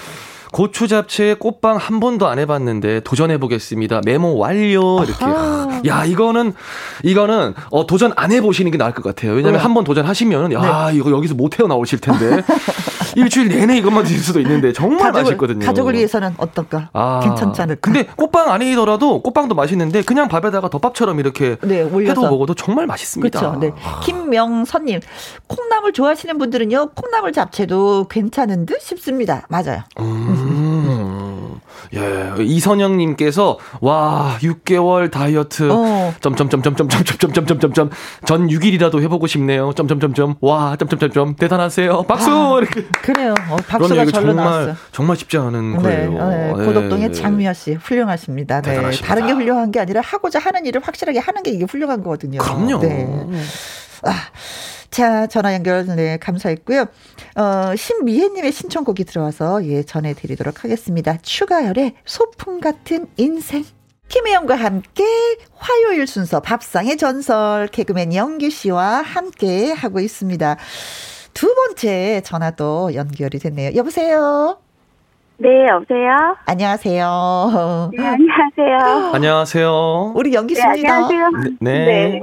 고추 0.51 0.87
잡채 0.87 1.35
꽃빵 1.39 1.77
한 1.77 1.99
번도 1.99 2.27
안 2.27 2.37
해봤는데 2.39 3.01
도전해 3.01 3.37
보겠습니다. 3.37 4.01
메모 4.05 4.37
완료 4.37 5.03
이렇게. 5.03 5.23
아하. 5.23 5.81
야 5.85 6.05
이거는 6.05 6.53
이거는 7.03 7.53
어, 7.71 7.87
도전 7.87 8.11
안 8.15 8.31
해보시는 8.31 8.71
게 8.71 8.77
나을 8.77 8.93
것 8.93 9.03
같아요. 9.03 9.31
왜냐하면 9.31 9.59
네. 9.59 9.63
한번 9.63 9.83
도전하시면 9.83 10.51
야 10.53 10.89
네. 10.91 10.97
이거 10.97 11.11
여기서 11.11 11.35
못 11.35 11.57
헤어 11.59 11.67
나오실 11.67 11.99
텐데 11.99 12.43
일주일 13.15 13.49
내내 13.49 13.77
이것만 13.77 14.03
드실 14.03 14.19
수도 14.19 14.39
있는데 14.39 14.73
정말 14.73 15.11
가족을, 15.11 15.23
맛있거든요. 15.23 15.65
가족을 15.65 15.93
위해서는 15.95 16.33
어떨까? 16.37 16.89
아. 16.93 17.19
괜찮지 17.23 17.61
않을까? 17.61 17.79
근데 17.81 18.07
꽃빵 18.15 18.51
아니더라도 18.51 19.21
꽃빵도 19.21 19.55
맛있는데 19.55 20.01
그냥 20.01 20.27
밥에다가 20.27 20.69
덮밥처럼 20.69 21.19
이렇게 21.19 21.57
네, 21.61 21.81
올려서. 21.83 22.21
해도 22.21 22.29
먹어도 22.31 22.53
정말 22.53 22.87
맛있습니다. 22.87 23.39
그렇죠. 23.39 23.59
네. 23.59 23.71
김명선님 24.03 24.99
콩나물 25.47 25.93
좋아하시는 25.93 26.37
분들은요 26.37 26.91
콩나물 26.95 27.31
잡채도 27.33 28.07
괜찮은 28.09 28.65
듯 28.65 28.81
싶습니다. 28.81 29.45
맞아요. 29.49 29.81
음. 29.99 31.10
음. 31.93 32.35
예, 32.39 32.43
이선영님께서 32.43 33.57
와 33.81 34.37
6개월 34.41 35.11
다이어트 35.11 35.69
어. 35.71 36.13
점점점점점점점점점점점 36.21 37.89
전 38.25 38.47
6일이라도 38.47 39.01
해보고 39.01 39.27
싶네요. 39.27 39.73
점점점점 39.73 40.35
와 40.41 40.75
점점점점 40.77 41.35
대단하세요. 41.35 42.03
박수 42.03 42.31
아, 42.31 42.57
이렇게 42.59 42.83
그래요. 43.01 43.33
어, 43.49 43.55
박수가 43.67 44.05
절로 44.05 44.11
정말 44.11 44.35
나왔어. 44.35 44.75
정말 44.91 45.17
쉽지 45.17 45.37
않은 45.37 45.77
네, 45.77 45.81
거예요. 45.83 46.29
네, 46.29 46.53
네. 46.57 46.65
고덕동의 46.65 47.13
장미아 47.13 47.53
씨 47.53 47.73
훌륭하십니다. 47.73 48.61
네. 48.61 48.69
대단하십니다. 48.71 49.07
다른 49.07 49.27
게 49.27 49.33
훌륭한 49.33 49.71
게 49.71 49.79
아니라 49.79 50.01
하고자 50.03 50.39
하는 50.39 50.65
일을 50.65 50.81
확실하게 50.83 51.19
하는 51.19 51.43
게 51.43 51.51
이게 51.51 51.65
훌륭한 51.65 52.03
거거든요. 52.03 52.39
그럼요. 52.39 52.79
네. 52.79 53.07
아. 54.03 54.13
자, 54.91 55.25
전화 55.27 55.53
연결, 55.53 55.85
네, 55.85 56.17
감사했고요. 56.17 56.81
어, 57.35 57.75
신미혜님의 57.75 58.51
신청곡이 58.51 59.05
들어와서, 59.05 59.65
예, 59.65 59.83
전해드리도록 59.83 60.65
하겠습니다. 60.65 61.17
추가열의 61.21 61.95
소풍 62.05 62.59
같은 62.59 63.07
인생. 63.15 63.63
김혜영과 64.09 64.55
함께 64.55 65.05
화요일 65.55 66.05
순서 66.05 66.41
밥상의 66.41 66.97
전설 66.97 67.67
개그맨 67.67 68.13
영규 68.13 68.49
씨와 68.49 69.01
함께 69.01 69.71
하고 69.71 70.01
있습니다. 70.01 70.57
두 71.33 71.55
번째 71.55 72.21
전화도 72.25 72.93
연결이 72.93 73.39
됐네요. 73.39 73.73
여보세요? 73.75 74.59
네, 75.41 75.67
여보세요? 75.69 76.37
안녕하세요. 76.45 77.89
네, 77.97 78.05
안녕하세요. 78.05 79.11
안녕하세요. 79.11 80.13
우리 80.15 80.35
연기 80.35 80.53
씨입니다. 80.53 81.07
네, 81.07 81.15
안녕하세요. 81.15 81.29
네. 81.59 81.85
네. 81.85 82.21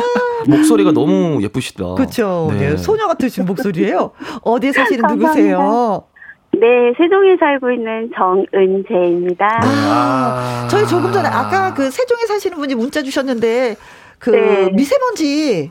목소리가 0.48 0.92
너무 0.92 1.42
예쁘시다. 1.42 1.92
그렇죠. 1.94 2.48
네. 2.52 2.78
소녀 2.78 3.06
같으신 3.06 3.44
목소리예요. 3.44 4.12
어디에 4.40 4.72
사시는 4.72 5.06
누구세요? 5.10 6.04
네, 6.52 6.94
세종에 6.96 7.36
살고 7.38 7.70
있는 7.70 8.10
정은재입니다. 8.16 9.46
네. 9.46 9.68
아, 9.68 10.66
저희 10.70 10.86
조금 10.86 11.12
전에 11.12 11.28
아까 11.28 11.74
그 11.74 11.90
세종에 11.90 12.24
사시는 12.24 12.56
분이 12.56 12.76
문자 12.76 13.02
주셨는데 13.02 13.76
그 14.18 14.30
네. 14.30 14.70
미세먼지 14.70 15.70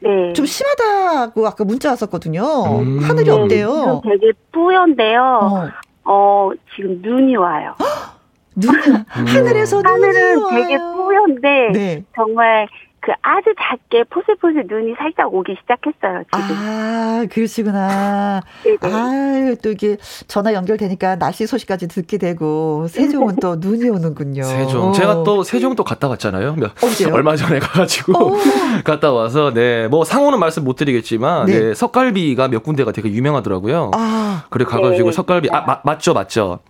네. 0.00 0.32
좀 0.34 0.44
심하다고 0.44 1.46
아까 1.46 1.64
문자 1.64 1.88
왔었거든요. 1.88 2.42
음. 2.80 2.98
하늘이 2.98 3.30
어때요? 3.30 4.02
되게 4.04 4.32
뿌연데요. 4.52 5.22
어. 5.42 5.83
어, 6.04 6.50
지금 6.74 7.00
눈이 7.02 7.36
와요. 7.36 7.74
눈 8.56 8.74
음. 8.74 9.04
하늘에서 9.26 9.80
하늘은 9.84 10.42
와요. 10.42 10.50
되게 10.50 10.78
뿌연데 10.78 11.70
네. 11.72 12.04
정말 12.14 12.68
그 13.04 13.12
아주 13.20 13.52
작게 13.60 14.04
포슬포슬 14.04 14.64
눈이 14.66 14.94
살짝 14.96 15.32
오기 15.32 15.54
시작했어요. 15.60 16.22
지금. 16.32 16.56
아 16.56 17.26
그러시구나. 17.30 18.40
아유 18.80 19.56
또 19.62 19.72
이게 19.72 19.98
전화 20.26 20.54
연결되니까 20.54 21.16
날씨 21.16 21.46
소식까지 21.46 21.88
듣게 21.88 22.16
되고 22.16 22.88
세종은 22.88 23.36
또 23.42 23.56
눈이 23.56 23.90
오는군요. 23.90 24.44
세종. 24.44 24.94
제가 24.94 25.22
또 25.22 25.42
세종 25.42 25.74
또 25.76 25.84
갔다 25.84 26.08
왔잖아요. 26.08 26.56
얼마 27.12 27.36
전에 27.36 27.58
가가지고 27.58 28.16
어. 28.16 28.38
갔다 28.84 29.12
와서 29.12 29.50
네뭐 29.54 30.04
상호는 30.04 30.38
말씀 30.38 30.64
못 30.64 30.76
드리겠지만 30.76 31.44
네. 31.44 31.60
네, 31.60 31.74
석갈비가 31.74 32.48
몇 32.48 32.62
군데가 32.62 32.92
되게 32.92 33.10
유명하더라고요. 33.10 33.90
아. 33.92 34.44
그래 34.48 34.64
가가지고 34.64 35.10
네. 35.10 35.12
석갈비 35.12 35.50
아 35.52 35.60
마, 35.60 35.80
맞죠 35.84 36.14
맞죠. 36.14 36.60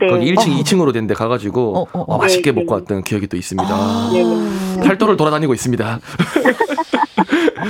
네. 0.00 0.08
거기 0.08 0.34
1층, 0.34 0.38
어. 0.52 0.62
2층으로 0.62 0.92
된 0.92 1.06
데 1.06 1.14
가가지고 1.14 1.76
어, 1.76 1.80
어, 1.82 1.86
어. 1.92 2.04
어 2.14 2.18
맛있게 2.18 2.52
네, 2.52 2.60
먹고 2.60 2.74
왔던 2.74 3.02
기억이 3.02 3.26
또 3.26 3.36
있습니다. 3.36 3.68
아. 3.70 4.10
팔도를 4.84 5.16
돌아다니고 5.16 5.52
있습니다. 5.54 6.00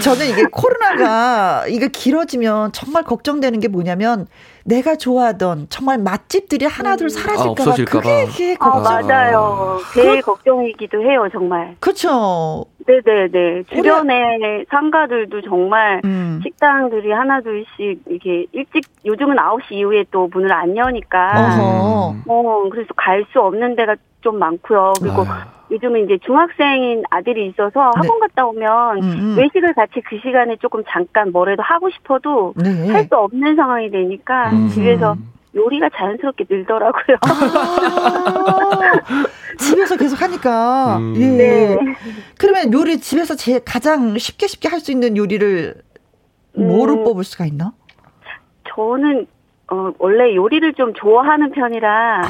저는 0.00 0.26
이게 0.30 0.44
코로나가 0.50 1.66
이게 1.68 1.88
길어지면 1.88 2.72
정말 2.72 3.02
걱정되는 3.02 3.60
게 3.60 3.68
뭐냐면 3.68 4.26
내가 4.64 4.96
좋아하던 4.96 5.66
정말 5.70 5.98
맛집들이 5.98 6.66
하나둘 6.66 7.06
음. 7.06 7.08
사라질까 7.08 7.64
봐 7.64 7.70
아, 7.70 7.74
그게, 7.74 8.26
그게 8.26 8.54
걱정. 8.54 8.86
아, 8.86 9.02
맞아요. 9.02 9.78
제일 9.92 10.20
그, 10.20 10.26
걱정이기도 10.26 11.02
해요, 11.02 11.28
정말. 11.32 11.74
그렇죠. 11.80 12.64
네네네. 12.86 13.64
주변에 13.74 14.64
상가들도 14.70 15.42
정말 15.42 16.00
음. 16.04 16.40
식당들이 16.42 17.10
하나둘씩 17.12 18.02
이렇게 18.06 18.46
일찍 18.52 18.82
요즘은 19.04 19.36
9시 19.36 19.72
이후에 19.72 20.04
또 20.10 20.28
문을 20.32 20.52
안 20.52 20.76
여니까. 20.76 21.32
어허. 21.34 22.14
어, 22.28 22.68
그래서 22.70 22.88
갈 22.96 23.24
수 23.32 23.40
없는 23.40 23.76
데가 23.76 23.94
좀 24.22 24.38
많고요. 24.38 24.94
그리고 25.00 25.22
아. 25.22 25.46
요즘은 25.70 26.04
이제 26.04 26.18
중학생인 26.24 27.02
아들이 27.10 27.48
있어서 27.48 27.90
네. 28.00 28.06
학원 28.08 28.20
갔다 28.20 28.46
오면 28.46 29.02
음음. 29.02 29.12
음. 29.18 29.38
외식을 29.38 29.74
같이 29.74 30.00
그 30.06 30.18
시간에 30.22 30.56
조금 30.56 30.82
잠깐 30.88 31.32
뭐라도 31.32 31.62
하고 31.62 31.90
싶어도 31.90 32.54
네. 32.56 32.90
할수 32.90 33.14
없는 33.16 33.56
상황이 33.56 33.90
되니까 33.90 34.50
음. 34.50 34.68
집에서 34.68 35.16
요리가 35.54 35.88
자연스럽게 35.94 36.44
늘더라고요. 36.48 37.16
아~ 37.22 38.92
집에서 39.58 39.96
계속 39.96 40.20
하니까. 40.22 40.96
음. 40.98 41.14
예. 41.16 41.26
네. 41.26 41.78
그러면 42.38 42.72
요리 42.72 42.98
집에서 43.00 43.34
제 43.34 43.60
가장 43.64 44.16
쉽게 44.16 44.46
쉽게 44.46 44.68
할 44.68 44.80
수 44.80 44.90
있는 44.92 45.16
요리를 45.16 45.74
뭐로 46.56 46.94
음. 46.94 47.04
뽑을 47.04 47.24
수가 47.24 47.46
있나? 47.46 47.72
저는 48.74 49.26
어, 49.70 49.92
원래 49.98 50.34
요리를 50.34 50.74
좀 50.74 50.92
좋아하는 50.94 51.52
편이라 51.52 52.22
아, 52.24 52.28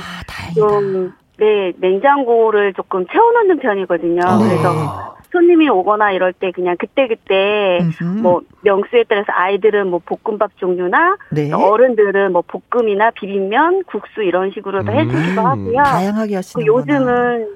좀 0.55 1.13
네, 1.39 1.73
냉장고를 1.77 2.75
조금 2.75 3.07
채워놓는 3.07 3.59
편이거든요. 3.59 4.21
아. 4.25 4.39
그래서 4.39 5.17
손님이 5.33 5.69
오거나 5.71 6.13
이럴 6.13 6.33
때 6.35 6.53
그냥 6.53 6.77
그때 6.79 7.09
그때 7.09 7.79
뭐 8.21 8.43
명수에 8.61 9.05
따라서 9.09 9.33
아이들은 9.33 9.89
뭐 9.89 10.01
볶음밥 10.05 10.59
종류나 10.59 11.17
네. 11.31 11.51
어른들은 11.51 12.33
뭐 12.33 12.43
볶음이나 12.47 13.11
비빔면, 13.13 13.85
국수 13.85 14.23
이런 14.23 14.51
식으로 14.51 14.85
도 14.85 14.93
음. 14.93 14.99
해주기도 14.99 15.41
하고요. 15.41 15.83
다양하게 15.83 16.37
하시는 16.37 16.67
요즘은 16.67 17.49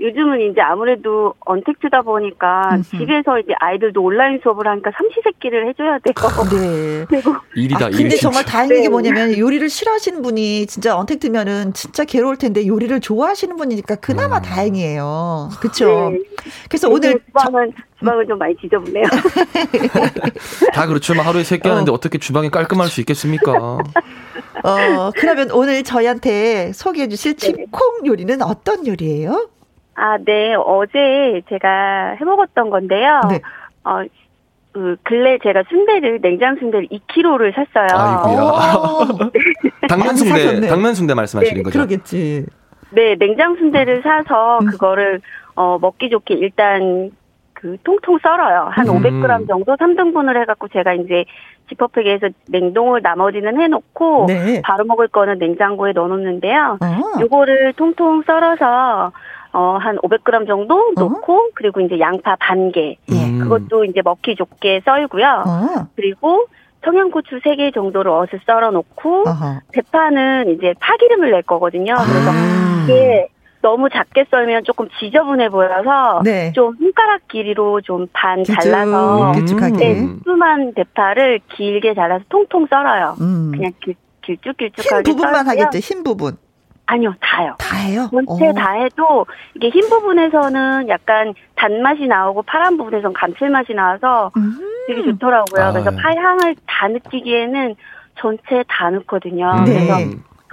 요즘은 0.00 0.50
이제 0.50 0.60
아무래도 0.60 1.34
언택트다 1.40 2.02
보니까. 2.02 2.78
집에서 2.90 3.38
이제 3.38 3.52
아이들도 3.58 4.02
온라인 4.02 4.40
수업을 4.42 4.66
하니까 4.66 4.90
삼시세끼를 4.96 5.68
해줘야 5.68 5.98
돼요. 5.98 6.14
네. 6.50 7.04
그리고 7.08 7.36
일이다. 7.54 7.86
아, 7.86 7.88
근데 7.90 8.02
일 8.02 8.20
정말 8.20 8.44
다행인 8.44 8.76
네. 8.76 8.82
게 8.82 8.88
뭐냐면 8.88 9.38
요리를 9.38 9.68
싫어하시는 9.68 10.20
분이 10.22 10.66
진짜 10.66 10.96
언택트면은 10.96 11.72
진짜 11.74 12.04
괴로울 12.04 12.36
텐데 12.36 12.66
요리를 12.66 12.98
좋아하시는 13.00 13.56
분이니까 13.56 13.96
그나마 13.96 14.38
음. 14.38 14.42
다행이에요. 14.42 15.50
그렇죠. 15.60 16.10
네. 16.10 16.18
그래서 16.68 16.88
오늘 16.88 17.20
주방은 17.26 17.72
주방은 17.98 18.26
좀 18.26 18.38
많이 18.38 18.56
지저분해요. 18.56 19.04
다 20.74 20.86
그렇지만 20.86 21.24
하루에 21.24 21.44
세끼 21.44 21.68
하는데 21.68 21.90
어. 21.90 21.96
떻게 21.98 22.18
주방이 22.18 22.50
깔끔할 22.50 22.88
수 22.88 23.00
있겠습니까? 23.00 23.78
어, 24.64 25.10
그러면 25.16 25.50
오늘 25.52 25.82
저희한테 25.82 26.72
소개해 26.72 27.08
주실 27.08 27.34
네. 27.36 27.46
집콩 27.46 28.06
요리는 28.06 28.42
어떤 28.42 28.86
요리예요? 28.86 29.48
아, 29.94 30.18
네. 30.18 30.54
어제 30.54 31.42
제가 31.48 32.16
해 32.20 32.24
먹었던 32.24 32.70
건데요. 32.70 33.20
네. 33.30 33.40
어, 33.84 34.02
그 34.72 34.96
근래 35.04 35.38
제가 35.38 35.62
순대를 35.68 36.20
냉장 36.20 36.56
순대를 36.56 36.88
2kg를 36.88 37.54
샀어요. 37.54 37.86
아이고야. 37.96 39.30
당면 39.88 40.16
순대, 40.16 40.66
당면 40.66 40.94
순대 40.94 41.14
말씀하시는 41.14 41.58
네, 41.58 41.62
거죠? 41.62 41.78
그러겠지. 41.78 42.46
네, 42.90 43.14
냉장 43.16 43.56
순대를 43.56 44.02
사서 44.02 44.58
음. 44.60 44.66
그거를 44.66 45.20
어 45.54 45.78
먹기 45.80 46.10
좋게 46.10 46.34
일단 46.34 47.12
그 47.52 47.76
통통 47.84 48.18
썰어요. 48.20 48.68
한 48.72 48.88
음. 48.88 49.00
500g 49.00 49.46
정도 49.46 49.76
3등분을 49.76 50.40
해갖고 50.42 50.68
제가 50.68 50.94
이제 50.94 51.24
지퍼팩에 51.68 52.18
서 52.18 52.28
냉동을 52.48 53.00
나머지는 53.02 53.60
해놓고 53.60 54.26
네. 54.28 54.60
바로 54.62 54.84
먹을 54.84 55.08
거는 55.08 55.38
냉장고에 55.38 55.92
넣어놓는데요. 55.92 56.78
어. 56.80 57.20
요거를 57.20 57.74
통통 57.74 58.22
썰어서 58.26 59.12
어, 59.54 59.78
한 59.80 59.96
500g 59.98 60.46
정도 60.46 60.74
어? 60.74 60.92
넣고, 61.00 61.32
어? 61.36 61.48
그리고 61.54 61.80
이제 61.80 61.98
양파 62.00 62.36
반 62.40 62.72
개. 62.72 62.96
예. 63.10 63.38
그것도 63.38 63.84
이제 63.84 64.02
먹기 64.04 64.34
좋게 64.36 64.82
썰고요. 64.84 65.44
어. 65.46 65.86
그리고 65.96 66.46
청양고추 66.84 67.40
3개 67.40 67.72
정도를 67.72 68.10
어슷 68.10 68.40
썰어 68.44 68.70
놓고. 68.72 69.24
대파는 69.72 70.50
이제 70.56 70.74
파기름을 70.80 71.30
낼 71.30 71.42
거거든요. 71.42 71.94
그래서 71.94 72.30
아. 72.30 72.82
이게 72.84 73.28
너무 73.62 73.88
작게 73.88 74.26
썰면 74.30 74.64
조금 74.64 74.88
지저분해 75.00 75.48
보여서 75.48 76.20
네. 76.22 76.52
좀 76.52 76.74
손가락 76.76 77.26
길이로 77.28 77.80
좀 77.80 78.06
반 78.12 78.44
잘라서 78.44 79.32
길쭉하게 79.32 79.76
네, 79.76 80.08
수만 80.24 80.74
대파를 80.74 81.40
길게 81.56 81.94
잘라서 81.94 82.24
통통 82.28 82.66
썰어요. 82.68 83.14
음. 83.22 83.52
그냥 83.54 83.72
길, 83.82 83.94
길쭉길쭉하게 84.20 84.96
흰 84.96 85.02
부분만 85.16 85.46
썰고요. 85.46 85.64
하겠죠. 85.64 85.78
흰 85.78 86.02
부분. 86.02 86.36
아니요, 86.86 87.14
다요. 87.20 87.54
다예요? 87.58 88.08
전체 88.12 88.46
오. 88.46 88.50
어. 88.50 88.52
다 88.52 88.72
해도 88.72 89.26
이게 89.54 89.70
흰 89.70 89.88
부분에서는 89.88 90.88
약간 90.88 91.34
단맛이 91.54 92.06
나오고 92.06 92.42
파란 92.42 92.76
부분에서는 92.76 93.14
감칠맛이 93.14 93.74
나와서 93.74 94.30
음. 94.36 94.58
되게 94.86 95.02
좋더라고요. 95.02 95.64
아. 95.64 95.72
그래서 95.72 95.90
파향을 95.90 96.56
다 96.66 96.88
느끼기에는 96.88 97.74
전체 98.18 98.64
다 98.68 98.90
넣거든요. 98.90 99.64
네. 99.64 99.86
그래서 99.86 99.96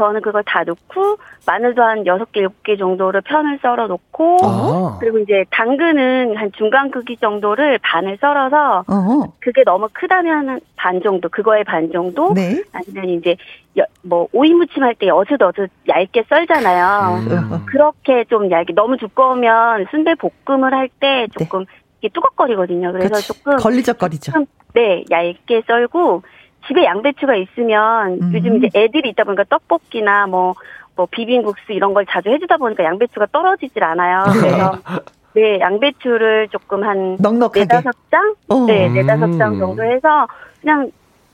저는 0.01 0.21
그걸 0.21 0.43
다 0.43 0.63
넣고 0.63 1.17
마늘도 1.45 1.83
한 1.83 2.03
6개, 2.05 2.43
7개 2.43 2.79
정도를 2.79 3.21
편을 3.21 3.59
썰어 3.61 3.85
놓고 3.85 4.37
아. 4.41 4.97
그리고 4.99 5.19
이제 5.19 5.45
당근은 5.51 6.35
한 6.37 6.51
중간 6.53 6.89
크기 6.89 7.17
정도를 7.17 7.77
반을 7.83 8.17
썰어서 8.19 8.85
어 8.87 9.33
그게 9.39 9.63
너무 9.63 9.87
크다면 9.93 10.59
반 10.75 11.03
정도, 11.03 11.29
그거의 11.29 11.63
반 11.63 11.91
정도 11.91 12.33
네. 12.33 12.63
아니면 12.73 13.09
이제 13.09 13.35
여, 13.77 13.83
뭐 14.01 14.27
오이 14.33 14.51
무침 14.55 14.81
할때 14.81 15.07
어슷어슷 15.11 15.69
얇게 15.87 16.23
썰잖아요. 16.27 17.17
음. 17.19 17.65
그렇게 17.67 18.23
좀 18.23 18.49
얇게 18.49 18.73
너무 18.73 18.97
두꺼우면 18.97 19.85
순대 19.91 20.15
볶음을 20.15 20.73
할 20.73 20.89
때 20.99 21.27
조금 21.37 21.59
네. 21.59 21.65
이게 21.99 22.09
뚜걱거리거든요. 22.09 22.91
그래서 22.91 23.15
그치. 23.15 23.27
조금 23.27 23.55
걸리적거리죠. 23.57 24.31
네, 24.73 25.03
얇게 25.11 25.61
썰고 25.67 26.23
집에 26.67 26.83
양배추가 26.85 27.35
있으면 27.35 28.19
음. 28.21 28.31
요즘 28.33 28.57
이제 28.57 28.69
애들이 28.73 29.09
있다 29.09 29.23
보니까 29.23 29.43
떡볶이나 29.45 30.27
뭐, 30.27 30.53
뭐 30.95 31.07
비빔국수 31.09 31.73
이런 31.73 31.93
걸 31.93 32.05
자주 32.05 32.29
해주다 32.29 32.57
보니까 32.57 32.83
양배추가 32.83 33.27
떨어지질 33.31 33.83
않아요. 33.83 34.25
네. 34.33 34.39
그래서 34.41 34.77
네, 35.33 35.59
양배추를 35.59 36.49
조금 36.49 36.83
한 36.83 37.17
넉넉하게. 37.19 37.61
네다섯 37.61 37.93
장? 38.11 38.35
어. 38.49 38.65
네, 38.65 38.89
네다섯 38.89 39.37
장 39.37 39.57
정도 39.57 39.83
해서 39.83 40.27
그냥 40.59 40.91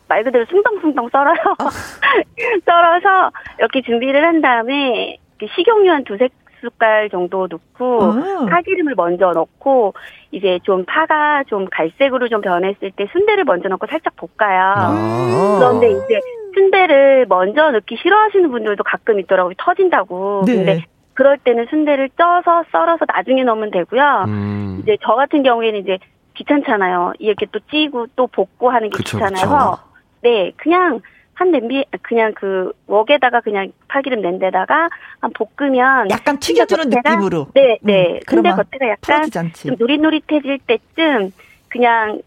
말 0.07 0.23
그대로 0.23 0.45
숭덩숭덩 0.45 1.09
썰어요. 1.09 1.35
어. 1.59 1.69
썰어서 2.65 3.31
이렇게 3.59 3.81
준비를 3.81 4.23
한 4.23 4.41
다음에 4.41 5.17
식용유 5.55 5.91
한 5.91 6.03
두세 6.03 6.29
숟갈 6.61 7.09
정도 7.09 7.47
넣고 7.47 8.03
아. 8.03 8.45
파기름을 8.49 8.95
먼저 8.95 9.31
넣고 9.31 9.93
이제 10.31 10.59
좀 10.63 10.85
파가 10.85 11.43
좀 11.47 11.67
갈색으로 11.71 12.27
좀 12.29 12.41
변했을 12.41 12.91
때 12.91 13.07
순대를 13.11 13.43
먼저 13.43 13.69
넣고 13.69 13.87
살짝 13.87 14.15
볶아요. 14.15 14.73
아. 14.75 15.57
그런데 15.59 15.91
이제 15.91 16.19
순대를 16.53 17.25
먼저 17.29 17.71
넣기 17.71 17.97
싫어하시는 18.01 18.49
분들도 18.49 18.83
가끔 18.83 19.19
있더라고요. 19.19 19.53
터진다고. 19.57 20.43
네. 20.45 20.55
근데 20.55 20.85
그럴 21.13 21.37
때는 21.37 21.65
순대를 21.69 22.09
쪄서 22.17 22.63
썰어서 22.71 23.05
나중에 23.07 23.43
넣으면 23.43 23.71
되고요. 23.71 24.25
음. 24.27 24.79
이제 24.81 24.97
저 25.01 25.15
같은 25.15 25.43
경우에는 25.43 25.79
이제 25.79 25.97
귀찮잖아요. 26.35 27.13
이렇게 27.19 27.47
또 27.51 27.59
찌고 27.71 28.07
또 28.15 28.27
볶고 28.27 28.69
하는 28.69 28.89
게 28.89 28.97
그쵸, 28.97 29.17
귀찮아서 29.17 29.71
그쵸. 29.71 29.83
네 30.21 30.51
그냥 30.57 31.01
한 31.37 31.51
냄비 31.51 31.85
그냥 32.01 32.33
그 32.35 32.71
웍에다가 32.87 33.41
그냥 33.41 33.71
파기름 33.87 34.21
낸 34.21 34.39
데다가 34.39 34.89
한 35.19 35.31
볶으면 35.33 36.09
약간 36.09 36.39
튀겨주는 36.39 36.89
느낌으로 36.89 37.49
네네 37.53 37.77
네. 37.81 38.13
음, 38.13 38.19
근데 38.25 38.49
겉에가 38.49 38.89
약간 38.89 39.29
좀 39.29 39.75
노릿노릿해질 39.77 40.57
때쯤 40.65 41.31
그냥 41.69 42.19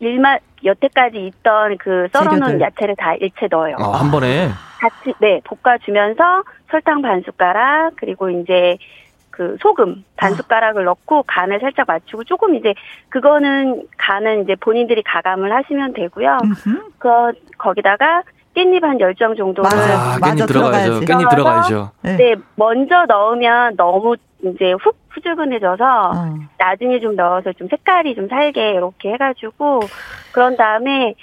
일마 0.00 0.38
여태까지 0.64 1.24
있던 1.26 1.78
그 1.78 2.08
썰어놓은 2.12 2.40
재료들. 2.40 2.60
야채를 2.60 2.96
다 2.96 3.14
일체 3.14 3.46
넣어요. 3.48 3.76
아, 3.78 4.00
한 4.00 4.10
번에 4.10 4.48
같이 4.80 5.14
네 5.20 5.40
볶아주면서 5.44 6.42
설탕 6.68 7.00
반 7.00 7.22
숟가락 7.22 7.92
그리고 7.94 8.28
이제 8.28 8.76
그 9.30 9.56
소금 9.60 10.04
반 10.16 10.32
아. 10.32 10.34
숟가락을 10.34 10.82
넣고 10.82 11.22
간을 11.28 11.60
살짝 11.60 11.86
맞추고 11.86 12.24
조금 12.24 12.56
이제 12.56 12.74
그거는 13.08 13.86
간은 13.98 14.42
이제 14.42 14.56
본인들이 14.56 15.04
가감을 15.04 15.54
하시면 15.54 15.92
되고요. 15.92 16.38
그 16.98 17.08
거기다가 17.56 18.24
깻잎 18.58 18.82
한 18.82 18.98
10장 18.98 19.36
정도를 19.36 19.70
아, 19.72 20.18
깻잎 20.20 20.48
들어가야죠. 20.48 21.00
깻잎 21.00 21.30
들어가야죠. 21.30 21.90
네. 22.02 22.16
네. 22.16 22.34
먼저 22.56 23.04
넣으면 23.06 23.76
너무 23.76 24.16
이제 24.42 24.72
훅 24.72 24.96
후줄근해져서 25.10 25.84
어. 25.84 26.38
나중에 26.58 27.00
좀 27.00 27.16
넣어서 27.16 27.52
좀 27.52 27.68
색깔이 27.68 28.14
좀 28.14 28.28
살게 28.28 28.72
이렇게 28.72 29.12
해가지고 29.12 29.80
그런 30.32 30.56
다음에 30.56 31.14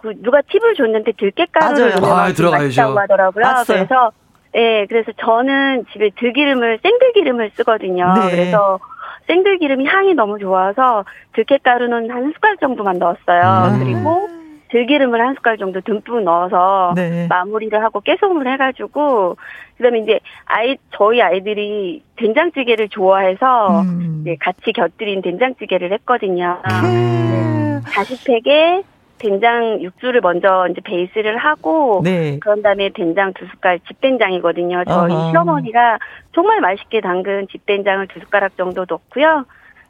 그 0.00 0.12
누가 0.22 0.40
팁을 0.42 0.74
줬는데 0.74 1.12
들깨가루를 1.12 2.04
아, 2.04 2.32
들어가야죠. 2.32 2.98
하더라고요. 2.98 3.42
맞어요. 3.44 3.86
그래서 3.86 4.12
네, 4.52 4.86
그래서 4.86 5.12
저는 5.20 5.86
집에 5.92 6.10
들기름을 6.18 6.78
생들기름을 6.82 7.50
쓰거든요. 7.56 8.14
네. 8.14 8.30
그래서 8.30 8.78
생들기름이 9.26 9.86
향이 9.86 10.14
너무 10.14 10.38
좋아서 10.38 11.04
들깨가루는 11.34 12.10
한 12.10 12.32
숟갈 12.32 12.56
정도만 12.58 12.98
넣었어요. 12.98 13.74
음. 13.74 13.78
그리고 13.78 14.37
들기름을 14.70 15.20
한 15.20 15.34
숟갈 15.34 15.58
정도 15.58 15.80
듬뿍 15.80 16.22
넣어서 16.22 16.92
네. 16.94 17.26
마무리를 17.28 17.82
하고 17.82 18.00
깨소금을 18.00 18.50
해가지고 18.52 19.36
그다음에 19.76 20.00
이제 20.00 20.20
아이 20.44 20.76
저희 20.96 21.22
아이들이 21.22 22.02
된장찌개를 22.16 22.88
좋아해서 22.88 23.82
음. 23.82 24.18
이제 24.22 24.36
같이 24.40 24.72
곁들인 24.72 25.22
된장찌개를 25.22 25.92
했거든요. 25.92 26.60
음. 26.84 27.80
네. 27.84 27.90
다시팩에 27.92 28.82
된장 29.18 29.80
육수를 29.82 30.20
먼저 30.20 30.68
이제 30.70 30.80
베이스를 30.80 31.36
하고 31.38 32.00
네. 32.04 32.38
그런 32.40 32.62
다음에 32.62 32.90
된장 32.90 33.32
두 33.34 33.46
숟갈 33.46 33.80
집된장이거든요. 33.80 34.84
저희 34.84 35.12
어허. 35.12 35.30
시어머니가 35.30 35.98
정말 36.34 36.60
맛있게 36.60 37.00
담근 37.00 37.48
집된장을 37.50 38.06
두 38.08 38.20
숟가락 38.20 38.56
정도 38.56 38.84
넣고요. 38.88 39.44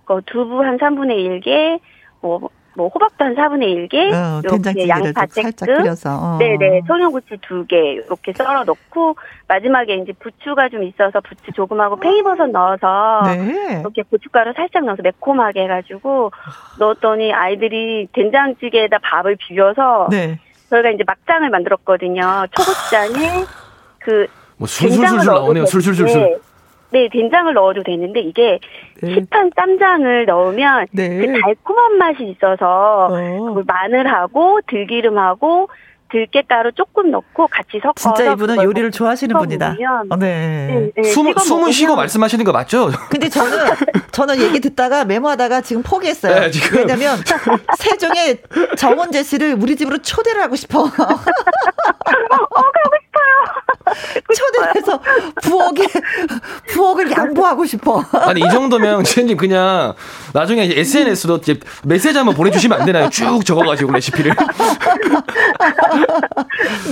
그 0.07 0.23
두부 0.25 0.65
한 0.65 0.79
3분의 0.79 1.43
1개, 1.43 1.79
뭐 2.23 2.49
뭐 2.79 2.87
호박도 2.87 3.25
한 3.25 3.35
4분의 3.35 3.91
1개, 3.91 4.13
어, 4.15 4.41
이렇게 4.45 4.89
양파 4.89 5.27
끓여서, 5.27 6.11
어. 6.17 6.39
네네, 6.39 6.83
청양고추 6.87 7.39
2개 7.39 7.73
이렇게 8.07 8.33
썰어 8.33 8.63
넣고 8.63 9.17
마지막에 9.49 9.97
이제 9.97 10.13
부추가 10.21 10.69
좀 10.69 10.85
있어서 10.85 11.21
부추 11.21 11.51
조금 11.57 11.81
하고 11.81 11.97
팽이버섯 11.97 12.51
넣어서 12.51 13.23
네. 13.27 13.81
이렇게 13.81 14.03
고춧가루 14.09 14.53
살짝 14.55 14.85
넣어서 14.85 15.03
매콤하게 15.03 15.65
해가지고 15.65 16.31
넣었더니 16.79 17.33
아이들이 17.33 18.07
된장찌개에다 18.13 18.99
밥을 19.03 19.37
비벼서 19.41 20.07
네. 20.13 20.39
저희가 20.71 20.91
이제 20.91 21.03
막장을 21.05 21.51
만들었거든요. 21.51 22.47
초고추장에 22.53 23.45
그 23.99 24.29
뭐 24.59 24.67
술술술 24.67 25.25
나오네요. 25.25 25.67
술술술술. 25.67 26.41
네, 26.91 27.09
된장을 27.13 27.53
넣어도 27.53 27.83
되는데 27.83 28.21
이게 28.21 28.59
네. 29.03 29.15
시판 29.15 29.51
쌈장을 29.55 30.27
넣으면 30.27 30.87
네. 30.93 31.09
그 31.09 31.41
달콤한 31.41 31.99
맛이 31.99 32.25
있어서 32.25 33.09
어. 33.11 33.63
마늘하고 33.67 34.61
들기름하고 34.67 35.69
들깨가루 36.11 36.73
조금 36.73 37.11
넣고 37.11 37.49
같이 37.49 37.81
섞어서 37.83 38.15
진짜 38.15 38.33
이분은 38.33 38.63
요리를 38.63 38.91
좋아하시는 38.91 39.37
분이다. 39.37 39.77
어, 40.09 40.17
네. 40.17 40.67
네, 40.67 40.91
네 40.97 41.03
숨, 41.11 41.35
숨은 41.37 41.73
쉬고 41.73 41.97
말씀하시는 41.97 42.43
거 42.45 42.53
맞죠? 42.53 42.91
근데 43.11 43.29
저는 43.29 43.59
저는 44.11 44.41
얘기 44.41 44.61
듣다가 44.61 45.05
메모하다가 45.05 45.61
지금 45.61 45.83
포기했어요. 45.83 46.41
네, 46.41 46.51
지금. 46.51 46.79
왜냐면 46.79 47.19
세종의 47.79 48.39
정원재 48.77 49.23
씨를 49.23 49.59
우리 49.61 49.77
집으로 49.77 49.99
초대를 49.99 50.43
하고 50.43 50.57
싶어. 50.57 50.81
어, 50.85 50.89
가고 50.89 51.19
초대해서 54.35 55.01
부엌에 55.43 55.87
부엌을 56.69 57.11
양보하고 57.11 57.65
싶어. 57.67 58.05
아니 58.13 58.41
이 58.41 58.51
정도면 58.51 59.05
지현님 59.05 59.37
그냥 59.37 59.95
나중에 60.33 60.63
SNS로 60.65 61.37
이제 61.39 61.59
메시지 61.85 62.17
한번 62.17 62.35
보내주시면 62.35 62.81
안 62.81 62.87
되나요? 62.87 63.09
쭉 63.11 63.45
적어가지고 63.45 63.93
레시피를. 63.93 64.33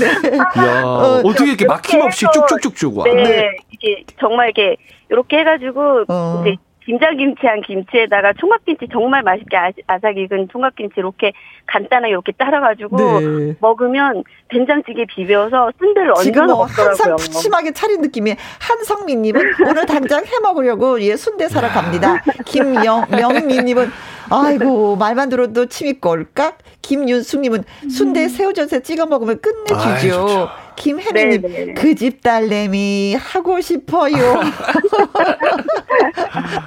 네. 0.00 0.38
야 0.38 0.82
어, 0.84 1.22
떻게 1.22 1.48
이렇게 1.48 1.66
막힘없이 1.66 2.26
쭉쭉쭉쭉 2.32 2.98
와. 2.98 3.04
네, 3.04 3.14
네. 3.14 3.56
이게 3.70 4.04
정말 4.20 4.46
이렇게 4.48 4.76
이렇게 5.08 5.38
해가지고 5.38 6.04
어. 6.08 6.42
이제 6.44 6.56
김장김치한 6.86 7.62
김치에다가 7.62 8.32
총각김치 8.34 8.86
정말 8.92 9.22
맛있게 9.22 9.56
아삭 9.86 10.16
익은 10.16 10.48
총각김치 10.50 10.94
이렇게 10.98 11.32
간단하게 11.66 12.10
이렇게 12.10 12.32
따라가지고 12.32 12.96
네. 12.96 13.54
먹으면 13.60 14.22
된장찌개 14.48 15.04
비벼서 15.04 15.72
순대를 15.78 16.12
얹어 16.16 16.46
뭐 16.46 16.64
먹더라고요. 16.64 16.86
항상 16.86 17.16
푸짐하게 17.16 17.72
차린 17.72 18.00
느낌이 18.00 18.36
한성민님은 18.60 19.40
오늘 19.68 19.84
당장 19.86 20.24
해 20.24 20.30
먹으려고 20.42 21.00
예 21.02 21.16
순대 21.16 21.48
사러 21.48 21.68
갑니다. 21.68 22.22
김영명민님은 22.44 23.90
아이고 24.30 24.96
말만 24.96 25.28
들어도 25.28 25.66
침이 25.66 25.94
꼴깍. 25.94 26.58
김윤숙님은 26.82 27.64
순대 27.90 28.24
음. 28.24 28.28
새우젓에 28.28 28.80
찍어 28.82 29.06
먹으면 29.06 29.40
끝내주죠. 29.40 30.48
아, 30.48 30.65
김혜리님 30.76 31.42
네, 31.42 31.64
네. 31.66 31.74
그집 31.74 32.22
딸내미 32.22 33.16
하고 33.18 33.60
싶어요. 33.60 34.16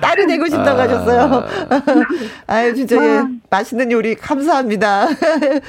딸이 0.02 0.28
되고 0.28 0.46
싶다고 0.48 0.80
아. 0.80 0.84
하셨어요. 0.84 1.46
아유 2.48 2.76
진짜 2.76 2.96
예, 2.98 3.20
아. 3.20 3.30
맛있는 3.50 3.92
요리 3.92 4.16
감사합니다. 4.16 5.08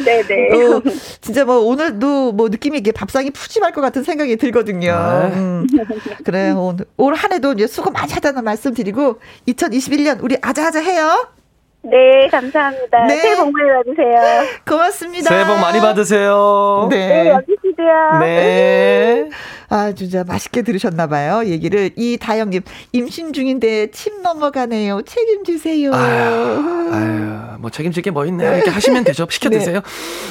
네네. 0.05 0.53
어, 0.55 0.83
진짜 1.21 1.45
뭐 1.45 1.59
오늘도 1.59 2.33
뭐 2.33 2.49
느낌이 2.49 2.79
이게 2.79 2.93
밥상이 2.93 3.31
푸짐할 3.31 3.73
것 3.73 3.81
같은 3.81 4.03
생각이 4.03 4.37
들거든요. 4.37 4.93
아. 4.93 5.27
음. 5.27 5.67
그래 6.25 6.51
오늘 6.51 6.87
올 6.97 7.15
한해도 7.15 7.53
이제 7.53 7.67
수고 7.67 7.91
많이 7.91 8.13
하다는 8.13 8.43
말씀드리고 8.43 9.21
2021년 9.47 10.23
우리 10.23 10.37
아자아자 10.41 10.81
해요. 10.81 11.29
네, 11.83 12.29
감사합니다. 12.31 13.07
네. 13.07 13.17
새해 13.17 13.37
복 13.37 13.53
많이 13.53 13.71
받으세요. 13.71 14.47
고맙습니다. 14.69 15.31
새해 15.31 15.47
복 15.47 15.61
많이 15.61 15.81
받으세요. 15.81 16.89
네. 16.91 17.09
네 17.09 17.31
여기 17.31 17.57
주세요. 17.81 18.19
네. 18.21 19.29
아, 19.73 19.93
진짜 19.93 20.25
맛있게 20.27 20.63
들으셨나봐요. 20.63 21.45
얘기를. 21.47 21.91
이다영님, 21.97 22.63
임신 22.93 23.33
중인데 23.33 23.91
침 23.93 24.21
넘어가네요. 24.23 25.03
책임지세요. 25.03 25.95
아유, 25.95 26.91
아유 26.93 27.41
뭐 27.61 27.71
책임질 27.71 28.03
게 28.03 28.11
뭐 28.11 28.27
있네요. 28.27 28.53
이렇게 28.57 28.71
하시면 28.71 29.05
되죠. 29.05 29.27
시켜 29.31 29.49
드세요. 29.51 29.81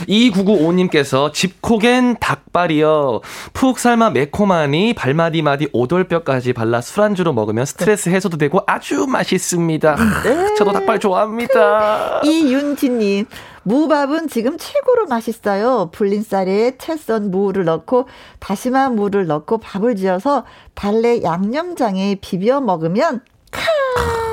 네. 0.07 0.13
2995님께서 0.29 1.31
집코겐 1.31 2.17
닭발이요. 2.19 3.21
푹 3.53 3.79
삶아 3.79 4.09
매콤하니 4.09 4.93
발마디마디 4.93 5.69
오돌뼈까지 5.71 6.51
발라 6.51 6.81
술안주로 6.81 7.31
먹으면 7.31 7.65
스트레스 7.65 8.09
해소도 8.09 8.37
되고 8.37 8.61
아주 8.67 9.05
맛있습니다. 9.07 9.95
네. 10.23 10.55
저도 10.55 10.73
닭발 10.73 10.99
좋아합니다. 10.99 12.21
이윤지님, 12.25 13.25
무밥은 13.69 14.29
지금 14.29 14.57
최고로 14.57 15.05
맛있어요. 15.05 15.91
불린 15.91 16.23
쌀에 16.23 16.75
채썬 16.79 17.29
무를 17.29 17.65
넣고 17.65 18.07
다시마 18.39 18.89
무를 18.89 19.27
넣고 19.27 19.59
밥을 19.59 19.95
지어서 19.95 20.43
달래 20.73 21.21
양념장에 21.21 22.17
비벼 22.19 22.61
먹으면 22.61 23.21
카 23.51 23.61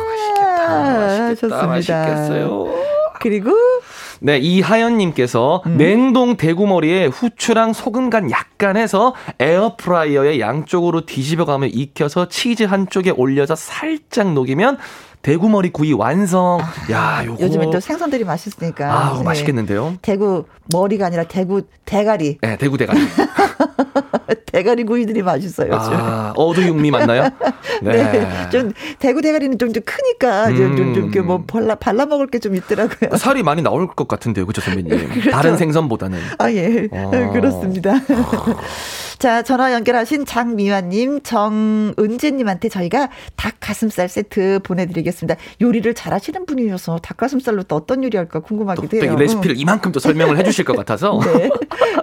맛있겠다. 0.09 0.97
맛있겠다. 0.99 1.67
맛있겠어요. 1.67 2.87
그리고 3.21 3.51
네, 4.21 4.39
이하연님께서 4.39 5.63
음. 5.67 5.77
냉동 5.77 6.37
대구머리에 6.39 7.07
후추랑 7.07 7.75
소금 7.75 8.09
간 8.09 8.31
약간 8.31 8.79
해서 8.79 9.15
에어프라이어에 9.39 10.41
양쪽으로 10.41 11.05
뒤집어가며 11.05 11.67
익혀서 11.67 12.29
치즈 12.29 12.63
한쪽에 12.63 13.11
올려서 13.11 13.55
살짝 13.55 14.33
녹이면 14.33 14.79
대구머리 15.27 15.71
구이 15.71 15.93
완성. 15.93 16.61
아, 16.61 16.93
야, 16.93 17.27
요거 17.27 17.43
요즘에 17.43 17.69
또 17.73 17.81
생선들이 17.81 18.23
맛있으니까. 18.23 18.93
아, 18.93 19.19
네. 19.19 19.25
맛있겠는데요. 19.25 19.97
대구 20.01 20.45
머리가 20.73 21.07
아니라 21.07 21.25
대구 21.25 21.63
대가리. 21.85 22.39
네, 22.41 22.57
대구 22.57 22.79
대가리. 22.79 23.01
대가리 24.51 24.85
구이들이 24.85 25.23
맛있어요. 25.23 25.75
아, 25.75 26.33
어두육미 26.37 26.91
맞나요? 26.91 27.29
네. 27.83 27.93
네. 28.13 28.51
좀 28.51 28.73
대구 28.99 29.21
대가리는 29.21 29.59
좀, 29.59 29.73
좀 29.73 29.83
크니까 29.85 30.49
음. 30.49 30.77
좀, 30.95 31.13
좀, 31.13 31.27
뭐 31.27 31.45
발라, 31.47 31.75
발라 31.75 32.07
먹을 32.07 32.27
게 32.29 32.37
좀 32.47 32.55
있더라고요. 32.55 33.17
살이 33.17 33.43
많이 33.43 33.61
나올 33.63 33.89
것 33.89 34.07
같은데요. 34.07 34.47
그죠, 34.47 34.61
선배님? 34.61 35.09
그렇죠. 35.09 35.31
다른 35.31 35.57
생선보다는. 35.57 36.19
아, 36.39 36.53
예. 36.53 36.87
아. 36.93 37.31
그렇습니다. 37.33 37.95
자, 39.19 39.43
전화 39.43 39.73
연결하신 39.73 40.27
장미화님, 40.27 41.23
정은재님한테 41.23 42.69
저희가 42.69 43.09
닭 43.35 43.55
가슴살 43.61 44.09
세트 44.09 44.61
보내드리겠습니다. 44.63 45.37
요리를 45.63 45.93
잘하시는 45.95 46.45
분이어서 46.47 46.99
닭 46.99 47.17
가슴살로 47.17 47.63
또 47.65 47.77
어떤 47.77 48.05
요리할까 48.05 48.41
궁금하기도 48.41 48.99
해요. 48.99 49.17
레시피를 49.17 49.57
이만큼 49.59 49.91
또 49.93 49.99
설명을 50.01 50.37
해주실 50.39 50.65
것 50.67 50.77
같아서. 50.77 51.19
네. 51.25 51.51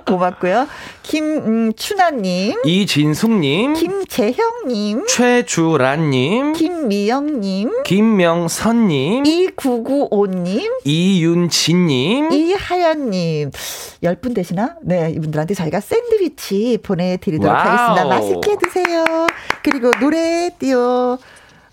고맙고요. 0.07 0.67
김 1.03 1.71
춘아님, 1.87 2.61
이진숙님, 2.63 3.73
김재형님, 3.73 5.05
최주란님, 5.05 6.53
김미영님, 6.53 7.83
김명선님, 7.83 9.25
이구구오님, 9.25 10.71
이윤진님, 10.85 12.31
이하연님. 12.31 13.51
10분 14.01 14.33
되시나? 14.33 14.75
네, 14.81 15.11
이분들한테 15.13 15.55
저희가 15.55 15.81
샌드위치 15.81 16.79
보내드리도록 16.81 17.53
wow. 17.53 17.67
하겠습니다. 17.67 18.05
맛있게 18.05 18.55
드세요. 18.61 19.03
그리고 19.61 19.91
노래 19.99 20.51
띄워 20.57 21.17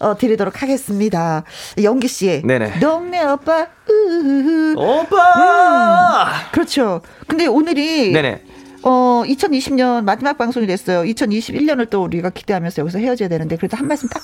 어, 0.00 0.16
드리도록 0.18 0.60
하겠습니다. 0.60 1.44
영기 1.80 2.08
씨. 2.08 2.42
네네. 2.44 2.80
동네 2.80 3.22
오빠. 3.22 3.68
으으으. 3.88 4.74
오빠! 4.76 6.24
음, 6.24 6.50
그렇죠. 6.50 7.00
근데 7.28 7.46
오늘이. 7.46 8.10
네네. 8.10 8.42
어, 8.82 9.22
2020년 9.26 10.04
마지막 10.04 10.38
방송이 10.38 10.66
됐어요. 10.66 11.02
2021년을 11.02 11.90
또 11.90 12.02
우리가 12.02 12.30
기대하면서 12.30 12.82
여기서 12.82 12.98
헤어져야 12.98 13.28
되는데, 13.28 13.56
그래도 13.56 13.76
한 13.76 13.86
말씀 13.86 14.08
딱 14.08 14.22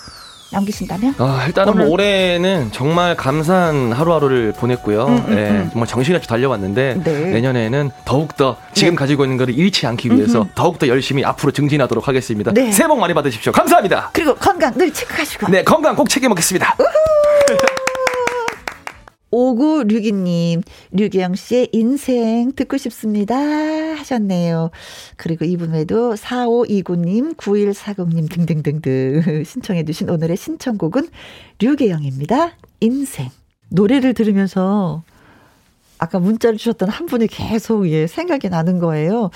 남기신다면? 0.52 1.14
아, 1.18 1.44
일단은 1.46 1.72
오늘... 1.72 1.84
뭐 1.84 1.94
올해는 1.94 2.70
정말 2.72 3.16
감사한 3.16 3.92
하루하루를 3.92 4.52
보냈고요. 4.52 5.06
음, 5.06 5.24
음, 5.28 5.34
네, 5.34 5.50
음. 5.50 5.68
정말 5.72 5.86
정신같이 5.88 6.28
달려왔는데 6.28 7.00
네. 7.02 7.12
내년에는 7.32 7.90
더욱더 8.04 8.56
지금 8.72 8.90
네. 8.90 8.96
가지고 8.96 9.24
있는 9.24 9.36
것을 9.36 9.58
잃지 9.58 9.86
않기 9.86 10.10
위해서. 10.10 10.46
더욱더 10.54 10.86
열심히 10.88 11.24
앞으로 11.24 11.50
증진하도록 11.52 12.06
하겠습니다. 12.06 12.52
네. 12.52 12.70
새해 12.70 12.86
복 12.86 12.98
많이 12.98 13.12
받으십시오. 13.12 13.52
감사합니다. 13.52 14.10
그리고 14.12 14.34
건강 14.34 14.72
늘 14.76 14.92
체크하시고. 14.92 15.48
네, 15.50 15.64
건강 15.64 15.96
꼭 15.96 16.08
챙겨 16.08 16.28
먹겠습니다. 16.28 16.76
5962님, 19.36 20.62
류기영 20.92 21.34
씨의 21.34 21.68
인생 21.72 22.52
듣고 22.52 22.78
싶습니다. 22.78 23.36
하셨네요. 23.36 24.70
그리고 25.16 25.44
이분 25.44 25.72
외에도 25.72 26.14
4529님, 26.14 27.36
9140님 27.36 28.30
등등등등 28.32 29.44
신청해주신 29.44 30.08
오늘의 30.08 30.38
신청곡은 30.38 31.08
류기영입니다. 31.60 32.52
인생. 32.80 33.28
노래를 33.68 34.14
들으면서 34.14 35.02
아까 35.98 36.18
문자를 36.18 36.56
주셨던 36.56 36.88
한 36.88 37.06
분이 37.06 37.26
계속 37.26 37.88
예, 37.90 38.06
생각이 38.06 38.48
나는 38.48 38.78
거예요. 38.78 39.30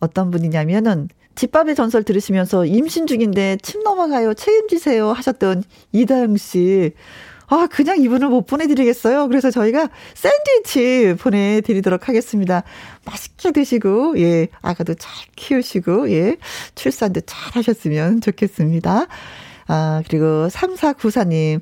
어떤 0.00 0.30
분이냐면은 0.30 1.08
집밥의 1.34 1.74
전설 1.74 2.02
들으시면서 2.02 2.66
임신 2.66 3.06
중인데 3.06 3.58
침 3.62 3.82
넘어가요. 3.82 4.34
책임지세요. 4.34 5.12
하셨던 5.12 5.62
이다영 5.92 6.36
씨. 6.36 6.92
아, 7.50 7.66
그냥 7.68 8.00
이분을 8.00 8.28
못 8.28 8.46
보내드리겠어요. 8.46 9.26
그래서 9.26 9.50
저희가 9.50 9.90
샌드위치 10.14 11.16
보내드리도록 11.20 12.08
하겠습니다. 12.08 12.62
맛있게 13.04 13.50
드시고, 13.50 14.20
예, 14.20 14.46
아가도 14.62 14.94
잘 14.94 15.12
키우시고, 15.34 16.12
예, 16.12 16.36
출산도 16.76 17.22
잘 17.26 17.56
하셨으면 17.56 18.20
좋겠습니다. 18.20 19.08
아, 19.66 20.02
그리고 20.08 20.48
3494님. 20.48 21.60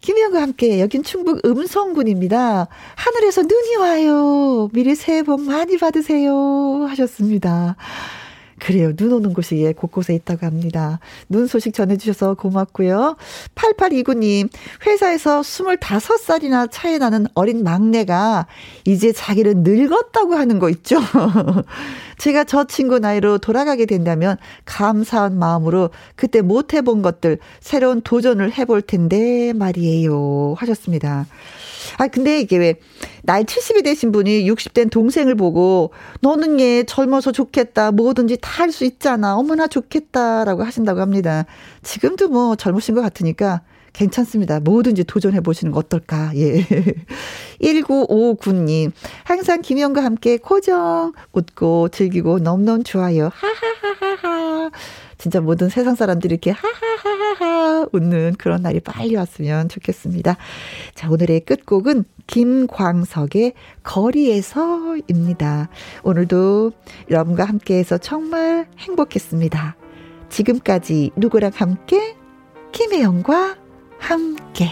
김희영과 0.00 0.40
함께 0.40 0.80
여긴 0.80 1.02
충북 1.02 1.44
음성군입니다. 1.44 2.68
하늘에서 2.94 3.42
눈이 3.42 3.76
와요. 3.76 4.68
미리 4.72 4.94
새해 4.94 5.22
복 5.22 5.42
많이 5.42 5.76
받으세요. 5.76 6.86
하셨습니다. 6.88 7.76
그래요. 8.66 8.96
눈 8.96 9.12
오는 9.12 9.32
곳이 9.32 9.58
예, 9.58 9.72
곳곳에 9.72 10.12
있다고 10.14 10.44
합니다. 10.44 10.98
눈 11.28 11.46
소식 11.46 11.72
전해주셔서 11.72 12.34
고맙고요. 12.34 13.16
8829님, 13.54 14.48
회사에서 14.84 15.40
25살이나 15.42 16.68
차이 16.68 16.98
나는 16.98 17.28
어린 17.34 17.62
막내가 17.62 18.48
이제 18.84 19.12
자기를 19.12 19.58
늙었다고 19.58 20.34
하는 20.34 20.58
거 20.58 20.68
있죠? 20.70 20.96
제가 22.18 22.44
저 22.44 22.64
친구 22.64 22.98
나이로 22.98 23.38
돌아가게 23.38 23.86
된다면 23.86 24.36
감사한 24.64 25.38
마음으로 25.38 25.90
그때 26.14 26.40
못 26.40 26.74
해본 26.74 27.02
것들 27.02 27.38
새로운 27.60 28.00
도전을 28.00 28.52
해볼 28.56 28.82
텐데 28.82 29.52
말이에요. 29.52 30.54
하셨습니다. 30.56 31.26
아, 31.98 32.08
근데 32.08 32.40
이게 32.40 32.56
왜, 32.58 32.74
나이 33.22 33.44
70이 33.44 33.84
되신 33.84 34.10
분이 34.12 34.50
60된 34.50 34.90
동생을 34.90 35.36
보고, 35.36 35.92
너는 36.20 36.58
얘 36.60 36.82
젊어서 36.84 37.30
좋겠다. 37.32 37.92
뭐든지 37.92 38.38
다 38.40 38.56
할 38.56 38.72
수 38.72 38.84
있잖아. 38.84 39.36
어머나 39.36 39.68
좋겠다 39.68 40.44
라고 40.44 40.64
하신다고 40.64 41.00
합니다. 41.00 41.44
지금도 41.82 42.28
뭐 42.28 42.56
젊으신 42.56 42.94
것 42.96 43.02
같으니까 43.02 43.60
괜찮습니다. 43.96 44.60
뭐든지 44.60 45.04
도전해 45.04 45.40
보시는 45.40 45.72
거 45.72 45.78
어떨까? 45.78 46.30
예. 46.36 46.64
1959님. 47.62 48.92
항상 49.24 49.62
김영과 49.62 50.04
함께 50.04 50.36
고정 50.36 51.12
웃고 51.32 51.88
즐기고 51.88 52.40
너무너무 52.40 52.84
좋아요. 52.84 53.30
하하하하하. 53.32 54.70
진짜 55.16 55.40
모든 55.40 55.70
세상 55.70 55.94
사람들이 55.94 56.34
이렇게 56.34 56.50
하하하하 56.50 57.88
웃는 57.92 58.34
그런 58.38 58.60
날이 58.60 58.80
빨리 58.80 59.16
왔으면 59.16 59.70
좋겠습니다. 59.70 60.36
자, 60.94 61.10
오늘의 61.10 61.40
끝곡은 61.40 62.04
김광석의 62.26 63.54
거리에서입니다. 63.82 65.70
오늘도 66.02 66.72
여러분과 67.10 67.44
함께해서 67.44 67.96
정말 67.96 68.68
행복했습니다. 68.78 69.76
지금까지 70.28 71.12
누구랑 71.16 71.52
함께? 71.54 72.14
김혜영과 72.72 73.65
함께. 73.98 74.70